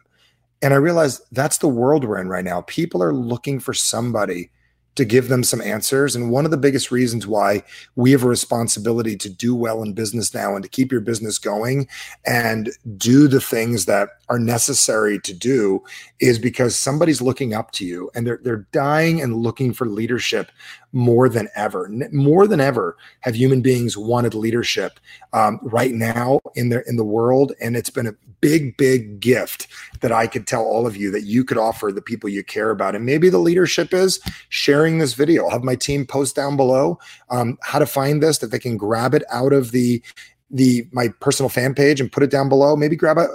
And 0.62 0.74
i 0.74 0.78
realize 0.78 1.22
that's 1.32 1.60
the 1.60 1.68
world 1.68 2.04
we're 2.06 2.20
in 2.20 2.30
right 2.30 2.46
now. 2.46 2.62
People 2.62 3.04
are 3.04 3.14
looking 3.14 3.60
for 3.60 3.74
somebody 3.74 4.52
to 4.96 5.06
give 5.06 5.28
them 5.28 5.44
some 5.44 5.62
answers. 5.62 6.16
And 6.16 6.32
one 6.32 6.46
of 6.46 6.52
the 6.52 6.58
biggest 6.58 6.92
reasons 6.92 7.28
why 7.28 7.64
we 7.96 8.12
have 8.12 8.24
a 8.24 8.28
responsibility 8.28 9.16
to 9.18 9.30
do 9.30 9.54
well 9.54 9.82
in 9.84 9.94
business 9.94 10.34
now 10.34 10.56
and 10.56 10.64
to 10.64 10.70
keep 10.70 10.92
your 10.92 11.02
business 11.02 11.38
going 11.38 11.88
and 12.26 12.70
do 12.98 13.28
the 13.28 13.42
things 13.42 13.86
that 13.86 14.10
are 14.30 14.40
necessary 14.40 15.20
to 15.20 15.34
do 15.34 15.84
is 16.20 16.40
because 16.40 16.78
somebody's 16.78 17.22
looking 17.22 17.54
up 17.54 17.72
to 17.72 17.86
you 17.86 18.10
and 18.16 18.26
they're, 18.26 18.40
they're 18.44 18.68
dying 18.72 19.22
and 19.22 19.36
looking 19.36 19.74
for 19.74 19.86
leadership 19.86 20.52
more 20.96 21.28
than 21.28 21.50
ever. 21.56 21.92
More 22.12 22.48
than 22.48 22.62
ever 22.62 22.98
have 23.20 23.36
human 23.36 23.62
beings 23.62 23.98
wanted 23.98 24.34
leadership 24.34 25.00
um, 25.34 25.60
right 25.62 25.94
now 25.94 26.40
in 26.56 26.70
the 26.70 26.84
in 26.88 26.96
the 26.96 27.04
world, 27.04 27.52
and 27.62 27.76
it's 27.76 27.90
been 27.90 28.08
a 28.08 28.16
big, 28.40 28.78
big 28.78 29.20
gift 29.20 29.68
that 30.00 30.12
I 30.12 30.26
could 30.26 30.48
tell 30.48 30.64
all 30.64 30.88
of 30.88 30.96
you 30.96 31.12
that 31.12 31.24
you 31.24 31.44
could 31.44 31.58
offer 31.58 31.92
the 31.92 32.02
people 32.02 32.30
you 32.30 32.44
care 32.44 32.70
about. 32.70 32.96
And 32.96 33.06
maybe 33.06 33.30
the 33.30 33.40
leadership 33.40 33.94
is 33.94 34.20
sharing 34.50 35.00
this 35.00 35.14
video. 35.14 35.44
I'll 35.44 35.52
have 35.52 35.64
my 35.64 35.76
team 35.76 36.06
post 36.06 36.36
down 36.36 36.56
below 36.56 36.98
um, 37.30 37.58
how 37.62 37.80
to 37.80 37.86
find 37.86 38.24
this, 38.24 38.38
that 38.38 38.52
they 38.52 38.60
can 38.60 38.78
grab 38.78 39.14
it 39.14 39.24
out 39.32 39.52
of 39.52 39.72
the 39.72 40.02
the 40.50 40.88
my 40.94 41.10
personal 41.20 41.50
fan 41.50 41.74
page 41.74 42.00
and 42.00 42.12
put 42.12 42.24
it 42.24 42.32
down 42.32 42.48
below. 42.48 42.76
Maybe 42.78 42.96
grab 42.96 43.18
a 43.18 43.28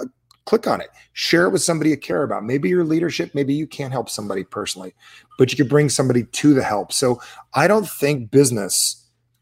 click 0.45 0.67
on 0.67 0.81
it. 0.81 0.89
Share 1.13 1.45
it 1.45 1.51
with 1.51 1.61
somebody 1.61 1.91
you 1.91 1.97
care 1.97 2.23
about. 2.23 2.43
Maybe 2.43 2.69
your 2.69 2.83
leadership 2.83 3.33
maybe 3.33 3.53
you 3.53 3.67
can't 3.67 3.93
help 3.93 4.09
somebody 4.09 4.43
personally 4.43 4.93
but 5.37 5.51
you 5.51 5.57
could 5.57 5.69
bring 5.69 5.89
somebody 5.89 6.23
to 6.23 6.53
the 6.53 6.63
help. 6.63 6.93
So 6.93 7.21
i 7.53 7.67
don't 7.67 7.87
think 7.87 8.31
business 8.31 9.01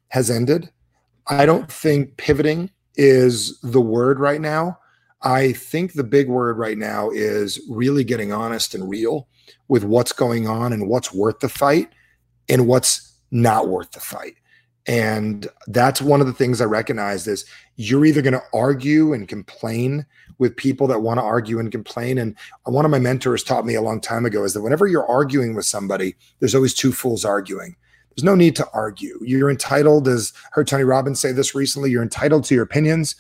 has 0.10 0.30
ended. 0.30 0.70
I 1.28 1.46
don't 1.46 1.72
think 1.72 2.18
pivoting 2.18 2.72
is 2.96 3.60
the 3.62 3.82
word 3.82 4.20
right 4.20 4.42
now. 4.42 4.80
I 5.22 5.54
think 5.54 5.94
the 5.94 6.04
big 6.04 6.28
word 6.28 6.58
right 6.58 6.78
now 6.78 7.10
is 7.10 7.60
really 7.70 8.04
getting 8.04 8.32
honest 8.32 8.74
and 8.74 8.90
real 8.90 9.28
with 9.68 9.84
what's 9.84 10.14
going 10.14 10.48
on 10.48 10.74
and 10.74 10.88
what's 10.88 11.14
worth 11.14 11.40
the 11.40 11.50
fight 11.50 11.90
and 12.48 12.68
what's 12.68 13.14
not 13.32 13.68
worth 13.68 13.92
the 13.92 14.00
fight 14.00 14.36
and 14.88 15.48
that's 15.68 16.02
one 16.02 16.22
of 16.22 16.28
the 16.28 16.34
things 16.34 16.62
I 16.62 16.66
recognized 16.66 17.28
is 17.28 17.46
you're 17.76 18.06
either 18.06 18.22
going 18.22 18.34
to 18.34 18.44
argue 18.54 19.14
and 19.14 19.28
complain 19.28 20.06
with 20.38 20.56
people 20.56 20.88
that 20.88 21.02
want 21.02 21.20
to 21.20 21.24
argue 21.24 21.60
and 21.60 21.72
complain. 21.72 22.18
And 22.18 22.36
one 22.64 22.86
of 22.86 22.92
my 22.92 23.00
mentors 23.00 23.44
taught 23.44 23.66
me 23.66 23.76
a 23.76 23.82
long 23.82 24.02
time 24.02 24.26
ago 24.26 24.44
is 24.44 24.54
that 24.54 24.62
whenever 24.62 24.88
you're 24.88 25.06
arguing 25.06 25.54
with 25.54 25.66
somebody, 25.66 26.16
there's 26.40 26.56
always 26.56 26.74
two 26.74 26.92
fools 26.92 27.26
arguing. 27.26 27.76
There's 28.10 28.24
no 28.24 28.36
need 28.36 28.56
to 28.56 28.68
argue. 28.74 29.20
You're 29.22 29.52
entitled, 29.52 30.08
as 30.08 30.34
heard 30.52 30.68
Tony 30.68 30.84
Robbins 30.84 31.20
say 31.22 31.32
this 31.32 31.54
recently, 31.54 31.92
you're 31.92 32.04
entitled 32.04 32.46
to 32.46 32.56
your 32.56 32.64
opinions, 32.64 33.16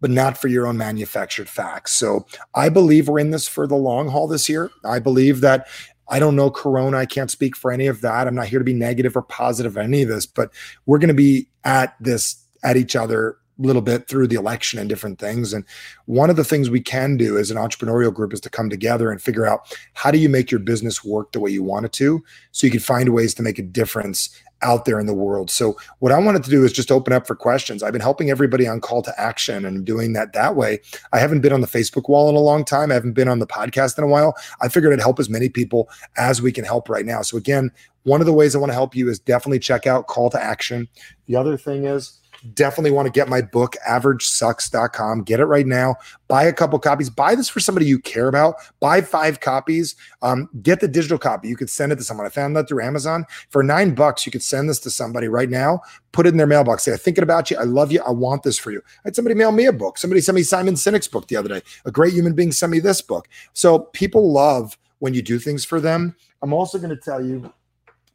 but 0.00 0.10
not 0.10 0.36
for 0.36 0.48
your 0.48 0.66
own 0.66 0.76
manufactured 0.76 1.48
facts. 1.48 1.92
So 1.92 2.26
I 2.54 2.68
believe 2.68 3.08
we're 3.08 3.20
in 3.20 3.30
this 3.30 3.46
for 3.46 3.66
the 3.66 3.76
long 3.76 4.08
haul 4.08 4.26
this 4.26 4.48
year. 4.48 4.70
I 4.84 4.98
believe 4.98 5.40
that 5.42 5.68
I 6.08 6.18
don't 6.18 6.36
know 6.36 6.50
Corona. 6.50 6.98
I 6.98 7.06
can't 7.06 7.30
speak 7.30 7.56
for 7.56 7.72
any 7.72 7.86
of 7.86 8.00
that. 8.02 8.26
I'm 8.26 8.34
not 8.34 8.48
here 8.48 8.58
to 8.58 8.64
be 8.64 8.74
negative 8.74 9.16
or 9.16 9.22
positive 9.22 9.76
any 9.76 10.02
of 10.02 10.08
this, 10.08 10.26
but 10.26 10.52
we're 10.86 10.98
going 10.98 11.08
to 11.08 11.14
be 11.14 11.48
at 11.64 11.94
this 12.00 12.36
at 12.64 12.76
each 12.76 12.94
other 12.96 13.36
a 13.58 13.66
little 13.66 13.82
bit 13.82 14.08
through 14.08 14.26
the 14.26 14.36
election 14.36 14.78
and 14.78 14.88
different 14.88 15.18
things. 15.18 15.52
And 15.52 15.64
one 16.06 16.30
of 16.30 16.36
the 16.36 16.44
things 16.44 16.70
we 16.70 16.80
can 16.80 17.16
do 17.16 17.38
as 17.38 17.50
an 17.50 17.56
entrepreneurial 17.56 18.12
group 18.12 18.32
is 18.32 18.40
to 18.40 18.50
come 18.50 18.70
together 18.70 19.10
and 19.10 19.20
figure 19.20 19.46
out 19.46 19.76
how 19.94 20.10
do 20.10 20.18
you 20.18 20.28
make 20.28 20.50
your 20.50 20.60
business 20.60 21.04
work 21.04 21.32
the 21.32 21.40
way 21.40 21.50
you 21.50 21.62
want 21.62 21.86
it 21.86 21.92
to 21.94 22.22
so 22.50 22.66
you 22.66 22.70
can 22.70 22.80
find 22.80 23.08
ways 23.10 23.34
to 23.34 23.42
make 23.42 23.58
a 23.58 23.62
difference 23.62 24.30
out 24.62 24.84
there 24.84 24.98
in 24.98 25.06
the 25.06 25.14
world. 25.14 25.50
So 25.50 25.76
what 25.98 26.12
I 26.12 26.18
wanted 26.18 26.44
to 26.44 26.50
do 26.50 26.64
is 26.64 26.72
just 26.72 26.90
open 26.90 27.12
up 27.12 27.26
for 27.26 27.34
questions. 27.34 27.82
I've 27.82 27.92
been 27.92 28.00
helping 28.00 28.30
everybody 28.30 28.66
on 28.66 28.80
call 28.80 29.02
to 29.02 29.20
action 29.20 29.64
and 29.64 29.84
doing 29.84 30.12
that 30.14 30.32
that 30.32 30.56
way. 30.56 30.80
I 31.12 31.18
haven't 31.18 31.40
been 31.40 31.52
on 31.52 31.60
the 31.60 31.66
Facebook 31.66 32.08
wall 32.08 32.28
in 32.28 32.36
a 32.36 32.40
long 32.40 32.64
time. 32.64 32.90
I 32.90 32.94
haven't 32.94 33.12
been 33.12 33.28
on 33.28 33.38
the 33.38 33.46
podcast 33.46 33.98
in 33.98 34.04
a 34.04 34.08
while. 34.08 34.34
I 34.60 34.68
figured 34.68 34.92
I'd 34.92 35.00
help 35.00 35.20
as 35.20 35.28
many 35.28 35.48
people 35.48 35.88
as 36.16 36.40
we 36.40 36.52
can 36.52 36.64
help 36.64 36.88
right 36.88 37.04
now. 37.04 37.22
So 37.22 37.36
again, 37.36 37.70
one 38.04 38.20
of 38.20 38.26
the 38.26 38.32
ways 38.32 38.56
I 38.56 38.58
want 38.58 38.70
to 38.70 38.74
help 38.74 38.94
you 38.94 39.08
is 39.08 39.18
definitely 39.18 39.58
check 39.58 39.86
out 39.86 40.06
call 40.06 40.30
to 40.30 40.42
action. 40.42 40.88
The 41.26 41.36
other 41.36 41.56
thing 41.56 41.84
is 41.84 42.18
definitely 42.54 42.90
want 42.90 43.06
to 43.06 43.12
get 43.12 43.28
my 43.28 43.42
book, 43.42 43.76
averagesucks.com. 43.88 45.22
Get 45.24 45.40
it 45.40 45.44
right 45.46 45.66
now. 45.66 45.96
Buy 46.28 46.44
a 46.44 46.52
couple 46.52 46.78
copies. 46.78 47.10
Buy 47.10 47.34
this 47.34 47.48
for 47.48 47.60
somebody 47.60 47.86
you 47.86 47.98
care 47.98 48.28
about. 48.28 48.56
Buy 48.80 49.00
five 49.00 49.40
copies. 49.40 49.96
Um, 50.22 50.48
get 50.62 50.80
the 50.80 50.88
digital 50.88 51.18
copy. 51.18 51.48
You 51.48 51.56
could 51.56 51.70
send 51.70 51.92
it 51.92 51.96
to 51.96 52.04
someone. 52.04 52.26
I 52.26 52.30
found 52.30 52.56
that 52.56 52.68
through 52.68 52.82
Amazon. 52.82 53.24
For 53.50 53.62
nine 53.62 53.94
bucks, 53.94 54.26
you 54.26 54.32
could 54.32 54.42
send 54.42 54.68
this 54.68 54.78
to 54.80 54.90
somebody 54.90 55.28
right 55.28 55.50
now. 55.50 55.80
Put 56.12 56.26
it 56.26 56.30
in 56.30 56.36
their 56.36 56.46
mailbox. 56.46 56.84
Say, 56.84 56.92
I'm 56.92 56.98
thinking 56.98 57.24
about 57.24 57.50
you. 57.50 57.56
I 57.56 57.64
love 57.64 57.92
you. 57.92 58.02
I 58.06 58.10
want 58.10 58.42
this 58.42 58.58
for 58.58 58.70
you. 58.70 58.82
I 58.86 59.00
had 59.08 59.16
somebody 59.16 59.34
mail 59.34 59.52
me 59.52 59.66
a 59.66 59.72
book. 59.72 59.98
Somebody 59.98 60.20
sent 60.20 60.36
me 60.36 60.42
Simon 60.42 60.74
Sinek's 60.74 61.08
book 61.08 61.28
the 61.28 61.36
other 61.36 61.48
day. 61.48 61.62
A 61.84 61.90
great 61.90 62.12
human 62.12 62.34
being 62.34 62.52
sent 62.52 62.72
me 62.72 62.80
this 62.80 63.00
book. 63.00 63.28
So 63.52 63.78
people 63.78 64.32
love 64.32 64.76
when 64.98 65.14
you 65.14 65.22
do 65.22 65.38
things 65.38 65.64
for 65.64 65.80
them. 65.80 66.14
I'm 66.42 66.52
also 66.52 66.78
going 66.78 66.90
to 66.90 66.96
tell 66.96 67.24
you 67.24 67.52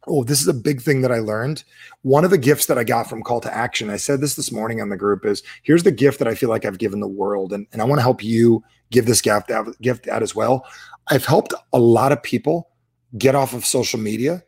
Oh, 0.08 0.24
this 0.24 0.40
is 0.40 0.48
a 0.48 0.54
big 0.54 0.80
thing 0.80 1.02
that 1.02 1.12
I 1.12 1.18
learned. 1.18 1.64
One 2.02 2.24
of 2.24 2.30
the 2.30 2.38
gifts 2.38 2.66
that 2.66 2.78
I 2.78 2.84
got 2.84 3.08
from 3.08 3.22
Call 3.22 3.40
to 3.42 3.54
Action, 3.54 3.90
I 3.90 3.96
said 3.96 4.20
this 4.20 4.36
this 4.36 4.50
morning 4.50 4.80
on 4.80 4.88
the 4.88 4.96
group, 4.96 5.26
is 5.26 5.42
here's 5.62 5.82
the 5.82 5.92
gift 5.92 6.18
that 6.18 6.28
I 6.28 6.34
feel 6.34 6.48
like 6.48 6.64
I've 6.64 6.78
given 6.78 7.00
the 7.00 7.06
world. 7.06 7.52
And, 7.52 7.66
and 7.72 7.82
I 7.82 7.84
want 7.84 7.98
to 7.98 8.02
help 8.02 8.24
you 8.24 8.64
give 8.90 9.06
this 9.06 9.20
gift 9.20 9.50
out, 9.50 9.68
gift 9.80 10.08
out 10.08 10.22
as 10.22 10.34
well. 10.34 10.66
I've 11.08 11.26
helped 11.26 11.52
a 11.72 11.78
lot 11.78 12.12
of 12.12 12.22
people 12.22 12.70
get 13.16 13.34
off 13.34 13.52
of 13.52 13.66
social 13.66 14.00
media 14.00 14.42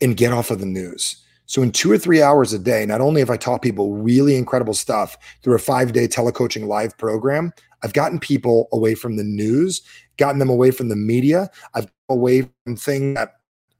and 0.00 0.16
get 0.16 0.32
off 0.32 0.50
of 0.50 0.60
the 0.60 0.66
news. 0.66 1.16
So 1.46 1.62
in 1.62 1.72
two 1.72 1.90
or 1.90 1.98
three 1.98 2.22
hours 2.22 2.52
a 2.52 2.58
day, 2.60 2.86
not 2.86 3.00
only 3.00 3.20
have 3.20 3.30
I 3.30 3.36
taught 3.36 3.62
people 3.62 3.94
really 3.94 4.36
incredible 4.36 4.74
stuff 4.74 5.16
through 5.42 5.56
a 5.56 5.58
five-day 5.58 6.06
telecoaching 6.06 6.68
live 6.68 6.96
program, 6.96 7.52
I've 7.82 7.92
gotten 7.92 8.20
people 8.20 8.68
away 8.72 8.94
from 8.94 9.16
the 9.16 9.24
news, 9.24 9.82
gotten 10.16 10.38
them 10.38 10.50
away 10.50 10.70
from 10.70 10.90
the 10.90 10.96
media, 10.96 11.50
I've 11.74 11.90
away 12.08 12.48
from 12.64 12.76
things 12.76 13.16
that 13.16 13.34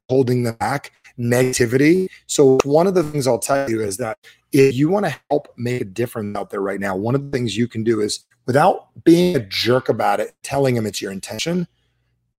holding 0.08 0.42
them 0.42 0.56
back 0.56 0.90
negativity. 1.18 2.08
So, 2.26 2.58
one 2.64 2.86
of 2.86 2.94
the 2.94 3.02
things 3.02 3.26
I'll 3.26 3.38
tell 3.38 3.68
you 3.70 3.82
is 3.82 3.96
that 3.98 4.18
if 4.52 4.74
you 4.74 4.88
want 4.88 5.06
to 5.06 5.16
help 5.30 5.48
make 5.56 5.80
a 5.82 5.84
difference 5.84 6.36
out 6.36 6.50
there 6.50 6.60
right 6.60 6.80
now, 6.80 6.96
one 6.96 7.14
of 7.14 7.24
the 7.24 7.30
things 7.30 7.56
you 7.56 7.68
can 7.68 7.84
do 7.84 8.00
is 8.00 8.24
without 8.46 8.88
being 9.04 9.36
a 9.36 9.40
jerk 9.40 9.88
about 9.88 10.20
it, 10.20 10.34
telling 10.42 10.74
them 10.74 10.86
it's 10.86 11.00
your 11.00 11.12
intention, 11.12 11.68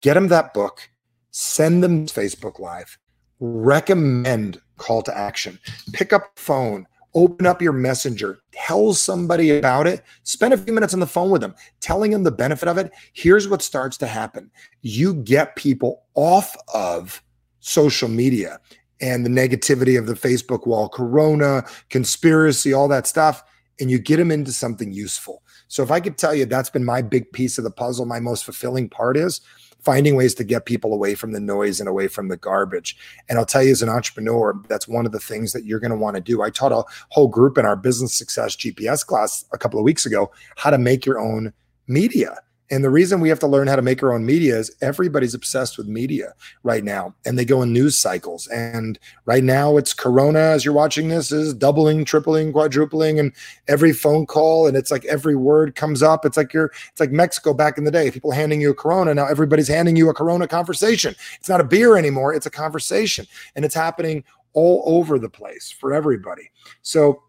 get 0.01 0.15
them 0.15 0.29
that 0.29 0.53
book, 0.53 0.91
send 1.31 1.83
them 1.83 2.07
Facebook 2.07 2.59
Live, 2.59 2.99
recommend 3.39 4.61
call 4.77 5.03
to 5.03 5.17
action, 5.17 5.59
pick 5.93 6.13
up 6.13 6.33
phone, 6.37 6.87
open 7.15 7.47
up 7.47 7.61
your 7.61 7.73
messenger, 7.73 8.39
tell 8.53 8.95
somebody 8.95 9.59
about 9.59 9.87
it, 9.87 10.03
spend 10.23 10.55
a 10.55 10.59
few 10.59 10.73
minutes 10.73 10.95
on 10.95 11.01
the 11.01 11.07
phone 11.07 11.31
with 11.31 11.41
them, 11.41 11.55
telling 11.81 12.11
them 12.11 12.23
the 12.23 12.31
benefit 12.31 12.69
of 12.69 12.79
it. 12.79 12.91
Here's 13.13 13.49
what 13.49 13.63
starts 13.63 13.97
to 13.99 14.07
happen 14.07 14.51
you 14.83 15.15
get 15.15 15.57
people 15.57 16.03
off 16.15 16.57
of 16.73 17.23
social 17.61 18.09
media 18.09 18.61
and 19.01 19.25
the 19.25 19.31
negativity 19.31 19.99
of 19.99 20.07
the 20.07 20.15
Facebook 20.15 20.67
wall, 20.67 20.89
corona, 20.89 21.65
conspiracy, 21.89 22.73
all 22.73 22.89
that 22.89 23.07
stuff, 23.07 23.43
and 23.81 23.91
you 23.91 23.99
get 23.99 24.19
them 24.19 24.31
into 24.31 24.53
something 24.53 24.93
useful. 24.93 25.43
So 25.69 25.83
if 25.83 25.91
I 25.91 26.01
could 26.01 26.19
tell 26.19 26.35
you 26.35 26.45
that's 26.45 26.71
been 26.71 26.85
my 26.85 27.01
big 27.01 27.33
piece 27.33 27.57
of 27.57 27.65
the 27.65 27.71
puzzle, 27.71 28.05
my 28.05 28.21
most 28.21 28.45
fulfilling 28.45 28.89
part 28.89 29.17
is 29.17 29.41
finding 29.83 30.17
ways 30.17 30.35
to 30.35 30.45
get 30.45 30.67
people 30.67 30.93
away 30.93 31.15
from 31.15 31.33
the 31.33 31.41
noise 31.41 31.81
and 31.81 31.89
away 31.89 32.09
from 32.09 32.29
the 32.29 32.37
garbage. 32.37 32.97
And 33.29 33.39
I'll 33.39 33.47
tell 33.47 33.63
you, 33.63 33.71
as 33.71 33.83
an 33.83 33.89
entrepreneur, 33.89 34.61
that's 34.69 34.87
one 34.87 35.07
of 35.07 35.13
the 35.13 35.19
things 35.19 35.53
that 35.53 35.65
you're 35.65 35.81
going 35.81 35.91
to 35.91 35.97
want 35.97 36.17
to 36.17 36.23
do. 36.23 36.43
I 36.43 36.51
taught 36.51 36.73
a 36.73 36.85
whole 37.09 37.29
group 37.29 37.57
in 37.57 37.65
our 37.65 37.77
business 37.77 38.15
success 38.15 38.57
GPS 38.57 39.05
class 39.07 39.45
a 39.53 39.59
couple 39.59 39.79
of 39.79 39.85
weeks 39.85 40.07
ago 40.07 40.31
how 40.57 40.71
to 40.71 40.79
make 40.79 41.07
your 41.07 41.19
own 41.19 41.53
media. 41.87 42.37
And 42.71 42.85
the 42.85 42.91
reason 42.91 43.21
we 43.21 43.29
have 43.29 43.41
to 43.41 43.49
learn 43.49 43.67
how 43.67 43.75
to 43.75 43.83
make 43.83 44.03
our 44.03 44.13
own 44.13 44.25
media 44.25 44.57
is 44.57 44.75
everybody's 44.81 45.35
obsessed 45.35 45.77
with 45.77 45.89
media 45.89 46.35
right 46.63 46.85
now 46.85 47.15
and 47.27 47.37
they 47.37 47.45
go 47.45 47.63
in 47.63 47.73
news 47.73 47.99
cycles. 47.99 48.47
And 48.47 48.99
right 49.25 49.43
now 49.43 49.77
it's 49.77 49.93
Corona, 49.93 50.39
as 50.39 50.65
you're 50.65 50.73
watching 50.73 51.09
this, 51.09 51.33
is 51.33 51.53
doubling, 51.53 52.05
tripling, 52.05 52.53
quadrupling, 52.53 53.19
and 53.19 53.33
every 53.67 53.93
phone 53.93 54.25
call 54.25 54.69
and 54.69 54.77
it's 54.77 54.91
like 54.91 55.05
every 55.07 55.35
word 55.35 55.75
comes 55.75 56.03
up. 56.03 56.25
It's 56.25 56.37
like 56.37 56.53
you're, 56.53 56.73
it's 56.91 57.01
like 57.01 57.11
Mexico 57.11 57.53
back 57.53 57.77
in 57.77 57.85
the 57.85 57.91
day. 57.91 58.11
People 58.11 58.31
handing 58.31 58.61
you 58.61 58.71
a 58.71 58.75
Corona. 58.75 59.15
Now 59.15 59.27
everybody's 59.27 59.69
handing 59.69 59.97
you 59.97 60.09
a 60.09 60.15
Corona 60.15 60.47
conversation. 60.47 61.17
It's 61.41 61.49
not 61.49 61.61
a 61.61 61.65
beer 61.65 61.97
anymore, 61.97 62.33
it's 62.35 62.47
a 62.47 62.51
conversation. 62.51 63.27
And 63.57 63.65
it's 63.65 63.75
happening 63.75 64.23
all 64.53 64.83
over 64.87 65.19
the 65.19 65.31
place 65.31 65.71
for 65.71 65.93
everybody. 65.93 66.51
So 66.83 67.23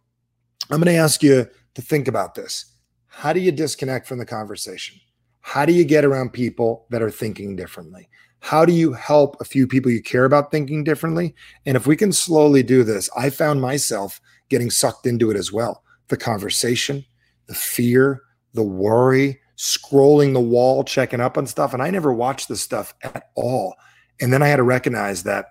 I'm 0.70 0.80
going 0.80 0.94
to 0.94 1.02
ask 1.02 1.22
you 1.24 1.48
to 1.74 1.82
think 1.82 2.08
about 2.08 2.36
this. 2.36 2.66
How 3.08 3.34
do 3.34 3.40
you 3.40 3.52
disconnect 3.52 4.08
from 4.08 4.20
the 4.20 4.26
conversation? 4.26 5.00
How 5.42 5.66
do 5.66 5.74
you 5.74 5.84
get 5.84 6.06
around 6.06 6.34
people 6.34 6.86
that 6.90 7.02
are 7.02 7.12
thinking 7.12 7.56
differently? 7.56 8.10
How 8.40 8.66
do 8.66 8.74
you 8.74 8.94
help 8.94 9.38
a 9.40 9.46
few 9.46 9.68
people 9.68 9.92
you 9.92 10.02
care 10.02 10.26
about 10.26 10.52
thinking 10.52 10.84
differently? 10.84 11.36
And 11.66 11.76
if 11.76 11.86
we 11.86 11.96
can 11.96 12.12
slowly 12.12 12.64
do 12.64 12.84
this, 12.84 13.10
I 13.16 13.30
found 13.30 13.62
myself 13.62 14.20
getting 14.50 14.70
sucked 14.70 15.06
into 15.06 15.30
it 15.30 15.38
as 15.38 15.52
well. 15.52 15.84
The 16.08 16.18
conversation, 16.18 17.06
the 17.48 17.54
fear, 17.54 18.22
the 18.54 18.64
worry, 18.64 19.40
scrolling 19.58 20.34
the 20.34 20.40
wall, 20.40 20.84
checking 20.84 21.22
up 21.22 21.38
on 21.38 21.46
stuff. 21.46 21.74
And 21.74 21.84
I 21.84 21.92
never 21.92 22.12
watched 22.12 22.50
this 22.50 22.62
stuff 22.62 22.94
at 23.04 23.30
all. 23.36 23.76
And 24.20 24.34
then 24.34 24.42
I 24.42 24.48
had 24.48 24.58
to 24.58 24.64
recognize 24.64 25.24
that 25.24 25.46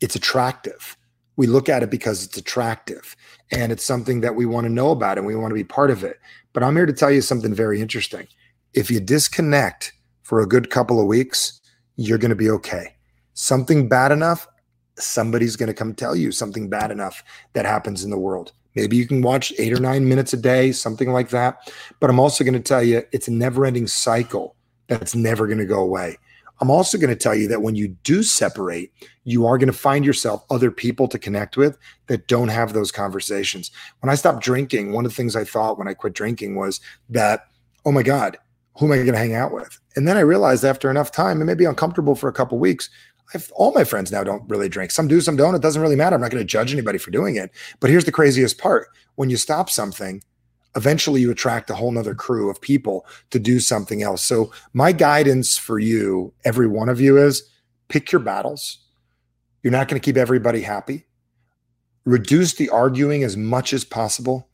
it's 0.00 0.14
attractive. 0.14 0.96
We 1.36 1.46
look 1.46 1.68
at 1.68 1.82
it 1.82 1.90
because 1.90 2.24
it's 2.24 2.36
attractive 2.36 3.16
and 3.50 3.72
it's 3.72 3.84
something 3.84 4.20
that 4.20 4.34
we 4.34 4.46
want 4.46 4.66
to 4.66 4.72
know 4.72 4.90
about 4.90 5.18
and 5.18 5.26
we 5.26 5.34
want 5.34 5.50
to 5.50 5.54
be 5.54 5.64
part 5.64 5.90
of 5.90 6.04
it. 6.04 6.18
But 6.52 6.62
I'm 6.62 6.76
here 6.76 6.86
to 6.86 6.92
tell 6.92 7.10
you 7.10 7.22
something 7.22 7.54
very 7.54 7.80
interesting 7.80 8.28
if 8.74 8.90
you 8.90 9.00
disconnect 9.00 9.92
for 10.22 10.40
a 10.40 10.46
good 10.46 10.70
couple 10.70 11.00
of 11.00 11.06
weeks, 11.06 11.60
you're 11.96 12.18
going 12.18 12.30
to 12.30 12.36
be 12.36 12.50
okay. 12.50 12.94
Something 13.34 13.88
bad 13.88 14.12
enough, 14.12 14.46
somebody's 14.96 15.56
going 15.56 15.68
to 15.68 15.74
come 15.74 15.94
tell 15.94 16.14
you 16.14 16.32
something 16.32 16.68
bad 16.68 16.90
enough 16.90 17.22
that 17.52 17.66
happens 17.66 18.04
in 18.04 18.10
the 18.10 18.18
world. 18.18 18.52
Maybe 18.76 18.96
you 18.96 19.06
can 19.06 19.22
watch 19.22 19.52
eight 19.58 19.72
or 19.72 19.80
nine 19.80 20.08
minutes 20.08 20.32
a 20.32 20.36
day, 20.36 20.72
something 20.72 21.10
like 21.10 21.30
that. 21.30 21.72
But 21.98 22.10
I'm 22.10 22.20
also 22.20 22.44
going 22.44 22.54
to 22.54 22.60
tell 22.60 22.82
you 22.82 23.02
it's 23.12 23.28
a 23.28 23.32
never 23.32 23.66
ending 23.66 23.86
cycle 23.86 24.54
that's 24.86 25.14
never 25.14 25.46
going 25.46 25.58
to 25.58 25.66
go 25.66 25.80
away. 25.80 26.18
I'm 26.60 26.70
also 26.70 26.98
going 26.98 27.10
to 27.10 27.16
tell 27.16 27.34
you 27.34 27.48
that 27.48 27.62
when 27.62 27.74
you 27.74 27.88
do 27.88 28.22
separate, 28.22 28.92
you 29.24 29.46
are 29.46 29.56
going 29.56 29.72
to 29.72 29.72
find 29.72 30.04
yourself 30.04 30.44
other 30.50 30.70
people 30.70 31.08
to 31.08 31.18
connect 31.18 31.56
with 31.56 31.78
that 32.06 32.28
don't 32.28 32.48
have 32.48 32.72
those 32.72 32.92
conversations. 32.92 33.70
When 34.00 34.10
I 34.10 34.14
stopped 34.14 34.42
drinking, 34.44 34.92
one 34.92 35.06
of 35.06 35.10
the 35.10 35.14
things 35.14 35.36
I 35.36 35.44
thought 35.44 35.78
when 35.78 35.88
I 35.88 35.94
quit 35.94 36.12
drinking 36.12 36.56
was 36.56 36.80
that, 37.08 37.46
oh 37.86 37.92
my 37.92 38.02
God, 38.02 38.36
who 38.78 38.86
am 38.86 38.92
I 38.92 38.96
going 38.96 39.12
to 39.12 39.18
hang 39.18 39.34
out 39.34 39.52
with? 39.52 39.78
And 39.96 40.06
then 40.06 40.16
I 40.16 40.20
realized 40.20 40.64
after 40.64 40.90
enough 40.90 41.12
time, 41.12 41.40
it 41.40 41.44
may 41.44 41.54
be 41.54 41.64
uncomfortable 41.64 42.14
for 42.14 42.28
a 42.28 42.32
couple 42.32 42.58
weeks. 42.58 42.88
I've, 43.34 43.50
all 43.54 43.72
my 43.72 43.84
friends 43.84 44.10
now 44.10 44.24
don't 44.24 44.48
really 44.48 44.68
drink. 44.68 44.90
Some 44.90 45.08
do, 45.08 45.20
some 45.20 45.36
don't. 45.36 45.54
It 45.54 45.62
doesn't 45.62 45.82
really 45.82 45.96
matter. 45.96 46.14
I'm 46.14 46.20
not 46.20 46.30
going 46.30 46.42
to 46.42 46.46
judge 46.46 46.72
anybody 46.72 46.98
for 46.98 47.10
doing 47.10 47.36
it. 47.36 47.50
But 47.78 47.90
here's 47.90 48.04
the 48.04 48.12
craziest 48.12 48.58
part: 48.58 48.88
when 49.14 49.30
you 49.30 49.36
stop 49.36 49.70
something, 49.70 50.22
eventually 50.74 51.20
you 51.20 51.30
attract 51.30 51.70
a 51.70 51.74
whole 51.74 51.92
nother 51.92 52.14
crew 52.14 52.50
of 52.50 52.60
people 52.60 53.06
to 53.30 53.38
do 53.38 53.60
something 53.60 54.02
else. 54.02 54.22
So 54.22 54.52
my 54.72 54.92
guidance 54.92 55.56
for 55.56 55.78
you, 55.78 56.32
every 56.44 56.66
one 56.66 56.88
of 56.88 57.00
you, 57.00 57.18
is 57.18 57.48
pick 57.88 58.10
your 58.10 58.20
battles. 58.20 58.78
You're 59.62 59.72
not 59.72 59.88
going 59.88 60.00
to 60.00 60.04
keep 60.04 60.16
everybody 60.16 60.62
happy. 60.62 61.06
Reduce 62.04 62.54
the 62.54 62.70
arguing 62.70 63.22
as 63.22 63.36
much 63.36 63.72
as 63.72 63.84
possible 63.84 64.49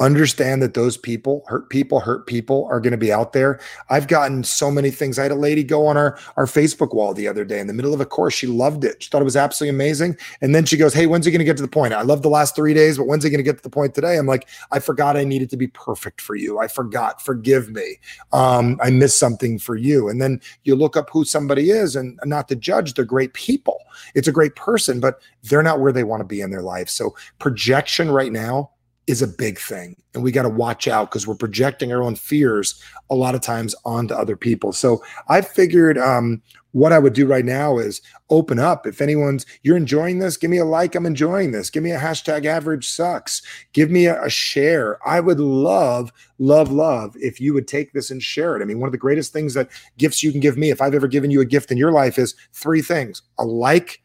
understand 0.00 0.60
that 0.60 0.74
those 0.74 0.96
people 0.96 1.44
hurt 1.46 1.70
people 1.70 2.00
hurt 2.00 2.26
people 2.26 2.66
are 2.70 2.80
going 2.80 2.90
to 2.90 2.98
be 2.98 3.12
out 3.12 3.32
there. 3.32 3.60
I've 3.90 4.08
gotten 4.08 4.42
so 4.42 4.70
many 4.70 4.90
things. 4.90 5.18
I 5.18 5.22
had 5.22 5.30
a 5.30 5.36
lady 5.36 5.62
go 5.62 5.86
on 5.86 5.96
our 5.96 6.18
our 6.36 6.46
facebook 6.46 6.94
wall 6.94 7.14
the 7.14 7.28
other 7.28 7.44
day 7.44 7.60
in 7.60 7.68
the 7.68 7.72
middle 7.72 7.94
of 7.94 8.00
a 8.00 8.06
course. 8.06 8.34
She 8.34 8.48
loved 8.48 8.84
it. 8.84 9.02
She 9.02 9.10
thought 9.10 9.20
it 9.20 9.24
was 9.24 9.36
absolutely 9.36 9.76
amazing. 9.76 10.16
And 10.40 10.54
then 10.54 10.64
she 10.64 10.76
goes 10.76 10.92
hey 10.92 11.06
when's 11.06 11.26
he 11.26 11.30
going 11.30 11.38
to 11.38 11.44
get 11.44 11.56
to 11.58 11.62
the 11.62 11.68
point? 11.68 11.92
I 11.92 12.02
love 12.02 12.22
the 12.22 12.28
last 12.28 12.56
three 12.56 12.74
days 12.74 12.98
but 12.98 13.06
when's 13.06 13.22
he 13.22 13.30
going 13.30 13.38
to 13.38 13.44
get 13.44 13.56
to 13.56 13.62
the 13.62 13.70
point 13.70 13.94
today? 13.94 14.16
I'm 14.16 14.26
like 14.26 14.48
i 14.72 14.80
forgot 14.80 15.16
i 15.16 15.24
needed 15.24 15.50
to 15.50 15.56
be 15.56 15.68
perfect 15.68 16.20
for 16.20 16.34
you. 16.34 16.58
I 16.58 16.66
forgot. 16.66 17.22
Forgive 17.22 17.70
me. 17.70 17.98
Um, 18.32 18.78
i 18.82 18.90
missed 18.90 19.18
something 19.18 19.58
for 19.60 19.76
you. 19.76 20.08
And 20.08 20.20
then 20.20 20.40
you 20.64 20.74
look 20.74 20.96
up 20.96 21.08
who 21.10 21.24
somebody 21.24 21.70
is 21.70 21.94
and 21.94 22.18
not 22.24 22.48
to 22.48 22.56
judge 22.56 22.94
they're 22.94 23.04
great 23.04 23.34
people. 23.34 23.78
It's 24.16 24.28
a 24.28 24.32
great 24.32 24.56
person 24.56 24.98
but 24.98 25.20
they're 25.44 25.62
not 25.62 25.78
where 25.78 25.92
they 25.92 26.04
want 26.04 26.20
to 26.20 26.24
be 26.24 26.40
in 26.40 26.50
their 26.50 26.62
life. 26.62 26.88
So 26.88 27.14
projection 27.38 28.10
right 28.10 28.32
now 28.32 28.70
is 29.06 29.20
a 29.20 29.28
big 29.28 29.58
thing. 29.58 29.96
And 30.14 30.22
we 30.22 30.32
got 30.32 30.42
to 30.42 30.48
watch 30.48 30.88
out 30.88 31.10
because 31.10 31.26
we're 31.26 31.34
projecting 31.34 31.92
our 31.92 32.02
own 32.02 32.16
fears 32.16 32.80
a 33.10 33.14
lot 33.14 33.34
of 33.34 33.42
times 33.42 33.74
onto 33.84 34.14
other 34.14 34.36
people. 34.36 34.72
So 34.72 35.02
I 35.28 35.42
figured 35.42 35.98
um, 35.98 36.40
what 36.72 36.92
I 36.92 36.98
would 36.98 37.12
do 37.12 37.26
right 37.26 37.44
now 37.44 37.78
is 37.78 38.00
open 38.30 38.58
up. 38.58 38.86
If 38.86 39.00
anyone's, 39.00 39.44
you're 39.62 39.76
enjoying 39.76 40.20
this, 40.20 40.36
give 40.36 40.50
me 40.50 40.58
a 40.58 40.64
like. 40.64 40.94
I'm 40.94 41.04
enjoying 41.06 41.52
this. 41.52 41.68
Give 41.68 41.82
me 41.82 41.90
a 41.90 41.98
hashtag 41.98 42.46
average 42.46 42.88
sucks. 42.88 43.42
Give 43.72 43.90
me 43.90 44.06
a, 44.06 44.22
a 44.22 44.30
share. 44.30 44.98
I 45.06 45.20
would 45.20 45.38
love, 45.38 46.10
love, 46.38 46.72
love 46.72 47.14
if 47.16 47.40
you 47.40 47.52
would 47.52 47.68
take 47.68 47.92
this 47.92 48.10
and 48.10 48.22
share 48.22 48.56
it. 48.56 48.62
I 48.62 48.64
mean, 48.64 48.80
one 48.80 48.88
of 48.88 48.92
the 48.92 48.98
greatest 48.98 49.32
things 49.32 49.54
that 49.54 49.68
gifts 49.98 50.22
you 50.22 50.32
can 50.32 50.40
give 50.40 50.56
me, 50.56 50.70
if 50.70 50.80
I've 50.80 50.94
ever 50.94 51.08
given 51.08 51.30
you 51.30 51.40
a 51.42 51.46
gift 51.46 51.70
in 51.70 51.78
your 51.78 51.92
life, 51.92 52.18
is 52.18 52.34
three 52.52 52.82
things 52.82 53.22
a 53.38 53.44
like, 53.44 54.02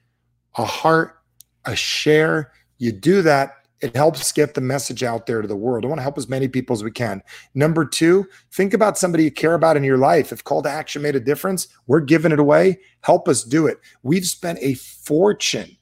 a 0.57 0.65
heart, 0.65 1.19
a 1.65 1.75
share. 1.75 2.51
You 2.77 2.91
do 2.91 3.21
that 3.21 3.58
it 3.81 3.95
helps 3.95 4.31
get 4.31 4.53
the 4.53 4.61
message 4.61 5.03
out 5.03 5.25
there 5.25 5.41
to 5.41 5.47
the 5.47 5.55
world. 5.55 5.85
I 5.85 5.87
want 5.87 5.99
to 5.99 6.03
help 6.03 6.17
as 6.17 6.27
many 6.27 6.47
people 6.47 6.75
as 6.75 6.83
we 6.83 6.91
can. 6.91 7.23
Number 7.53 7.85
two, 7.85 8.27
think 8.51 8.73
about 8.73 8.97
somebody 8.97 9.23
you 9.23 9.31
care 9.31 9.53
about 9.53 9.77
in 9.77 9.83
your 9.83 9.97
life. 9.97 10.31
If 10.31 10.43
call 10.43 10.61
to 10.63 10.69
action 10.69 11.01
made 11.01 11.15
a 11.15 11.19
difference, 11.19 11.67
we're 11.87 12.01
giving 12.01 12.31
it 12.31 12.39
away. 12.39 12.79
Help 13.01 13.27
us 13.27 13.43
do 13.43 13.67
it. 13.67 13.79
We've 14.03 14.25
spent 14.25 14.59
a 14.61 14.73
fortune 14.73 15.77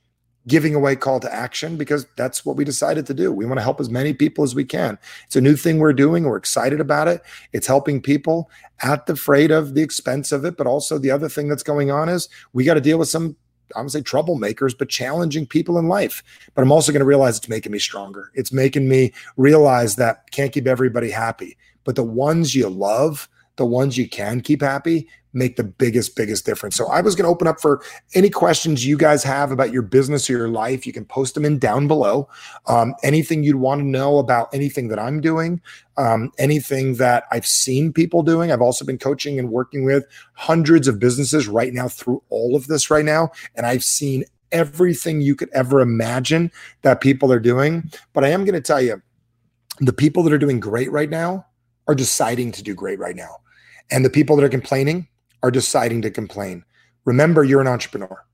giving 0.47 0.73
away 0.73 0.95
call 0.95 1.19
to 1.19 1.33
action 1.33 1.75
because 1.75 2.05
that's 2.15 2.45
what 2.45 2.55
we 2.55 2.63
decided 2.63 3.05
to 3.05 3.13
do. 3.13 3.33
We 3.33 3.45
want 3.45 3.57
to 3.57 3.63
help 3.63 3.81
as 3.81 3.89
many 3.89 4.13
people 4.13 4.43
as 4.43 4.55
we 4.55 4.63
can. 4.63 4.97
It's 5.25 5.35
a 5.35 5.41
new 5.41 5.57
thing 5.57 5.77
we're 5.77 5.91
doing. 5.91 6.23
We're 6.23 6.37
excited 6.37 6.79
about 6.79 7.09
it. 7.09 7.21
It's 7.51 7.67
helping 7.67 8.01
people 8.01 8.49
at 8.81 9.07
the 9.07 9.15
freight 9.15 9.51
of 9.51 9.73
the 9.73 9.81
expense 9.81 10.31
of 10.31 10.45
it. 10.45 10.55
But 10.55 10.67
also, 10.67 10.97
the 10.97 11.11
other 11.11 11.27
thing 11.27 11.49
that's 11.49 11.63
going 11.63 11.91
on 11.91 12.07
is 12.07 12.29
we 12.53 12.63
got 12.63 12.75
to 12.75 12.81
deal 12.81 12.97
with 12.97 13.09
some 13.09 13.35
I'm 13.75 13.81
gonna 13.81 13.89
say 13.89 14.01
troublemakers, 14.01 14.77
but 14.77 14.89
challenging 14.89 15.45
people 15.45 15.77
in 15.77 15.87
life. 15.87 16.23
But 16.55 16.61
I'm 16.61 16.71
also 16.71 16.91
gonna 16.91 17.05
realize 17.05 17.37
it's 17.37 17.49
making 17.49 17.71
me 17.71 17.79
stronger. 17.79 18.31
It's 18.33 18.51
making 18.51 18.87
me 18.87 19.13
realize 19.35 19.95
that 19.97 20.29
can't 20.31 20.51
keep 20.51 20.67
everybody 20.67 21.09
happy, 21.09 21.57
but 21.83 21.95
the 21.95 22.03
ones 22.03 22.55
you 22.55 22.69
love, 22.69 23.29
the 23.57 23.65
ones 23.65 23.97
you 23.97 24.07
can 24.07 24.41
keep 24.41 24.61
happy, 24.61 25.07
make 25.33 25.55
the 25.55 25.63
biggest, 25.63 26.15
biggest 26.15 26.45
difference. 26.45 26.75
So 26.75 26.87
I 26.87 27.01
was 27.01 27.15
going 27.15 27.25
to 27.25 27.29
open 27.29 27.47
up 27.47 27.59
for 27.59 27.83
any 28.15 28.29
questions 28.29 28.85
you 28.85 28.97
guys 28.97 29.23
have 29.23 29.51
about 29.51 29.71
your 29.71 29.81
business 29.81 30.29
or 30.29 30.33
your 30.33 30.47
life. 30.47 30.87
You 30.87 30.93
can 30.93 31.05
post 31.05 31.35
them 31.35 31.45
in 31.45 31.59
down 31.59 31.87
below. 31.87 32.29
Um, 32.65 32.95
anything 33.03 33.43
you'd 33.43 33.57
want 33.57 33.81
to 33.81 33.85
know 33.85 34.17
about 34.17 34.53
anything 34.53 34.87
that 34.87 34.99
I'm 34.99 35.21
doing, 35.21 35.61
um, 35.97 36.31
anything 36.39 36.95
that 36.95 37.25
I've 37.31 37.45
seen 37.45 37.93
people 37.93 38.23
doing. 38.23 38.51
I've 38.51 38.61
also 38.61 38.85
been 38.85 38.97
coaching 38.97 39.37
and 39.37 39.51
working 39.51 39.85
with 39.85 40.05
hundreds 40.33 40.87
of 40.87 40.99
businesses 40.99 41.47
right 41.47 41.73
now 41.73 41.87
through 41.87 42.23
all 42.29 42.55
of 42.55 42.67
this 42.67 42.89
right 42.89 43.05
now. 43.05 43.31
And 43.55 43.65
I've 43.65 43.83
seen 43.83 44.23
everything 44.51 45.21
you 45.21 45.35
could 45.35 45.49
ever 45.49 45.81
imagine 45.81 46.51
that 46.81 47.01
people 47.01 47.31
are 47.31 47.39
doing. 47.39 47.91
But 48.13 48.23
I 48.23 48.29
am 48.29 48.45
going 48.45 48.55
to 48.55 48.61
tell 48.61 48.81
you, 48.81 49.01
the 49.79 49.93
people 49.93 50.23
that 50.23 50.33
are 50.33 50.39
doing 50.39 50.59
great 50.59 50.91
right 50.91 51.09
now 51.09 51.45
are 51.87 51.95
deciding 51.95 52.51
to 52.53 52.63
do 52.63 52.73
great 52.73 52.97
right 52.97 53.15
now. 53.15 53.37
And 53.91 54.03
the 54.03 54.09
people 54.09 54.35
that 54.35 54.45
are 54.45 54.49
complaining 54.49 55.07
are 55.43 55.51
deciding 55.51 56.01
to 56.01 56.11
complain. 56.11 56.63
Remember, 57.05 57.43
you're 57.43 57.61
an 57.61 57.67
entrepreneur 57.67 58.25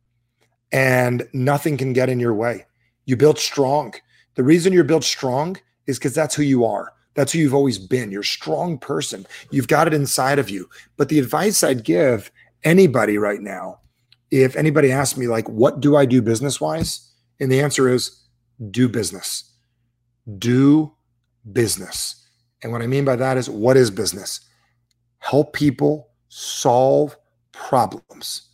and 0.71 1.27
nothing 1.33 1.77
can 1.77 1.93
get 1.93 2.09
in 2.09 2.19
your 2.19 2.33
way. 2.33 2.65
You 3.05 3.15
built 3.15 3.37
strong. 3.37 3.93
The 4.35 4.43
reason 4.43 4.73
you're 4.73 4.83
built 4.83 5.03
strong 5.03 5.57
is 5.85 5.99
because 5.99 6.15
that's 6.15 6.35
who 6.35 6.43
you 6.43 6.65
are. 6.65 6.93
That's 7.13 7.31
who 7.31 7.39
you've 7.39 7.53
always 7.53 7.77
been. 7.77 8.11
You're 8.11 8.21
a 8.21 8.25
strong 8.25 8.79
person. 8.79 9.27
You've 9.51 9.67
got 9.67 9.87
it 9.87 9.93
inside 9.93 10.39
of 10.39 10.49
you. 10.49 10.67
But 10.97 11.09
the 11.09 11.19
advice 11.19 11.63
I'd 11.63 11.83
give 11.83 12.31
anybody 12.63 13.19
right 13.19 13.41
now, 13.41 13.79
if 14.31 14.55
anybody 14.55 14.91
asks 14.91 15.17
me, 15.17 15.27
like, 15.27 15.47
what 15.47 15.79
do 15.79 15.95
I 15.95 16.05
do 16.05 16.21
business 16.21 16.59
wise? 16.59 17.11
And 17.39 17.51
the 17.51 17.61
answer 17.61 17.87
is 17.87 18.23
do 18.71 18.89
business. 18.89 19.51
Do 20.39 20.93
business. 21.51 22.25
And 22.63 22.71
what 22.71 22.81
I 22.81 22.87
mean 22.87 23.05
by 23.05 23.17
that 23.17 23.37
is 23.37 23.49
what 23.49 23.77
is 23.77 23.91
business? 23.91 24.39
Help 25.23 25.53
people 25.53 26.09
solve 26.27 27.15
problems 27.53 28.49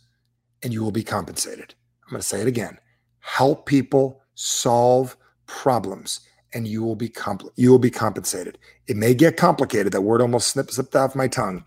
and 0.62 0.72
you 0.72 0.84
will 0.84 0.92
be 0.92 1.02
compensated. 1.02 1.74
I'm 2.04 2.10
going 2.10 2.20
to 2.20 2.26
say 2.26 2.40
it 2.40 2.46
again. 2.46 2.78
Help 3.18 3.66
people 3.66 4.22
solve 4.36 5.16
problems 5.46 6.20
and 6.54 6.68
you 6.68 6.84
will 6.84 6.94
be 6.94 7.08
compl- 7.08 7.50
you 7.56 7.72
will 7.72 7.80
be 7.80 7.90
compensated. 7.90 8.56
It 8.86 8.96
may 8.96 9.14
get 9.14 9.36
complicated. 9.36 9.92
That 9.92 10.02
word 10.02 10.22
almost 10.22 10.46
slipped, 10.46 10.72
slipped 10.72 10.94
off 10.94 11.16
my 11.16 11.26
tongue. 11.26 11.64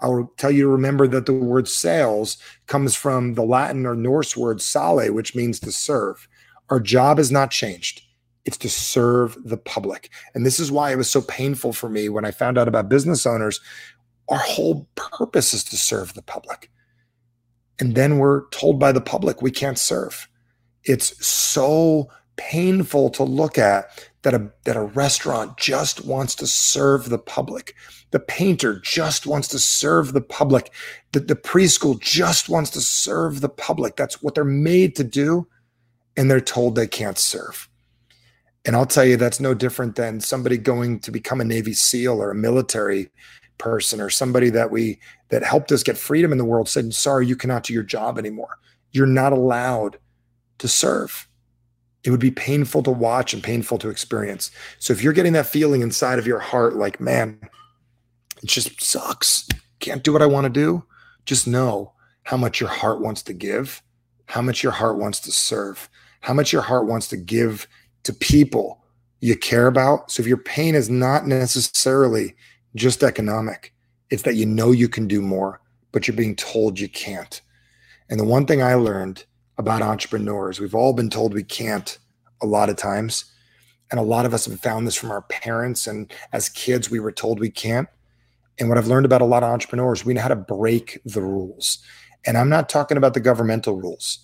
I 0.00 0.08
will 0.08 0.32
tell 0.38 0.50
you 0.50 0.62
to 0.62 0.68
remember 0.68 1.06
that 1.06 1.26
the 1.26 1.34
word 1.34 1.68
sales 1.68 2.38
comes 2.66 2.94
from 2.94 3.34
the 3.34 3.44
Latin 3.44 3.84
or 3.84 3.94
Norse 3.94 4.38
word 4.38 4.62
sale, 4.62 5.12
which 5.12 5.34
means 5.34 5.60
to 5.60 5.70
serve. 5.70 6.26
Our 6.70 6.80
job 6.80 7.18
has 7.18 7.30
not 7.30 7.50
changed. 7.50 8.00
It's 8.46 8.56
to 8.58 8.70
serve 8.70 9.36
the 9.44 9.56
public. 9.56 10.08
And 10.34 10.46
this 10.46 10.60
is 10.60 10.70
why 10.72 10.92
it 10.92 10.96
was 10.96 11.10
so 11.10 11.20
painful 11.20 11.72
for 11.72 11.90
me 11.90 12.08
when 12.08 12.24
I 12.24 12.30
found 12.30 12.56
out 12.56 12.68
about 12.68 12.88
business 12.88 13.26
owners. 13.26 13.60
Our 14.28 14.38
whole 14.38 14.88
purpose 14.94 15.54
is 15.54 15.64
to 15.64 15.76
serve 15.76 16.14
the 16.14 16.22
public. 16.22 16.70
And 17.78 17.94
then 17.94 18.18
we're 18.18 18.48
told 18.48 18.78
by 18.78 18.92
the 18.92 19.00
public 19.00 19.42
we 19.42 19.50
can't 19.50 19.78
serve. 19.78 20.28
It's 20.84 21.24
so 21.26 22.08
painful 22.36 23.10
to 23.10 23.22
look 23.22 23.58
at 23.58 24.08
that 24.22 24.34
a, 24.34 24.50
that 24.64 24.76
a 24.76 24.82
restaurant 24.82 25.56
just 25.56 26.04
wants 26.04 26.34
to 26.36 26.46
serve 26.46 27.08
the 27.08 27.18
public. 27.18 27.74
The 28.10 28.20
painter 28.20 28.80
just 28.80 29.26
wants 29.26 29.48
to 29.48 29.58
serve 29.58 30.12
the 30.12 30.20
public. 30.20 30.72
The, 31.12 31.20
the 31.20 31.36
preschool 31.36 32.00
just 32.00 32.48
wants 32.48 32.70
to 32.70 32.80
serve 32.80 33.40
the 33.40 33.48
public. 33.48 33.96
That's 33.96 34.22
what 34.22 34.34
they're 34.34 34.44
made 34.44 34.96
to 34.96 35.04
do. 35.04 35.46
And 36.16 36.30
they're 36.30 36.40
told 36.40 36.74
they 36.74 36.86
can't 36.86 37.18
serve. 37.18 37.68
And 38.64 38.74
I'll 38.74 38.86
tell 38.86 39.04
you, 39.04 39.16
that's 39.16 39.38
no 39.38 39.54
different 39.54 39.94
than 39.94 40.20
somebody 40.20 40.58
going 40.58 40.98
to 41.00 41.12
become 41.12 41.40
a 41.40 41.44
Navy 41.44 41.72
SEAL 41.72 42.20
or 42.20 42.32
a 42.32 42.34
military 42.34 43.10
person 43.58 44.00
or 44.00 44.10
somebody 44.10 44.50
that 44.50 44.70
we 44.70 44.98
that 45.28 45.42
helped 45.42 45.72
us 45.72 45.82
get 45.82 45.98
freedom 45.98 46.32
in 46.32 46.38
the 46.38 46.44
world 46.44 46.68
said, 46.68 46.92
sorry, 46.94 47.26
you 47.26 47.36
cannot 47.36 47.64
do 47.64 47.72
your 47.72 47.82
job 47.82 48.18
anymore. 48.18 48.58
You're 48.92 49.06
not 49.06 49.32
allowed 49.32 49.98
to 50.58 50.68
serve 50.68 51.26
it 52.06 52.10
would 52.10 52.20
be 52.20 52.30
painful 52.30 52.84
to 52.84 52.90
watch 52.90 53.34
and 53.34 53.42
painful 53.42 53.78
to 53.78 53.88
experience. 53.88 54.52
So 54.78 54.92
if 54.92 55.02
you're 55.02 55.12
getting 55.12 55.32
that 55.32 55.46
feeling 55.46 55.82
inside 55.82 56.20
of 56.20 56.26
your 56.26 56.38
heart, 56.38 56.76
like, 56.76 57.00
man, 57.00 57.38
it 58.42 58.46
just 58.46 58.80
sucks, 58.80 59.48
can't 59.80 60.04
do 60.04 60.12
what 60.12 60.22
I 60.22 60.26
want 60.26 60.44
to 60.44 60.50
do, 60.50 60.84
just 61.24 61.48
know 61.48 61.92
how 62.22 62.36
much 62.36 62.60
your 62.60 62.70
heart 62.70 63.00
wants 63.00 63.22
to 63.24 63.32
give, 63.32 63.82
how 64.26 64.40
much 64.40 64.62
your 64.62 64.72
heart 64.72 64.98
wants 64.98 65.18
to 65.20 65.32
serve, 65.32 65.88
how 66.20 66.32
much 66.32 66.52
your 66.52 66.62
heart 66.62 66.86
wants 66.86 67.08
to 67.08 67.16
give 67.16 67.66
to 68.04 68.12
people 68.12 68.84
you 69.20 69.36
care 69.36 69.66
about. 69.66 70.12
So 70.12 70.20
if 70.20 70.28
your 70.28 70.36
pain 70.36 70.76
is 70.76 70.88
not 70.88 71.26
necessarily 71.26 72.36
just 72.76 73.02
economic, 73.02 73.72
it's 74.10 74.22
that 74.22 74.36
you 74.36 74.46
know 74.46 74.70
you 74.70 74.88
can 74.88 75.08
do 75.08 75.20
more, 75.20 75.60
but 75.92 76.06
you're 76.06 76.16
being 76.16 76.36
told 76.36 76.78
you 76.78 76.88
can't. 76.88 77.40
And 78.08 78.20
the 78.20 78.24
one 78.24 78.46
thing 78.46 78.62
I 78.62 78.74
learned 78.74 79.24
about 79.58 79.82
entrepreneurs. 79.82 80.60
We've 80.60 80.74
all 80.74 80.92
been 80.92 81.10
told 81.10 81.32
we 81.32 81.42
can't 81.42 81.98
a 82.42 82.46
lot 82.46 82.68
of 82.68 82.76
times. 82.76 83.24
And 83.90 84.00
a 84.00 84.02
lot 84.02 84.26
of 84.26 84.34
us 84.34 84.46
have 84.46 84.60
found 84.60 84.86
this 84.86 84.96
from 84.96 85.10
our 85.10 85.22
parents. 85.22 85.86
And 85.86 86.12
as 86.32 86.48
kids, 86.48 86.90
we 86.90 87.00
were 87.00 87.12
told 87.12 87.38
we 87.38 87.50
can't. 87.50 87.88
And 88.58 88.68
what 88.68 88.78
I've 88.78 88.88
learned 88.88 89.06
about 89.06 89.22
a 89.22 89.26
lot 89.26 89.42
of 89.42 89.50
entrepreneurs, 89.50 90.04
we 90.04 90.14
know 90.14 90.22
how 90.22 90.28
to 90.28 90.36
break 90.36 90.98
the 91.04 91.22
rules. 91.22 91.78
And 92.26 92.36
I'm 92.36 92.48
not 92.48 92.68
talking 92.68 92.96
about 92.96 93.14
the 93.14 93.20
governmental 93.20 93.76
rules. 93.76 94.18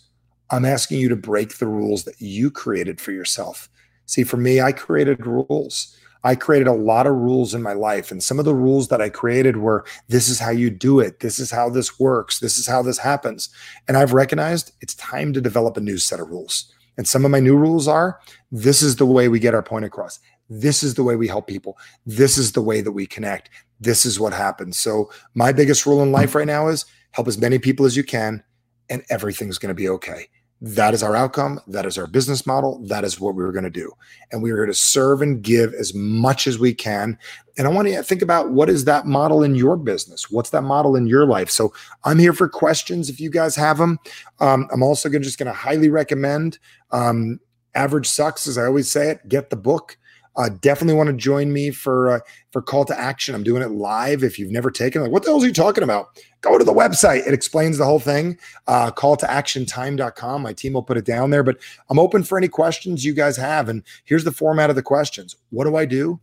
I'm 0.51 0.65
asking 0.65 0.99
you 0.99 1.09
to 1.09 1.17
break 1.17 1.59
the 1.59 1.67
rules 1.67 2.05
that 2.05 2.21
you 2.21 2.51
created 2.51 3.01
for 3.01 3.13
yourself. 3.13 3.69
See, 4.07 4.25
for 4.25 4.37
me, 4.37 4.61
I 4.61 4.73
created 4.73 5.27
rules. 5.27 5.97
I 6.25 6.35
created 6.35 6.69
a 6.69 6.73
lot 6.73 7.07
of 7.07 7.15
rules 7.15 7.55
in 7.55 7.63
my 7.63 7.73
life. 7.73 8.11
And 8.11 8.23
some 8.23 8.39
of 8.39 8.45
the 8.45 8.55
rules 8.55 8.89
that 8.89 9.01
I 9.01 9.09
created 9.09 9.57
were 9.57 9.85
this 10.09 10.29
is 10.29 10.39
how 10.39 10.51
you 10.51 10.71
do 10.71 11.01
it. 11.01 11.21
This 11.21 11.39
is 11.39 11.51
how 11.51 11.69
this 11.69 11.99
works. 11.99 12.39
This 12.39 12.59
is 12.59 12.67
how 12.67 12.83
this 12.83 12.99
happens. 12.99 13.49
And 13.89 13.97
I've 13.97 14.13
recognized 14.13 14.73
it's 14.81 14.95
time 14.95 15.33
to 15.33 15.41
develop 15.41 15.77
a 15.77 15.81
new 15.81 15.99
set 15.99 16.21
of 16.21 16.31
rules. 16.31 16.73
And 16.97 17.09
some 17.09 17.25
of 17.25 17.31
my 17.31 17.41
new 17.41 17.57
rules 17.57 17.89
are 17.89 18.21
this 18.51 18.83
is 18.83 18.97
the 18.97 19.07
way 19.07 19.29
we 19.29 19.41
get 19.41 19.55
our 19.55 19.63
point 19.63 19.85
across. 19.85 20.21
This 20.49 20.83
is 20.83 20.95
the 20.95 21.03
way 21.03 21.17
we 21.17 21.29
help 21.29 21.47
people. 21.47 21.79
This 22.05 22.37
is 22.37 22.53
the 22.53 22.63
way 22.63 22.83
that 22.83 22.93
we 22.93 23.07
connect. 23.07 23.49
This 23.81 24.05
is 24.05 24.21
what 24.21 24.35
happens. 24.35 24.79
So, 24.79 25.11
my 25.35 25.53
biggest 25.53 25.87
rule 25.87 26.03
in 26.03 26.13
life 26.13 26.35
right 26.35 26.47
now 26.47 26.69
is 26.69 26.85
help 27.13 27.27
as 27.27 27.39
many 27.39 27.59
people 27.59 27.87
as 27.87 27.97
you 27.97 28.05
can, 28.05 28.45
and 28.91 29.03
everything's 29.09 29.57
going 29.57 29.71
to 29.71 29.75
be 29.75 29.89
okay 29.89 30.29
that 30.65 30.95
is 30.95 31.03
our 31.03 31.17
outcome. 31.17 31.61
That 31.67 31.87
is 31.87 31.99
our 31.99 32.07
business 32.07 32.47
model. 32.47 32.79
That 32.87 33.03
is 33.03 33.19
what 33.19 33.35
we 33.35 33.43
were 33.43 33.51
going 33.51 33.65
to 33.65 33.71
do. 33.71 33.91
And 34.31 34.45
we 34.45 34.53
were 34.53 34.65
to 34.65 34.73
serve 34.73 35.21
and 35.21 35.43
give 35.43 35.75
as 35.75 35.93
much 35.93 36.47
as 36.47 36.57
we 36.57 36.73
can. 36.73 37.19
And 37.59 37.67
I 37.67 37.71
want 37.71 37.89
to 37.89 38.03
think 38.05 38.23
about 38.23 38.53
what 38.53 38.71
is 38.71 38.85
that 38.85 39.05
model 39.05 39.43
in 39.43 39.57
your 39.57 39.77
business? 39.77 40.31
What's 40.31 40.51
that 40.51 40.63
model 40.63 40.95
in 40.95 41.09
your 41.09 41.27
life? 41.27 41.51
So 41.51 41.75
I'm 42.05 42.21
here 42.21 42.33
for 42.33 42.49
questions 42.49 43.11
if 43.11 43.19
you 43.19 43.29
guys 43.29 43.57
have 43.57 43.79
them. 43.79 43.99
Um, 44.39 44.69
I'm 44.73 44.85
also 44.85 45.09
gonna, 45.09 45.25
just 45.25 45.37
going 45.37 45.49
to 45.49 45.53
highly 45.53 45.89
recommend 45.89 46.61
um, 46.93 47.41
Average 47.75 48.07
Sucks, 48.07 48.47
as 48.47 48.57
I 48.57 48.67
always 48.67 48.89
say 48.89 49.11
it, 49.11 49.29
get 49.29 49.51
the 49.51 49.57
book. 49.57 49.99
Uh, 50.37 50.49
definitely 50.61 50.95
want 50.95 51.09
to 51.09 51.13
join 51.13 51.53
me 51.53 51.71
for 51.71 52.13
uh, 52.13 52.21
for 52.51 52.63
call 52.63 52.85
to 52.87 52.99
action. 52.99 53.35
I'm 53.35 53.43
doing 53.43 53.63
it 53.63 53.71
live. 53.71 54.23
If 54.23 54.39
you've 54.39 54.51
never 54.51 54.71
taken, 54.71 55.03
like, 55.03 55.11
what 55.11 55.23
the 55.23 55.31
hell 55.31 55.43
are 55.43 55.47
you 55.47 55.53
talking 55.53 55.85
about? 55.85 56.19
Go 56.41 56.57
to 56.59 56.65
the 56.65 56.73
website. 56.73 57.27
It 57.27 57.35
explains 57.35 57.79
the 57.79 57.85
whole 57.85 58.01
thing. 58.01 58.39
Uh, 58.67 58.91
call 58.91 59.17
to 59.17 59.31
action 59.31 59.67
time.com. 59.67 60.43
My 60.43 60.53
team 60.53 60.73
will 60.73 60.83
put 60.83 60.97
it 60.97 61.05
down 61.05 61.31
there. 61.31 61.43
But 61.43 61.59
I'm 61.91 61.99
open 61.99 62.23
for 62.25 62.39
any 62.39 62.49
questions 62.49 63.05
you 63.05 63.15
guys 63.15 63.37
have. 63.37 63.69
And 63.69 63.83
here's 64.05 64.25
the 64.25 64.33
format 64.33 64.71
of 64.71 64.77
the 64.77 64.83
questions. 64.83 65.37
What 65.51 65.65
do 65.65 65.77
I 65.77 65.85
do? 65.85 66.19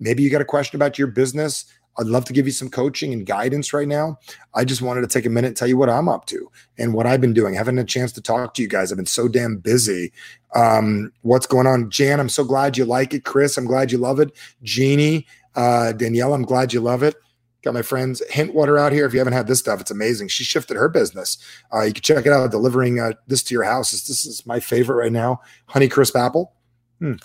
Maybe 0.00 0.22
you 0.22 0.30
got 0.30 0.40
a 0.40 0.46
question 0.46 0.76
about 0.76 0.98
your 0.98 1.08
business. 1.08 1.66
I'd 2.00 2.06
love 2.06 2.24
to 2.24 2.32
give 2.32 2.46
you 2.46 2.52
some 2.52 2.70
coaching 2.70 3.12
and 3.12 3.26
guidance 3.26 3.74
right 3.74 3.86
now. 3.86 4.18
I 4.54 4.64
just 4.64 4.80
wanted 4.80 5.02
to 5.02 5.06
take 5.06 5.26
a 5.26 5.30
minute 5.30 5.48
and 5.48 5.56
tell 5.56 5.68
you 5.68 5.76
what 5.76 5.90
I'm 5.90 6.08
up 6.08 6.24
to 6.26 6.50
and 6.78 6.94
what 6.94 7.06
I've 7.06 7.20
been 7.20 7.34
doing. 7.34 7.52
Having 7.52 7.78
a 7.78 7.84
chance 7.84 8.10
to 8.12 8.22
talk 8.22 8.54
to 8.54 8.62
you 8.62 8.68
guys. 8.68 8.90
I've 8.90 8.96
been 8.96 9.04
so 9.04 9.28
damn 9.28 9.58
busy. 9.58 10.10
Um, 10.54 11.12
what's 11.20 11.46
going 11.46 11.66
on? 11.66 11.90
Jan, 11.90 12.18
I'm 12.18 12.30
so 12.30 12.42
glad 12.42 12.78
you 12.78 12.86
like 12.86 13.12
it. 13.12 13.26
Chris, 13.26 13.58
I'm 13.58 13.66
glad 13.66 13.92
you 13.92 13.98
love 13.98 14.18
it. 14.18 14.32
Jeannie, 14.62 15.26
uh, 15.54 15.92
Danielle, 15.92 16.32
I'm 16.32 16.44
glad 16.44 16.72
you 16.72 16.80
love 16.80 17.02
it. 17.02 17.16
Got 17.62 17.74
my 17.74 17.82
friends 17.82 18.22
Hintwater 18.30 18.80
out 18.80 18.92
here. 18.92 19.04
If 19.04 19.12
you 19.12 19.18
haven't 19.18 19.34
had 19.34 19.46
this 19.46 19.58
stuff, 19.58 19.82
it's 19.82 19.90
amazing. 19.90 20.28
She 20.28 20.42
shifted 20.42 20.78
her 20.78 20.88
business. 20.88 21.36
Uh, 21.70 21.82
you 21.82 21.92
can 21.92 22.02
check 22.02 22.24
it 22.24 22.32
out. 22.32 22.50
Delivering 22.50 22.98
uh, 22.98 23.12
this 23.26 23.42
to 23.42 23.54
your 23.54 23.64
house. 23.64 23.90
This, 23.90 24.06
this 24.06 24.24
is 24.24 24.46
my 24.46 24.58
favorite 24.58 24.96
right 24.96 25.12
now. 25.12 25.42
Honey 25.66 25.88
crisp 25.88 26.16
apple. 26.16 26.54
Hmm. 26.98 27.16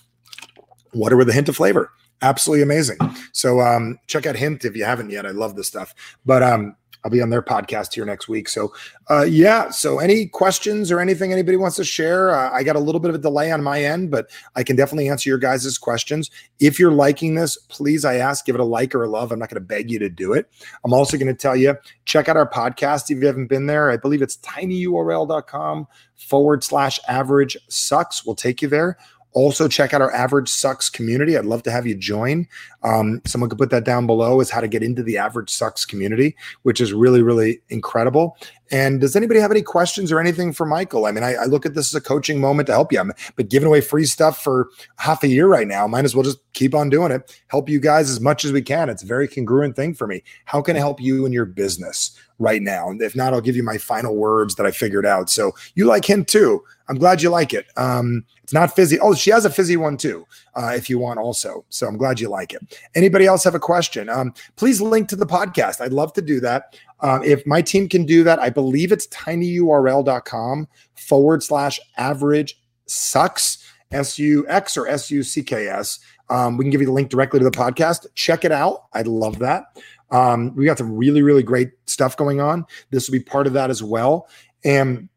Water 0.93 1.15
with 1.15 1.29
a 1.29 1.33
hint 1.33 1.47
of 1.47 1.55
flavor 1.55 1.91
absolutely 2.21 2.63
amazing. 2.63 2.97
So 3.33 3.61
um, 3.61 3.99
check 4.07 4.25
out 4.25 4.35
Hint 4.35 4.65
if 4.65 4.75
you 4.75 4.85
haven't 4.85 5.09
yet. 5.09 5.25
I 5.25 5.31
love 5.31 5.55
this 5.55 5.67
stuff. 5.67 5.93
But 6.25 6.43
um, 6.43 6.75
I'll 7.05 7.11
be 7.11 7.21
on 7.21 7.29
their 7.29 7.43
podcast 7.43 7.93
here 7.93 8.03
next 8.03 8.27
week. 8.27 8.49
So 8.49 8.73
uh, 9.11 9.21
yeah. 9.21 9.69
So 9.69 9.99
any 9.99 10.25
questions 10.25 10.91
or 10.91 10.99
anything 10.99 11.31
anybody 11.31 11.55
wants 11.55 11.75
to 11.75 11.83
share? 11.83 12.31
Uh, 12.31 12.49
I 12.51 12.63
got 12.63 12.75
a 12.75 12.79
little 12.79 12.99
bit 12.99 13.09
of 13.09 13.15
a 13.15 13.19
delay 13.19 13.51
on 13.51 13.61
my 13.61 13.83
end, 13.83 14.09
but 14.09 14.31
I 14.55 14.63
can 14.63 14.75
definitely 14.75 15.07
answer 15.07 15.29
your 15.29 15.37
guys' 15.37 15.77
questions. 15.77 16.31
If 16.59 16.79
you're 16.79 16.91
liking 16.91 17.35
this, 17.35 17.57
please, 17.57 18.05
I 18.05 18.15
ask, 18.15 18.43
give 18.43 18.55
it 18.55 18.61
a 18.61 18.65
like 18.65 18.95
or 18.95 19.03
a 19.03 19.07
love. 19.07 19.31
I'm 19.31 19.37
not 19.37 19.49
going 19.49 19.61
to 19.61 19.67
beg 19.67 19.91
you 19.91 19.99
to 19.99 20.09
do 20.09 20.33
it. 20.33 20.49
I'm 20.83 20.93
also 20.93 21.15
going 21.15 21.27
to 21.27 21.35
tell 21.35 21.55
you 21.55 21.75
check 22.05 22.27
out 22.27 22.37
our 22.37 22.49
podcast 22.49 23.11
if 23.11 23.19
you 23.19 23.27
haven't 23.27 23.47
been 23.47 23.67
there. 23.67 23.91
I 23.91 23.97
believe 23.97 24.23
it's 24.23 24.37
tinyurl.com 24.37 25.87
forward 26.15 26.63
slash 26.63 26.99
average 27.07 27.55
sucks. 27.67 28.25
We'll 28.25 28.35
take 28.35 28.63
you 28.63 28.67
there. 28.67 28.97
Also, 29.35 29.67
check 29.67 29.93
out 29.93 30.01
our 30.01 30.13
Average 30.13 30.47
Sucks 30.47 30.89
community. 30.89 31.37
I'd 31.37 31.43
love 31.43 31.61
to 31.63 31.71
have 31.71 31.85
you 31.85 31.93
join. 31.93 32.47
Um, 32.83 33.21
someone 33.25 33.49
could 33.49 33.59
put 33.59 33.69
that 33.69 33.83
down 33.83 34.07
below 34.07 34.39
is 34.39 34.49
how 34.49 34.61
to 34.61 34.67
get 34.67 34.81
into 34.81 35.03
the 35.03 35.17
Average 35.17 35.49
Sucks 35.49 35.83
community, 35.83 36.37
which 36.63 36.79
is 36.79 36.93
really, 36.93 37.21
really 37.21 37.61
incredible. 37.67 38.37
And 38.71 39.01
does 39.01 39.13
anybody 39.13 39.41
have 39.41 39.51
any 39.51 39.61
questions 39.61 40.09
or 40.09 40.21
anything 40.21 40.53
for 40.53 40.65
Michael? 40.65 41.05
I 41.05 41.11
mean, 41.11 41.23
I, 41.25 41.33
I 41.33 41.45
look 41.45 41.65
at 41.65 41.75
this 41.75 41.93
as 41.93 41.95
a 41.95 42.01
coaching 42.01 42.39
moment 42.39 42.67
to 42.67 42.73
help 42.73 42.93
you. 42.93 42.99
I'm 42.99 43.11
but 43.35 43.49
giving 43.49 43.67
away 43.67 43.81
free 43.81 44.05
stuff 44.05 44.41
for 44.41 44.69
half 44.97 45.21
a 45.21 45.27
year 45.27 45.47
right 45.47 45.67
now. 45.67 45.85
Might 45.85 46.05
as 46.05 46.15
well 46.15 46.23
just 46.23 46.39
keep 46.53 46.73
on 46.73 46.89
doing 46.89 47.11
it. 47.11 47.37
Help 47.47 47.67
you 47.67 47.81
guys 47.81 48.09
as 48.09 48.21
much 48.21 48.45
as 48.45 48.53
we 48.53 48.61
can. 48.61 48.87
It's 48.87 49.03
a 49.03 49.05
very 49.05 49.27
congruent 49.27 49.75
thing 49.75 49.93
for 49.93 50.07
me. 50.07 50.23
How 50.45 50.61
can 50.61 50.77
I 50.77 50.79
help 50.79 51.01
you 51.01 51.25
in 51.25 51.33
your 51.33 51.45
business 51.45 52.17
right 52.39 52.61
now? 52.61 52.89
And 52.89 53.01
if 53.01 53.17
not, 53.17 53.33
I'll 53.33 53.41
give 53.41 53.57
you 53.57 53.63
my 53.63 53.77
final 53.77 54.15
words 54.15 54.55
that 54.55 54.65
I 54.65 54.71
figured 54.71 55.05
out. 55.05 55.29
So 55.29 55.51
you 55.75 55.85
like 55.85 56.09
him 56.09 56.23
too. 56.23 56.63
I'm 56.87 56.97
glad 56.97 57.21
you 57.21 57.29
like 57.29 57.53
it. 57.53 57.65
Um, 57.77 58.25
it's 58.43 58.53
not 58.53 58.75
fizzy. 58.75 58.99
Oh, 58.99 59.15
she 59.15 59.31
has 59.31 59.45
a 59.45 59.49
fizzy 59.49 59.77
one 59.77 59.97
too, 59.97 60.25
uh, 60.55 60.73
if 60.75 60.89
you 60.89 60.99
want 60.99 61.19
also. 61.19 61.65
So 61.69 61.87
I'm 61.87 61.97
glad 61.97 62.19
you 62.19 62.29
like 62.29 62.53
it. 62.53 62.79
Anybody 62.93 63.25
else 63.25 63.43
have 63.43 63.55
a 63.55 63.59
question? 63.59 64.07
Um, 64.09 64.33
please 64.55 64.81
link 64.81 65.07
to 65.09 65.15
the 65.15 65.25
podcast. 65.25 65.81
I'd 65.81 65.93
love 65.93 66.13
to 66.13 66.21
do 66.21 66.39
that. 66.41 66.77
Um, 66.99 67.23
if 67.23 67.45
my 67.45 67.61
team 67.61 67.89
can 67.89 68.05
do 68.05 68.23
that, 68.23 68.39
I 68.39 68.49
believe 68.49 68.91
it's 68.91 69.07
tinyurl.com 69.07 70.67
forward 70.95 71.43
slash 71.43 71.79
average 71.97 72.59
sucks, 72.85 73.63
S 73.91 74.19
U 74.19 74.45
X 74.47 74.77
or 74.77 74.87
S 74.87 75.09
U 75.11 75.23
C 75.23 75.43
K 75.43 75.67
S. 75.67 75.99
Um, 76.29 76.57
we 76.57 76.63
can 76.63 76.71
give 76.71 76.81
you 76.81 76.87
the 76.87 76.93
link 76.93 77.09
directly 77.09 77.39
to 77.39 77.45
the 77.45 77.51
podcast. 77.51 78.05
Check 78.15 78.45
it 78.45 78.51
out. 78.51 78.85
I'd 78.93 79.07
love 79.07 79.39
that. 79.39 79.65
Um, 80.11 80.55
we 80.55 80.65
got 80.65 80.77
some 80.77 80.95
really, 80.95 81.21
really 81.21 81.43
great 81.43 81.71
stuff 81.85 82.15
going 82.15 82.39
on. 82.39 82.65
This 82.91 83.07
will 83.07 83.13
be 83.13 83.23
part 83.23 83.47
of 83.47 83.53
that 83.53 83.69
as 83.69 83.83
well. 83.83 84.27
And 84.63 85.09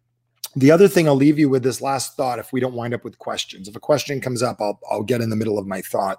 the 0.61 0.70
other 0.70 0.88
thing 0.88 1.06
I'll 1.06 1.14
leave 1.14 1.38
you 1.38 1.48
with 1.48 1.62
this 1.62 1.80
last 1.80 2.16
thought 2.16 2.38
if 2.38 2.52
we 2.52 2.61
don't 2.61 2.74
wind 2.74 2.94
up 2.94 3.04
with 3.04 3.18
questions. 3.18 3.68
If 3.68 3.76
a 3.76 3.80
question 3.80 4.20
comes 4.20 4.42
up, 4.42 4.61
I'll, 4.61 4.80
I'll 4.90 5.02
get 5.02 5.20
in 5.20 5.30
the 5.30 5.36
middle 5.36 5.59
of 5.59 5.66
my 5.66 5.80
thought. 5.80 6.18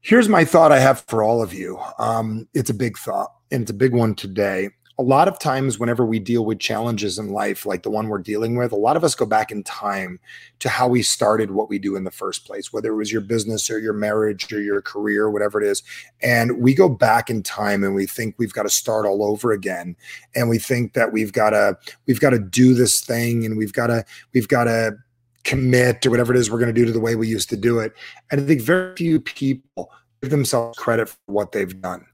Here's 0.00 0.28
my 0.28 0.44
thought 0.44 0.72
I 0.72 0.78
have 0.78 1.04
for 1.08 1.22
all 1.22 1.42
of 1.42 1.52
you. 1.52 1.78
Um, 1.98 2.48
it's 2.54 2.70
a 2.70 2.74
big 2.74 2.96
thought, 2.96 3.32
and 3.50 3.62
it's 3.62 3.70
a 3.70 3.74
big 3.74 3.94
one 3.94 4.14
today. 4.14 4.70
A 5.00 5.02
lot 5.02 5.28
of 5.28 5.38
times 5.38 5.78
whenever 5.78 6.04
we 6.04 6.18
deal 6.18 6.44
with 6.44 6.60
challenges 6.60 7.18
in 7.18 7.30
life 7.30 7.64
like 7.64 7.82
the 7.82 7.90
one 7.90 8.08
we're 8.08 8.18
dealing 8.18 8.56
with 8.56 8.70
a 8.70 8.76
lot 8.76 8.98
of 8.98 9.04
us 9.04 9.14
go 9.14 9.24
back 9.24 9.50
in 9.50 9.62
time 9.62 10.20
to 10.58 10.68
how 10.68 10.86
we 10.86 11.02
started 11.02 11.50
what 11.50 11.70
we 11.70 11.78
do 11.78 11.96
in 11.96 12.04
the 12.04 12.10
first 12.10 12.46
place 12.46 12.70
whether 12.70 12.92
it 12.92 12.96
was 12.96 13.10
your 13.10 13.22
business 13.22 13.70
or 13.70 13.78
your 13.78 13.94
marriage 13.94 14.52
or 14.52 14.60
your 14.60 14.82
career 14.82 15.30
whatever 15.30 15.60
it 15.60 15.66
is. 15.66 15.82
And 16.22 16.58
we 16.58 16.74
go 16.74 16.88
back 16.88 17.30
in 17.30 17.42
time 17.42 17.82
and 17.82 17.94
we 17.94 18.06
think 18.06 18.34
we've 18.38 18.52
got 18.52 18.64
to 18.64 18.70
start 18.70 19.06
all 19.06 19.24
over 19.24 19.52
again. 19.52 19.96
And 20.34 20.48
we 20.48 20.58
think 20.58 20.92
that 20.94 21.12
we've 21.12 21.32
got 21.32 21.50
to 21.50 21.78
we've 22.06 22.20
got 22.20 22.30
to 22.30 22.38
do 22.38 22.74
this 22.74 23.00
thing 23.00 23.44
and 23.44 23.56
we've 23.56 23.72
got 23.72 23.88
to 23.88 24.04
we've 24.34 24.48
got 24.48 24.64
to 24.64 24.96
commit 25.44 26.04
or 26.04 26.10
whatever 26.10 26.34
it 26.34 26.38
is 26.38 26.50
we're 26.50 26.58
going 26.58 26.74
to 26.74 26.78
do 26.78 26.84
to 26.84 26.92
the 26.92 27.00
way 27.00 27.16
we 27.16 27.26
used 27.26 27.48
to 27.50 27.56
do 27.56 27.78
it. 27.78 27.94
And 28.30 28.40
i 28.40 28.44
think 28.44 28.60
very 28.60 28.94
few 28.94 29.18
people 29.20 29.90
give 30.20 30.30
themselves 30.30 30.78
credit 30.78 31.08
for 31.08 31.16
what 31.26 31.52
they've 31.52 31.80
done. 31.80 32.04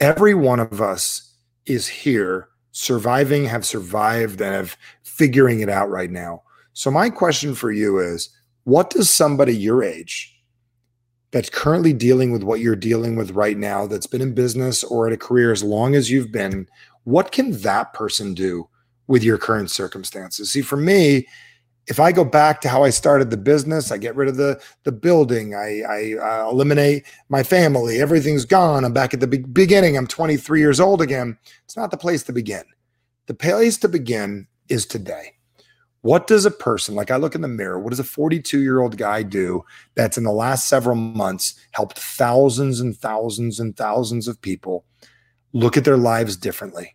Every 0.00 0.34
one 0.34 0.58
of 0.58 0.80
us 0.80 1.33
is 1.66 1.86
here 1.86 2.48
surviving, 2.72 3.44
have 3.44 3.64
survived, 3.64 4.40
and 4.40 4.54
have 4.54 4.76
figuring 5.02 5.60
it 5.60 5.68
out 5.68 5.90
right 5.90 6.10
now. 6.10 6.42
So, 6.72 6.90
my 6.90 7.10
question 7.10 7.54
for 7.54 7.70
you 7.70 7.98
is 7.98 8.30
what 8.64 8.90
does 8.90 9.08
somebody 9.10 9.56
your 9.56 9.82
age 9.82 10.34
that's 11.30 11.50
currently 11.50 11.92
dealing 11.92 12.30
with 12.30 12.42
what 12.42 12.60
you're 12.60 12.76
dealing 12.76 13.16
with 13.16 13.32
right 13.32 13.56
now, 13.56 13.86
that's 13.86 14.06
been 14.06 14.22
in 14.22 14.34
business 14.34 14.84
or 14.84 15.06
at 15.06 15.12
a 15.12 15.16
career 15.16 15.50
as 15.50 15.64
long 15.64 15.94
as 15.94 16.10
you've 16.10 16.30
been, 16.30 16.68
what 17.04 17.32
can 17.32 17.50
that 17.62 17.92
person 17.92 18.34
do 18.34 18.68
with 19.08 19.24
your 19.24 19.36
current 19.36 19.70
circumstances? 19.70 20.52
See, 20.52 20.62
for 20.62 20.76
me, 20.76 21.26
if 21.86 22.00
I 22.00 22.12
go 22.12 22.24
back 22.24 22.60
to 22.62 22.68
how 22.68 22.82
I 22.82 22.90
started 22.90 23.30
the 23.30 23.36
business, 23.36 23.90
I 23.90 23.98
get 23.98 24.16
rid 24.16 24.28
of 24.28 24.36
the 24.36 24.60
the 24.84 24.92
building, 24.92 25.54
I, 25.54 25.82
I 25.82 26.14
uh, 26.14 26.50
eliminate 26.50 27.04
my 27.28 27.42
family, 27.42 28.00
everything's 28.00 28.44
gone. 28.44 28.84
I'm 28.84 28.92
back 28.92 29.14
at 29.14 29.20
the 29.20 29.26
be- 29.26 29.38
beginning. 29.38 29.96
I'm 29.96 30.06
23 30.06 30.60
years 30.60 30.80
old 30.80 31.02
again. 31.02 31.38
It's 31.64 31.76
not 31.76 31.90
the 31.90 31.96
place 31.96 32.22
to 32.24 32.32
begin. 32.32 32.64
The 33.26 33.34
place 33.34 33.76
to 33.78 33.88
begin 33.88 34.46
is 34.68 34.86
today. 34.86 35.32
What 36.00 36.26
does 36.26 36.44
a 36.44 36.50
person 36.50 36.94
like 36.94 37.10
I 37.10 37.16
look 37.16 37.34
in 37.34 37.40
the 37.40 37.48
mirror? 37.48 37.78
What 37.78 37.90
does 37.90 38.00
a 38.00 38.04
42 38.04 38.60
year 38.60 38.80
old 38.80 38.96
guy 38.96 39.22
do 39.22 39.64
that's 39.94 40.18
in 40.18 40.24
the 40.24 40.32
last 40.32 40.68
several 40.68 40.96
months 40.96 41.54
helped 41.70 41.98
thousands 41.98 42.80
and 42.80 42.96
thousands 42.96 43.58
and 43.58 43.76
thousands 43.76 44.28
of 44.28 44.40
people 44.40 44.84
look 45.52 45.76
at 45.76 45.84
their 45.84 45.96
lives 45.96 46.36
differently, 46.36 46.94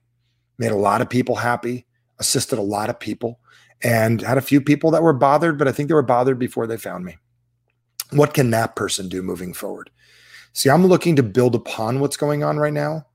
made 0.57 0.71
a 0.71 0.75
lot 0.75 1.01
of 1.01 1.09
people 1.09 1.35
happy, 1.35 1.87
assisted 2.19 2.59
a 2.59 2.63
lot 2.63 2.89
of 2.89 2.99
people 2.99 3.38
and 3.83 4.21
had 4.21 4.37
a 4.37 4.41
few 4.41 4.61
people 4.61 4.91
that 4.91 5.03
were 5.03 5.13
bothered, 5.13 5.57
but 5.57 5.67
I 5.67 5.71
think 5.71 5.87
they 5.87 5.95
were 5.95 6.01
bothered 6.01 6.39
before 6.39 6.67
they 6.67 6.77
found 6.77 7.05
me. 7.05 7.17
What 8.11 8.33
can 8.33 8.49
that 8.51 8.75
person 8.75 9.07
do 9.07 9.21
moving 9.21 9.53
forward? 9.53 9.89
See, 10.53 10.69
I'm 10.69 10.85
looking 10.85 11.15
to 11.15 11.23
build 11.23 11.55
upon 11.55 11.99
what's 11.99 12.17
going 12.17 12.43
on 12.43 12.57
right 12.57 12.73
now, 12.73 13.05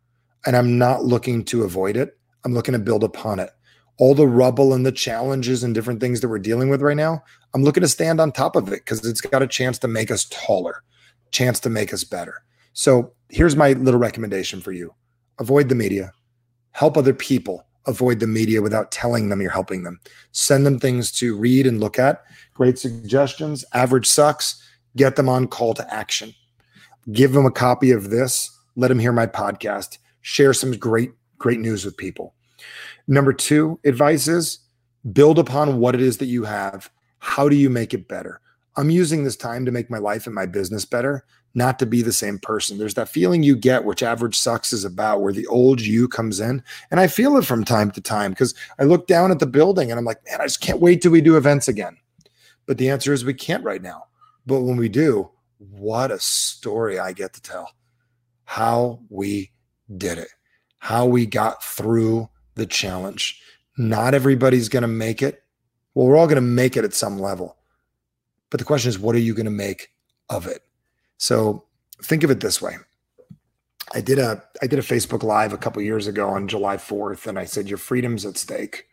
and 0.46 0.56
I'm 0.56 0.78
not 0.78 1.04
looking 1.04 1.44
to 1.46 1.64
avoid 1.64 1.96
it. 1.96 2.16
I'm 2.44 2.54
looking 2.54 2.72
to 2.72 2.78
build 2.78 3.04
upon 3.04 3.40
it. 3.40 3.50
All 3.98 4.14
the 4.14 4.26
rubble 4.26 4.72
and 4.72 4.84
the 4.84 4.92
challenges 4.92 5.62
and 5.62 5.74
different 5.74 6.00
things 6.00 6.20
that 6.20 6.28
we're 6.28 6.38
dealing 6.38 6.68
with 6.68 6.82
right 6.82 6.96
now, 6.96 7.22
I'm 7.54 7.62
looking 7.62 7.82
to 7.82 7.88
stand 7.88 8.20
on 8.20 8.32
top 8.32 8.56
of 8.56 8.68
it 8.68 8.84
because 8.84 9.04
it's 9.04 9.20
got 9.20 9.42
a 9.42 9.46
chance 9.46 9.78
to 9.80 9.88
make 9.88 10.10
us 10.10 10.26
taller, 10.30 10.82
chance 11.30 11.60
to 11.60 11.70
make 11.70 11.92
us 11.92 12.04
better. 12.04 12.42
So 12.72 13.12
here's 13.28 13.56
my 13.56 13.72
little 13.72 14.00
recommendation 14.00 14.60
for 14.60 14.72
you 14.72 14.94
avoid 15.38 15.68
the 15.68 15.74
media, 15.74 16.12
help 16.72 16.96
other 16.96 17.14
people 17.14 17.66
avoid 17.86 18.20
the 18.20 18.26
media 18.26 18.62
without 18.62 18.90
telling 18.90 19.28
them 19.28 19.40
you're 19.40 19.50
helping 19.50 19.82
them. 19.82 20.00
Send 20.32 20.64
them 20.64 20.78
things 20.78 21.12
to 21.12 21.36
read 21.36 21.66
and 21.66 21.80
look 21.80 21.98
at. 21.98 22.22
Great 22.54 22.78
suggestions. 22.78 23.64
Average 23.72 24.06
sucks. 24.06 24.62
Get 24.96 25.16
them 25.16 25.28
on 25.28 25.48
call 25.48 25.74
to 25.74 25.94
action. 25.94 26.34
Give 27.12 27.32
them 27.32 27.46
a 27.46 27.50
copy 27.50 27.90
of 27.90 28.10
this. 28.10 28.50
Let 28.76 28.88
them 28.88 28.98
hear 28.98 29.12
my 29.12 29.26
podcast. 29.26 29.98
Share 30.22 30.54
some 30.54 30.72
great, 30.72 31.12
great 31.38 31.60
news 31.60 31.84
with 31.84 31.96
people. 31.96 32.34
Number 33.06 33.32
two, 33.32 33.78
advice 33.84 34.28
is 34.28 34.60
build 35.12 35.38
upon 35.38 35.78
what 35.78 35.94
it 35.94 36.00
is 36.00 36.18
that 36.18 36.26
you 36.26 36.44
have. 36.44 36.90
How 37.18 37.48
do 37.48 37.56
you 37.56 37.68
make 37.68 37.92
it 37.92 38.08
better? 38.08 38.40
I'm 38.76 38.90
using 38.90 39.22
this 39.22 39.36
time 39.36 39.64
to 39.66 39.70
make 39.70 39.90
my 39.90 39.98
life 39.98 40.26
and 40.26 40.34
my 40.34 40.46
business 40.46 40.84
better 40.84 41.24
not 41.54 41.78
to 41.78 41.86
be 41.86 42.02
the 42.02 42.12
same 42.12 42.38
person. 42.38 42.78
There's 42.78 42.94
that 42.94 43.08
feeling 43.08 43.42
you 43.42 43.56
get, 43.56 43.84
which 43.84 44.02
average 44.02 44.36
sucks 44.36 44.72
is 44.72 44.84
about, 44.84 45.22
where 45.22 45.32
the 45.32 45.46
old 45.46 45.80
you 45.80 46.08
comes 46.08 46.40
in. 46.40 46.62
And 46.90 47.00
I 47.00 47.06
feel 47.06 47.36
it 47.36 47.44
from 47.44 47.64
time 47.64 47.90
to 47.92 48.00
time 48.00 48.32
because 48.32 48.54
I 48.78 48.84
look 48.84 49.06
down 49.06 49.30
at 49.30 49.38
the 49.38 49.46
building 49.46 49.90
and 49.90 49.98
I'm 49.98 50.04
like, 50.04 50.24
man, 50.26 50.40
I 50.40 50.44
just 50.44 50.60
can't 50.60 50.80
wait 50.80 51.00
till 51.00 51.12
we 51.12 51.20
do 51.20 51.36
events 51.36 51.68
again. 51.68 51.96
But 52.66 52.78
the 52.78 52.90
answer 52.90 53.12
is 53.12 53.24
we 53.24 53.34
can't 53.34 53.64
right 53.64 53.82
now. 53.82 54.04
But 54.46 54.62
when 54.62 54.76
we 54.76 54.88
do, 54.88 55.30
what 55.58 56.10
a 56.10 56.18
story 56.18 56.98
I 56.98 57.12
get 57.12 57.32
to 57.34 57.42
tell. 57.42 57.70
How 58.44 59.00
we 59.08 59.52
did 59.96 60.18
it, 60.18 60.28
how 60.78 61.06
we 61.06 61.26
got 61.26 61.62
through 61.62 62.28
the 62.54 62.66
challenge. 62.66 63.40
Not 63.76 64.14
everybody's 64.14 64.68
going 64.68 64.82
to 64.82 64.88
make 64.88 65.22
it. 65.22 65.42
Well, 65.94 66.06
we're 66.06 66.16
all 66.16 66.26
going 66.26 66.36
to 66.36 66.40
make 66.40 66.76
it 66.76 66.84
at 66.84 66.94
some 66.94 67.18
level. 67.18 67.56
But 68.50 68.58
the 68.58 68.64
question 68.64 68.88
is, 68.88 68.98
what 68.98 69.14
are 69.14 69.20
you 69.20 69.34
going 69.34 69.46
to 69.46 69.50
make 69.50 69.90
of 70.28 70.46
it? 70.46 70.62
So 71.18 71.64
think 72.02 72.22
of 72.24 72.30
it 72.30 72.40
this 72.40 72.60
way. 72.60 72.76
I 73.94 74.00
did 74.00 74.18
a 74.18 74.42
I 74.62 74.66
did 74.66 74.78
a 74.78 74.82
Facebook 74.82 75.22
live 75.22 75.52
a 75.52 75.58
couple 75.58 75.82
years 75.82 76.06
ago 76.06 76.28
on 76.28 76.48
July 76.48 76.76
4th 76.76 77.26
and 77.26 77.38
I 77.38 77.44
said 77.44 77.68
your 77.68 77.78
freedom's 77.78 78.24
at 78.24 78.36
stake. 78.36 78.86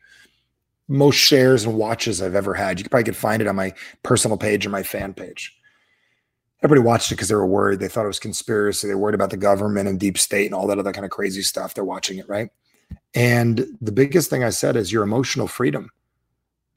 Most 0.88 1.16
shares 1.16 1.64
and 1.64 1.78
watches 1.78 2.22
I've 2.22 2.36
ever 2.36 2.54
had. 2.54 2.80
You 2.80 2.88
probably 2.90 3.06
could 3.06 3.16
find 3.16 3.42
it 3.42 3.48
on 3.48 3.56
my 3.56 3.74
personal 4.04 4.38
page 4.38 4.66
or 4.66 4.70
my 4.70 4.84
fan 4.84 5.14
page. 5.14 5.58
Everybody 6.64 6.86
watched 6.86 7.12
it 7.12 7.16
because 7.16 7.30
they 7.30 7.36
were 7.36 7.48
worried. 7.48 7.80
They 7.80 7.88
thought 7.88 8.04
it 8.04 8.08
was 8.08 8.20
conspiracy. 8.20 8.88
They 8.88 8.96
worried 8.96 9.16
about 9.16 9.32
the 9.32 9.38
government 9.38 9.90
and 9.90 10.00
deep 10.00 10.18
state 10.18 10.46
and 10.46 10.54
all 10.54 10.68
that 10.68 10.78
other 10.78 10.92
kind 10.92 11.06
of 11.06 11.12
crazy 11.12 11.42
stuff. 11.42 11.74
They're 11.74 11.84
watching 11.84 12.20
it, 12.20 12.30
right? 12.30 12.50
And 13.16 13.66
the 13.82 13.92
biggest 13.92 14.30
thing 14.30 14.44
I 14.44 14.52
said 14.52 14.76
is 14.76 14.92
your 14.92 15.04
emotional 15.04 15.48
freedom 15.48 15.90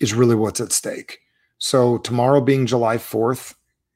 is 0.01 0.15
really 0.15 0.35
what's 0.35 0.61
at 0.61 0.73
stake. 0.73 1.19
So 1.59 1.99
tomorrow 1.99 2.41
being 2.41 2.67
July 2.67 2.97
4th, 2.97 3.55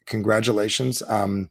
congratulations. 0.09 1.03
Um, 1.09 1.51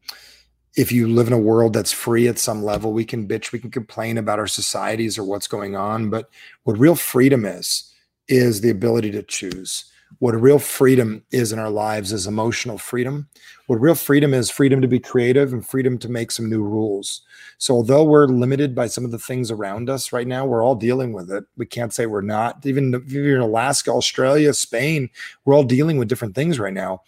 if 0.76 0.92
you 0.92 1.08
live 1.08 1.28
in 1.28 1.34
a 1.34 1.40
world 1.40 1.74
that's 1.74 1.92
free 1.92 2.28
at 2.28 2.38
some 2.38 2.64
level, 2.64 2.94
we 2.94 3.04
can 3.04 3.28
bitch, 3.28 3.52
we 3.52 3.60
can 3.60 3.72
complain 3.72 4.18
about 4.18 4.40
our 4.40 4.48
societies 4.48 5.18
or 5.18 5.24
what's 5.24 5.48
going 5.48 5.76
on. 5.76 6.10
But 6.10 6.30
what 6.64 6.78
real 6.78 6.96
freedom 6.96 7.46
is, 7.46 7.92
is 8.28 8.62
the 8.62 8.70
ability 8.70 9.12
to 9.12 9.24
choose. 9.24 9.86
What 10.20 10.40
real 10.40 10.60
freedom 10.60 11.24
is 11.32 11.52
in 11.52 11.60
our 11.60 11.70
lives 11.70 12.14
is 12.14 12.28
emotional 12.28 12.78
freedom. 12.78 13.28
What 13.66 13.82
real 13.82 13.96
freedom 13.96 14.34
is 14.34 14.50
freedom 14.50 14.80
to 14.82 14.88
be 14.88 15.00
creative 15.00 15.52
and 15.52 15.68
freedom 15.68 15.98
to 15.98 16.10
make 16.10 16.32
some 16.32 16.50
new 16.50 16.64
rules. 16.64 17.22
So, 17.58 17.74
although 17.74 18.04
we're 18.04 18.28
limited 18.28 18.74
by 18.74 18.88
some 18.88 19.04
of 19.04 19.12
the 19.12 19.20
things 19.20 19.52
around 19.52 19.90
us 19.90 20.14
right 20.14 20.28
now, 20.28 20.46
we're 20.46 20.64
all 20.64 20.76
dealing 20.76 21.12
with 21.12 21.30
it. 21.30 21.44
We 21.58 21.66
can't 21.66 21.94
say 21.94 22.06
we're 22.06 22.22
not. 22.22 22.66
Even 22.66 22.94
if 22.94 23.12
you're 23.12 23.36
in 23.36 23.42
Alaska, 23.42 23.92
Australia, 23.92 24.54
Spain, 24.54 25.10
we're 25.44 25.56
all 25.56 25.64
dealing 25.64 25.98
with 25.98 26.08
different 26.08 26.36
things 26.36 26.58
right 26.58 26.74
now 26.74 27.02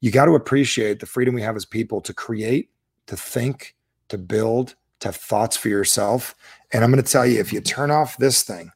you 0.00 0.10
got 0.10 0.24
to 0.26 0.34
appreciate 0.34 1.00
the 1.00 1.06
freedom 1.06 1.34
we 1.34 1.42
have 1.42 1.56
as 1.56 1.64
people 1.64 2.00
to 2.02 2.14
create, 2.14 2.70
to 3.06 3.16
think, 3.16 3.76
to 4.08 4.18
build, 4.18 4.74
to 5.00 5.08
have 5.08 5.16
thoughts 5.16 5.56
for 5.56 5.68
yourself. 5.68 6.34
And 6.72 6.82
I'm 6.82 6.90
going 6.90 7.02
to 7.02 7.10
tell 7.10 7.26
you, 7.26 7.40
if 7.40 7.52
you 7.52 7.60
turn 7.60 7.90
off 7.90 8.16
this 8.16 8.42
thing 8.42 8.72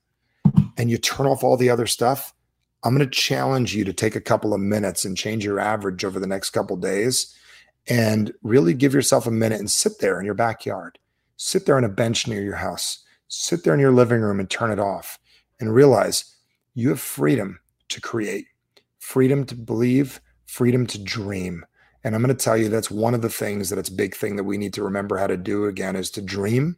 and 0.77 0.91
you 0.91 0.99
turn 0.99 1.27
off 1.27 1.43
all 1.43 1.57
the 1.57 1.71
other 1.71 1.87
stuff, 1.87 2.35
I'm 2.83 2.95
going 2.95 3.09
to 3.09 3.19
challenge 3.19 3.75
you 3.75 3.85
to 3.85 3.93
take 3.93 4.15
a 4.15 4.21
couple 4.21 4.53
of 4.53 4.61
minutes 4.61 5.05
and 5.05 5.17
change 5.17 5.45
your 5.45 5.59
average 5.59 6.05
over 6.05 6.21
the 6.21 6.27
next 6.27 6.51
couple 6.51 6.77
days 6.77 7.35
and 7.87 8.33
really 8.43 8.75
give 8.75 8.93
yourself 8.93 9.27
a 9.27 9.31
minute 9.31 9.59
and 9.59 9.71
sit 9.71 9.99
there 10.01 10.19
in 10.19 10.27
your 10.27 10.35
backyard. 10.35 10.99
Sit 11.37 11.65
there 11.65 11.77
on 11.77 11.85
a 11.85 11.89
bench 11.89 12.27
near 12.27 12.43
your 12.43 12.57
house. 12.57 13.03
Sit 13.29 13.65
there 13.65 13.75
in 13.75 13.81
your 13.81 13.93
living 13.93 14.21
room 14.21 14.39
and 14.39 14.49
turn 14.49 14.71
it 14.71 14.79
off 14.79 15.19
and 15.59 15.75
realize 15.75 16.37
you 16.75 16.91
have 16.91 17.01
freedom 17.01 17.59
to 17.89 18.01
create, 18.01 18.47
freedom 18.99 19.45
to 19.47 19.55
believe, 19.55 20.21
freedom 20.55 20.87
to 20.87 21.03
dream. 21.03 21.67
And 22.05 22.15
I'm 22.15 22.23
going 22.23 22.35
to 22.35 22.45
tell 22.45 22.57
you 22.57 22.69
that's 22.69 22.91
one 22.91 23.13
of 23.13 23.23
the 23.23 23.29
things 23.29 23.71
that 23.71 23.79
it's 23.79 23.89
big 23.89 24.15
thing 24.15 24.37
that 24.37 24.45
we 24.45 24.57
need 24.57 24.73
to 24.75 24.85
remember 24.85 25.17
how 25.17 25.27
to 25.27 25.37
do 25.37 25.65
again 25.65 25.97
is 25.97 26.11
to 26.13 26.23
dream 26.23 26.77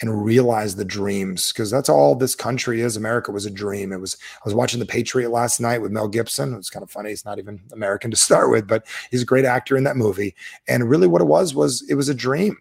and 0.00 0.24
realize 0.24 0.74
the 0.74 0.84
dreams 0.84 1.52
because 1.52 1.70
that's 1.70 1.88
all 1.88 2.16
this 2.16 2.34
country 2.34 2.80
is. 2.80 2.96
America 2.96 3.30
was 3.30 3.46
a 3.46 3.50
dream. 3.50 3.92
It 3.92 4.00
was. 4.00 4.16
I 4.36 4.42
was 4.44 4.54
watching 4.54 4.80
The 4.80 4.86
Patriot 4.86 5.30
last 5.30 5.60
night 5.60 5.80
with 5.80 5.92
Mel 5.92 6.08
Gibson. 6.08 6.52
It 6.52 6.56
was 6.56 6.70
kind 6.70 6.82
of 6.82 6.90
funny. 6.90 7.10
He's 7.10 7.24
not 7.24 7.38
even 7.38 7.60
American 7.72 8.10
to 8.10 8.16
start 8.28 8.50
with, 8.50 8.66
but 8.66 8.84
he's 9.12 9.22
a 9.22 9.26
great 9.26 9.44
actor 9.44 9.76
in 9.76 9.84
that 9.84 9.96
movie. 9.96 10.34
And 10.66 10.90
really, 10.90 11.06
what 11.06 11.22
it 11.22 11.26
was 11.26 11.54
was 11.54 11.88
it 11.88 11.94
was 11.94 12.08
a 12.08 12.14
dream. 12.14 12.56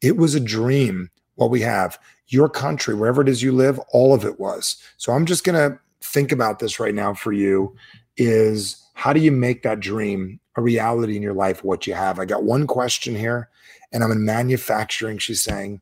It 0.00 0.16
was 0.16 0.34
a 0.34 0.40
dream. 0.40 1.10
What 1.34 1.50
we 1.50 1.60
have, 1.60 1.98
your 2.28 2.48
country, 2.48 2.94
wherever 2.94 3.20
it 3.20 3.28
is 3.28 3.42
you 3.42 3.52
live, 3.52 3.78
all 3.92 4.14
of 4.14 4.24
it 4.24 4.40
was. 4.40 4.82
So 4.96 5.12
I'm 5.12 5.26
just 5.26 5.44
gonna 5.44 5.78
think 6.00 6.32
about 6.32 6.60
this 6.60 6.80
right 6.80 6.94
now 6.94 7.12
for 7.12 7.32
you. 7.32 7.76
Is 8.16 8.82
how 8.98 9.12
do 9.12 9.20
you 9.20 9.30
make 9.30 9.62
that 9.62 9.78
dream 9.78 10.40
a 10.56 10.60
reality 10.60 11.14
in 11.14 11.22
your 11.22 11.32
life 11.32 11.62
what 11.62 11.86
you 11.86 11.94
have? 11.94 12.18
I 12.18 12.24
got 12.24 12.42
one 12.42 12.66
question 12.66 13.14
here 13.14 13.48
and 13.92 14.02
i'm 14.02 14.10
in 14.10 14.24
manufacturing 14.24 15.18
she's 15.18 15.42
saying 15.42 15.80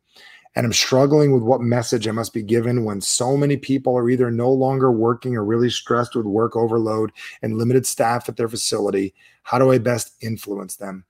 and 0.55 0.67
i'm 0.67 0.73
struggling 0.73 1.33
with 1.33 1.43
what 1.43 1.61
message 1.61 2.07
i 2.07 2.11
must 2.11 2.33
be 2.35 2.43
given 2.43 2.85
when 2.85 3.01
so 3.01 3.37
many 3.37 3.57
people 3.57 3.97
are 3.97 4.11
either 4.11 4.31
no 4.31 4.51
longer 4.51 4.93
working 4.93 5.35
or 5.35 5.45
really 5.45 5.71
stressed 5.71 6.15
with 6.15 6.27
work 6.27 6.57
overload 6.57 7.11
and 7.43 7.59
limited 7.59 7.87
staff 7.87 8.29
at 8.29 8.37
their 8.37 8.49
facility. 8.49 9.15
How 9.43 9.59
do 9.59 9.73
i 9.73 9.79
best 9.79 10.15
influence 10.21 10.77
them? 10.77 11.05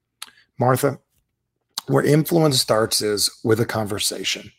Martha 0.59 0.99
where 1.89 2.05
influence 2.05 2.61
starts 2.61 3.03
is 3.03 3.31
with 3.45 3.61
a 3.61 3.67
conversation 3.67 4.51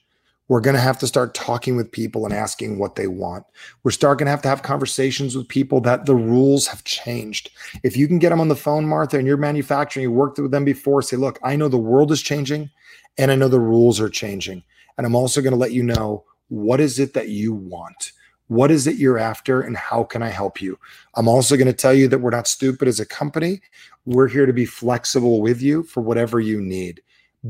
We're 0.50 0.62
going 0.62 0.76
to 0.76 0.82
have 0.82 0.98
to 1.00 1.08
start 1.08 1.34
talking 1.34 1.76
with 1.76 1.92
people 1.92 2.24
and 2.24 2.34
asking 2.34 2.80
what 2.80 2.96
they 2.96 3.08
want. 3.08 3.46
We're 3.84 3.92
start 3.92 4.18
going 4.18 4.28
to 4.28 4.32
have 4.32 4.42
to 4.44 4.50
have 4.50 4.64
conversations 4.64 5.36
with 5.36 5.50
people 5.50 5.82
that 5.82 6.06
the 6.06 6.16
rules 6.16 6.68
have 6.68 6.86
changed. 6.86 7.50
If 7.84 7.98
you 7.98 8.08
can 8.08 8.18
get 8.18 8.30
them 8.30 8.40
on 8.40 8.48
the 8.48 8.56
phone, 8.56 8.88
Martha, 8.88 9.18
and 9.18 9.28
you're 9.28 9.36
manufacturing, 9.36 10.04
you 10.04 10.12
worked 10.12 10.40
with 10.40 10.52
them 10.52 10.64
before, 10.64 11.02
say, 11.02 11.18
look, 11.18 11.38
I 11.44 11.58
know 11.58 11.68
the 11.68 11.78
world 11.78 12.12
is 12.12 12.22
changing 12.22 12.70
and 13.18 13.30
I 13.30 13.36
know 13.36 13.50
the 13.50 13.60
rules 13.60 14.00
are 14.00 14.10
changing. 14.10 14.64
And 14.98 15.06
I'm 15.06 15.16
also 15.16 15.42
going 15.42 15.52
to 15.52 15.60
let 15.60 15.74
you 15.74 15.84
know 15.84 16.24
what 16.48 16.80
is 16.80 16.98
it 16.98 17.14
that 17.14 17.28
you 17.28 17.54
want? 17.54 18.14
What 18.48 18.72
is 18.72 18.88
it 18.88 18.96
you're 18.96 19.18
after 19.18 19.60
and 19.60 19.76
how 19.76 20.06
can 20.06 20.24
I 20.24 20.30
help 20.30 20.62
you? 20.62 20.80
I'm 21.16 21.28
also 21.28 21.58
going 21.58 21.68
to 21.68 21.74
tell 21.74 21.94
you 21.94 22.08
that 22.08 22.20
we're 22.20 22.30
not 22.30 22.48
stupid 22.48 22.88
as 22.88 23.02
a 23.02 23.06
company. 23.06 23.62
We're 24.06 24.30
here 24.30 24.46
to 24.46 24.54
be 24.54 24.66
flexible 24.66 25.42
with 25.42 25.62
you 25.62 25.84
for 25.84 26.00
whatever 26.00 26.40
you 26.40 26.62
need. 26.62 27.02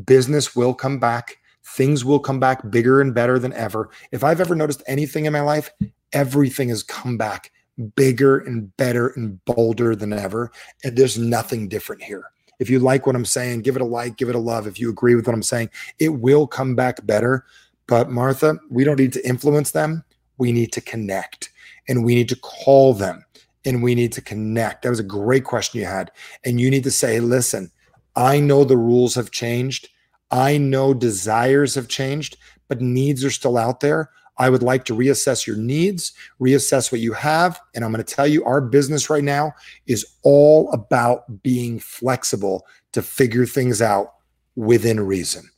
Business 0.06 0.56
will 0.56 0.74
come 0.74 0.98
back 0.98 1.38
things 1.68 2.06
will 2.06 2.20
come 2.20 2.40
back 2.40 2.70
bigger 2.70 3.02
and 3.02 3.14
better 3.14 3.38
than 3.40 3.54
ever. 3.54 3.90
If 4.12 4.24
I've 4.24 4.42
ever 4.42 4.56
noticed 4.56 4.84
anything 4.88 5.26
in 5.26 5.34
my 5.34 5.42
life, 5.42 5.70
everything 6.14 6.70
has 6.70 6.84
come 6.84 7.18
back 7.18 7.52
bigger 7.96 8.40
and 8.40 8.76
better 8.78 9.10
and 9.10 9.44
bolder 9.46 9.96
than 9.96 10.14
ever. 10.14 10.52
And 10.84 10.98
there's 10.98 11.18
nothing 11.18 11.68
different 11.68 12.02
here. 12.02 12.32
If 12.60 12.70
you 12.70 12.80
like 12.80 13.06
what 13.06 13.16
I'm 13.16 13.26
saying, 13.26 13.62
give 13.62 13.76
it 13.76 13.82
a 13.82 13.86
like, 13.86 14.18
give 14.18 14.30
it 14.30 14.36
a 14.36 14.40
love. 14.40 14.66
If 14.66 14.80
you 14.80 14.90
agree 14.90 15.14
with 15.14 15.28
what 15.28 15.34
I'm 15.34 15.44
saying, 15.44 15.70
it 16.00 16.10
will 16.10 16.48
come 16.48 16.76
back 16.76 17.06
better. 17.06 17.46
But 17.88 18.10
Martha, 18.10 18.60
we 18.70 18.84
don't 18.84 19.00
need 19.00 19.14
to 19.14 19.28
influence 19.28 19.72
them. 19.72 20.04
We 20.38 20.52
need 20.52 20.72
to 20.74 20.82
connect 20.82 21.52
and 21.88 22.04
we 22.04 22.16
need 22.16 22.30
to 22.30 22.36
call 22.38 22.94
them 22.94 23.24
and 23.66 23.84
we 23.84 23.94
need 23.94 24.12
to 24.14 24.22
connect. 24.22 24.84
That 24.84 24.90
was 24.90 25.00
a 25.00 25.04
great 25.04 25.44
question 25.44 25.80
you 25.80 25.86
had. 25.86 26.12
And 26.44 26.60
you 26.60 26.72
need 26.72 26.84
to 26.86 26.92
say, 26.92 27.20
listen, 27.20 27.72
I 28.16 28.40
know 28.40 28.64
the 28.64 28.78
rules 28.78 29.16
have 29.16 29.32
changed 29.32 29.90
I 30.32 30.58
know 30.58 30.94
desires 30.94 31.76
have 31.76 31.88
changed, 31.88 32.38
but 32.68 32.82
needs 32.82 33.24
are 33.24 33.32
still 33.32 33.58
out 33.58 33.80
there. 33.80 34.10
I 34.40 34.50
would 34.50 34.62
like 34.64 34.86
to 34.86 34.96
reassess 34.96 35.48
your 35.48 35.56
needs, 35.56 36.14
reassess 36.40 36.92
what 36.92 37.02
you 37.02 37.14
have. 37.14 37.60
And 37.74 37.84
I'm 37.84 37.92
going 37.92 38.04
to 38.04 38.16
tell 38.16 38.28
you, 38.28 38.44
our 38.46 38.62
business 38.62 39.10
right 39.10 39.24
now 39.24 39.54
is 39.88 40.06
all 40.24 40.72
about 40.72 41.42
being 41.42 41.80
flexible 41.80 42.68
to 42.92 43.02
figure 43.02 43.46
things 43.46 43.82
out 43.82 44.14
within 44.56 45.00
reason. 45.00 45.50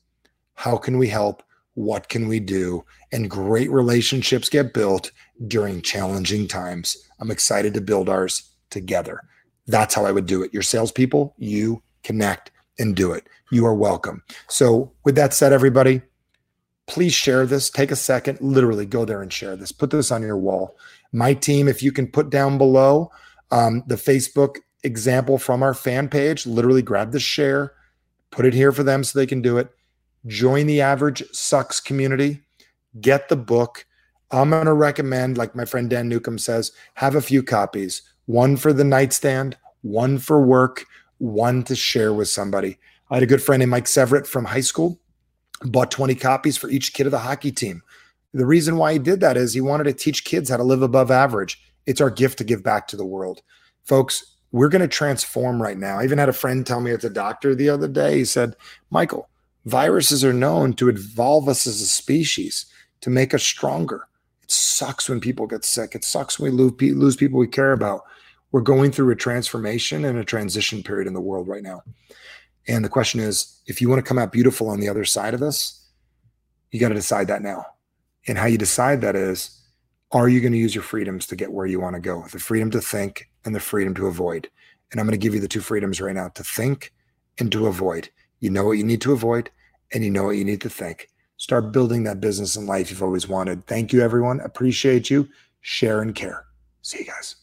How 0.56 0.78
can 0.78 0.98
we 0.98 1.08
help? 1.08 1.44
What 1.74 2.10
can 2.10 2.28
we 2.28 2.40
do? 2.40 2.86
And 3.12 3.30
great 3.30 3.72
relationships 3.72 4.50
get 4.50 4.74
built 4.74 5.12
during 5.48 5.82
challenging 5.82 6.48
times. 6.48 6.98
I'm 7.20 7.32
excited 7.32 7.74
to 7.74 7.82
build 7.82 8.10
ours 8.10 8.50
together. 8.70 9.22
That's 9.68 9.96
how 9.96 10.06
I 10.06 10.12
would 10.12 10.26
do 10.26 10.44
it. 10.44 10.54
Your 10.54 10.64
salespeople, 10.64 11.36
you 11.38 11.82
connect 12.04 12.52
and 12.80 12.96
do 12.96 13.12
it. 13.12 13.28
You 13.52 13.66
are 13.66 13.76
welcome. 13.76 14.24
So, 14.48 14.92
with 15.04 15.16
that 15.16 15.34
said, 15.34 15.54
everybody, 15.54 16.02
please 16.88 17.14
share 17.14 17.46
this. 17.46 17.70
Take 17.70 17.92
a 17.92 17.96
second, 17.96 18.40
literally 18.42 18.86
go 18.86 19.06
there 19.06 19.22
and 19.22 19.32
share 19.32 19.56
this. 19.56 19.72
Put 19.72 19.92
this 19.92 20.12
on 20.12 20.24
your 20.24 20.38
wall. 20.38 20.76
My 21.12 21.34
team, 21.34 21.68
if 21.68 21.84
you 21.84 21.92
can 21.92 22.08
put 22.08 22.30
down 22.30 22.58
below 22.58 23.12
um, 23.52 23.84
the 23.88 23.96
Facebook 23.96 24.58
example 24.84 25.38
from 25.38 25.62
our 25.62 25.74
fan 25.74 26.10
page, 26.10 26.46
literally 26.46 26.82
grab 26.82 27.12
the 27.12 27.20
share, 27.20 27.74
put 28.32 28.46
it 28.46 28.54
here 28.54 28.72
for 28.72 28.84
them 28.84 29.04
so 29.04 29.18
they 29.18 29.28
can 29.28 29.42
do 29.42 29.58
it. 29.58 29.70
Join 30.26 30.68
the 30.68 30.82
Average 30.82 31.24
Sucks 31.32 31.80
community, 31.80 32.42
get 33.00 33.30
the 33.30 33.38
book. 33.38 33.86
I'm 34.32 34.52
going 34.52 34.66
to 34.66 34.74
recommend, 34.74 35.38
like 35.38 35.56
my 35.56 35.66
friend 35.66 35.90
Dan 35.90 36.08
Newcomb 36.08 36.38
says, 36.38 36.72
have 36.96 37.16
a 37.16 37.22
few 37.22 37.42
copies 37.42 38.04
one 38.26 38.56
for 38.56 38.72
the 38.72 38.84
nightstand, 38.84 39.58
one 39.82 40.20
for 40.20 40.40
work, 40.40 40.86
one 41.20 41.64
to 41.64 41.76
share 41.76 42.12
with 42.14 42.28
somebody. 42.28 42.78
I 43.10 43.16
had 43.16 43.24
a 43.24 43.28
good 43.28 43.42
friend 43.42 43.60
named 43.60 43.72
Mike 43.72 43.86
Severett 43.86 44.28
from 44.28 44.46
high 44.46 44.62
school, 44.62 45.00
bought 45.64 45.92
20 45.92 46.16
copies 46.16 46.58
for 46.58 46.70
each 46.70 46.94
kid 46.94 47.06
of 47.06 47.12
the 47.12 47.20
hockey 47.20 47.52
team. 47.52 47.82
The 48.34 48.46
reason 48.46 48.78
why 48.78 48.94
he 48.94 49.00
did 49.00 49.20
that 49.22 49.38
is 49.38 49.54
he 49.54 49.62
wanted 49.62 49.86
to 49.86 49.94
teach 49.94 50.24
kids 50.24 50.50
how 50.50 50.58
to 50.58 50.64
live 50.64 50.82
above 50.82 51.12
average. 51.12 51.62
It's 51.86 52.02
our 52.02 52.10
gift 52.10 52.38
to 52.38 52.44
give 52.44 52.64
back 52.64 52.88
to 52.88 52.96
the 52.96 53.06
world. 53.06 53.42
Folks, 53.84 54.36
we're 54.52 54.70
going 54.70 54.82
to 54.82 54.88
transform 54.88 55.62
right 55.62 55.78
now. 55.78 56.00
I 56.00 56.04
even 56.04 56.18
had 56.18 56.30
a 56.30 56.34
friend 56.34 56.66
tell 56.66 56.82
me 56.82 56.92
at 56.92 57.02
the 57.02 57.10
doctor 57.10 57.56
the 57.56 57.70
other 57.70 57.88
day, 57.88 58.18
he 58.18 58.26
said, 58.26 58.56
Michael, 58.90 59.30
viruses 59.66 60.24
are 60.24 60.34
known 60.34 60.74
to 60.74 60.90
evolve 60.90 61.50
us 61.50 61.66
as 61.66 61.82
a 61.82 61.88
species, 61.88 62.66
to 63.02 63.10
make 63.10 63.34
us 63.34 63.44
stronger. 63.44 64.08
It 64.44 64.52
sucks 64.52 65.10
when 65.10 65.20
people 65.20 65.48
get 65.48 65.66
sick. 65.66 65.96
It 65.96 66.04
sucks 66.04 66.40
when 66.40 66.56
we 66.56 66.92
lose 66.92 67.16
people 67.16 67.40
we 67.40 67.48
care 67.48 67.72
about. 67.72 68.04
We're 68.52 68.62
going 68.62 68.92
through 68.92 69.12
a 69.12 69.16
transformation 69.16 70.06
and 70.06 70.18
a 70.18 70.24
transition 70.24 70.84
period 70.84 71.08
in 71.08 71.14
the 71.14 71.22
world 71.22 71.48
right 71.48 71.64
now. 71.64 71.84
And 72.68 72.84
the 72.84 72.90
question 72.90 73.20
is 73.20 73.62
if 73.68 73.82
you 73.82 73.90
want 73.90 74.00
to 74.00 74.08
come 74.08 74.20
out 74.20 74.32
beautiful 74.32 74.70
on 74.70 74.80
the 74.80 74.90
other 74.90 75.06
side 75.06 75.34
of 75.34 75.40
this, 75.40 75.88
you 76.72 76.80
got 76.80 76.90
to 76.90 76.96
decide 76.96 77.28
that 77.28 77.42
now. 77.42 77.66
And 78.28 78.38
how 78.38 78.46
you 78.46 78.58
decide 78.58 79.02
that 79.02 79.16
is 79.16 79.56
are 80.12 80.28
you 80.28 80.42
going 80.42 80.54
to 80.54 80.58
use 80.58 80.74
your 80.74 80.84
freedoms 80.84 81.28
to 81.28 81.36
get 81.36 81.52
where 81.52 81.68
you 81.68 81.80
want 81.80 81.96
to 81.96 82.02
go? 82.02 82.26
The 82.32 82.40
freedom 82.40 82.72
to 82.72 82.82
think 82.82 83.30
and 83.46 83.54
the 83.54 83.60
freedom 83.60 83.94
to 83.96 84.08
avoid. 84.08 84.50
And 84.92 85.00
I'm 85.00 85.06
going 85.06 85.20
to 85.20 85.24
give 85.24 85.36
you 85.36 85.40
the 85.40 85.48
two 85.48 85.62
freedoms 85.62 86.02
right 86.02 86.16
now 86.16 86.30
to 86.30 86.44
think 86.44 86.94
and 87.38 87.52
to 87.52 87.68
avoid. 87.68 88.10
You 88.40 88.50
know 88.50 88.66
what 88.66 88.78
you 88.78 88.84
need 88.84 89.02
to 89.02 89.14
avoid 89.14 89.52
and 89.94 90.04
you 90.04 90.10
know 90.10 90.24
what 90.24 90.38
you 90.38 90.46
need 90.46 90.62
to 90.62 90.70
think. 90.70 91.10
Start 91.38 91.72
building 91.72 92.04
that 92.04 92.20
business 92.20 92.56
and 92.56 92.68
life 92.68 92.90
you've 92.90 93.04
always 93.04 93.28
wanted. 93.28 93.66
Thank 93.66 93.94
you, 93.94 94.02
everyone. 94.02 94.40
Appreciate 94.42 95.10
you. 95.10 95.30
Share 95.62 96.02
and 96.02 96.16
care. 96.16 96.46
See 96.82 97.00
you 97.00 97.06
guys. 97.06 97.39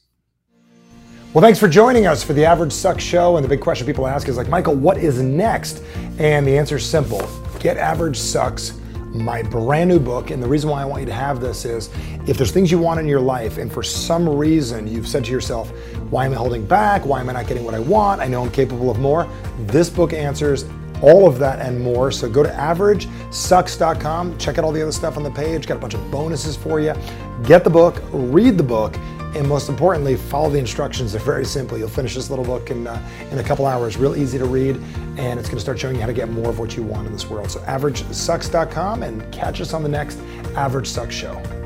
Well, 1.37 1.43
thanks 1.43 1.59
for 1.59 1.69
joining 1.69 2.07
us 2.07 2.23
for 2.23 2.33
the 2.33 2.47
Average 2.47 2.73
Sucks 2.73 3.05
Show. 3.05 3.37
And 3.37 3.45
the 3.45 3.49
big 3.51 3.61
question 3.61 3.87
people 3.87 4.07
ask 4.07 4.27
is 4.27 4.39
like, 4.39 4.49
Michael, 4.49 4.75
what 4.75 4.97
is 4.97 5.21
next? 5.21 5.83
And 6.17 6.47
the 6.47 6.57
answer 6.57 6.77
is 6.77 6.87
simple 6.87 7.29
Get 7.61 7.77
Average 7.77 8.19
Sucks, 8.19 8.81
my 9.13 9.43
brand 9.43 9.91
new 9.91 9.99
book. 10.01 10.31
And 10.31 10.43
the 10.43 10.49
reason 10.49 10.71
why 10.71 10.81
I 10.81 10.87
want 10.87 11.01
you 11.03 11.07
to 11.09 11.13
have 11.13 11.43
this 11.43 11.67
is 11.67 11.91
if 12.27 12.39
there's 12.39 12.53
things 12.53 12.71
you 12.71 12.79
want 12.79 13.01
in 13.01 13.07
your 13.07 13.21
life, 13.21 13.59
and 13.59 13.71
for 13.71 13.83
some 13.83 14.27
reason 14.27 14.87
you've 14.87 15.07
said 15.07 15.27
to 15.27 15.31
yourself, 15.31 15.69
why 16.09 16.25
am 16.25 16.33
I 16.33 16.37
holding 16.37 16.65
back? 16.65 17.05
Why 17.05 17.21
am 17.21 17.29
I 17.29 17.35
not 17.35 17.47
getting 17.47 17.65
what 17.65 17.75
I 17.75 17.81
want? 17.81 18.23
I 18.23 18.29
know 18.29 18.43
I'm 18.43 18.51
capable 18.51 18.91
of 18.91 18.99
more. 18.99 19.29
This 19.67 19.91
book 19.91 20.15
answers 20.15 20.65
all 21.03 21.27
of 21.27 21.39
that 21.39 21.61
and 21.61 21.81
more. 21.81 22.11
So 22.11 22.29
go 22.29 22.43
to 22.43 22.49
averagesucks.com, 22.51 24.39
check 24.39 24.59
out 24.59 24.65
all 24.65 24.73
the 24.73 24.83
other 24.83 24.93
stuff 24.93 25.17
on 25.17 25.23
the 25.23 25.31
page, 25.31 25.67
got 25.67 25.77
a 25.77 25.81
bunch 25.81 25.95
of 25.95 26.11
bonuses 26.11 26.57
for 26.57 26.81
you. 26.81 26.95
Get 27.45 27.65
the 27.65 27.71
book, 27.71 28.03
read 28.13 28.57
the 28.57 28.65
book 28.65 28.97
and 29.37 29.47
most 29.47 29.69
importantly, 29.69 30.17
follow 30.17 30.49
the 30.49 30.59
instructions. 30.59 31.13
They're 31.13 31.21
very 31.21 31.45
simple. 31.45 31.77
You'll 31.77 31.89
finish 31.89 32.15
this 32.15 32.31
little 32.31 32.45
book 32.45 32.71
in, 32.71 32.87
uh, 32.87 33.09
in 33.31 33.39
a 33.39 33.43
couple 33.43 33.67
hours, 33.67 33.99
real 33.99 34.17
easy 34.17 34.39
to 34.39 34.47
read, 34.47 34.77
and 35.19 35.39
it's 35.39 35.49
going 35.49 35.59
to 35.59 35.61
start 35.61 35.79
showing 35.79 35.97
you 35.97 36.01
how 36.01 36.07
to 36.07 36.15
get 36.15 36.31
more 36.31 36.49
of 36.49 36.59
what 36.59 36.75
you 36.75 36.83
want 36.83 37.07
in 37.07 37.13
this 37.13 37.29
world. 37.29 37.51
So, 37.51 37.61
averagesucks.com 37.61 39.03
and 39.03 39.31
catch 39.33 39.61
us 39.61 39.75
on 39.75 39.83
the 39.83 39.91
next 39.91 40.19
Average 40.55 40.89
Sucks 40.89 41.15
Show. 41.15 41.66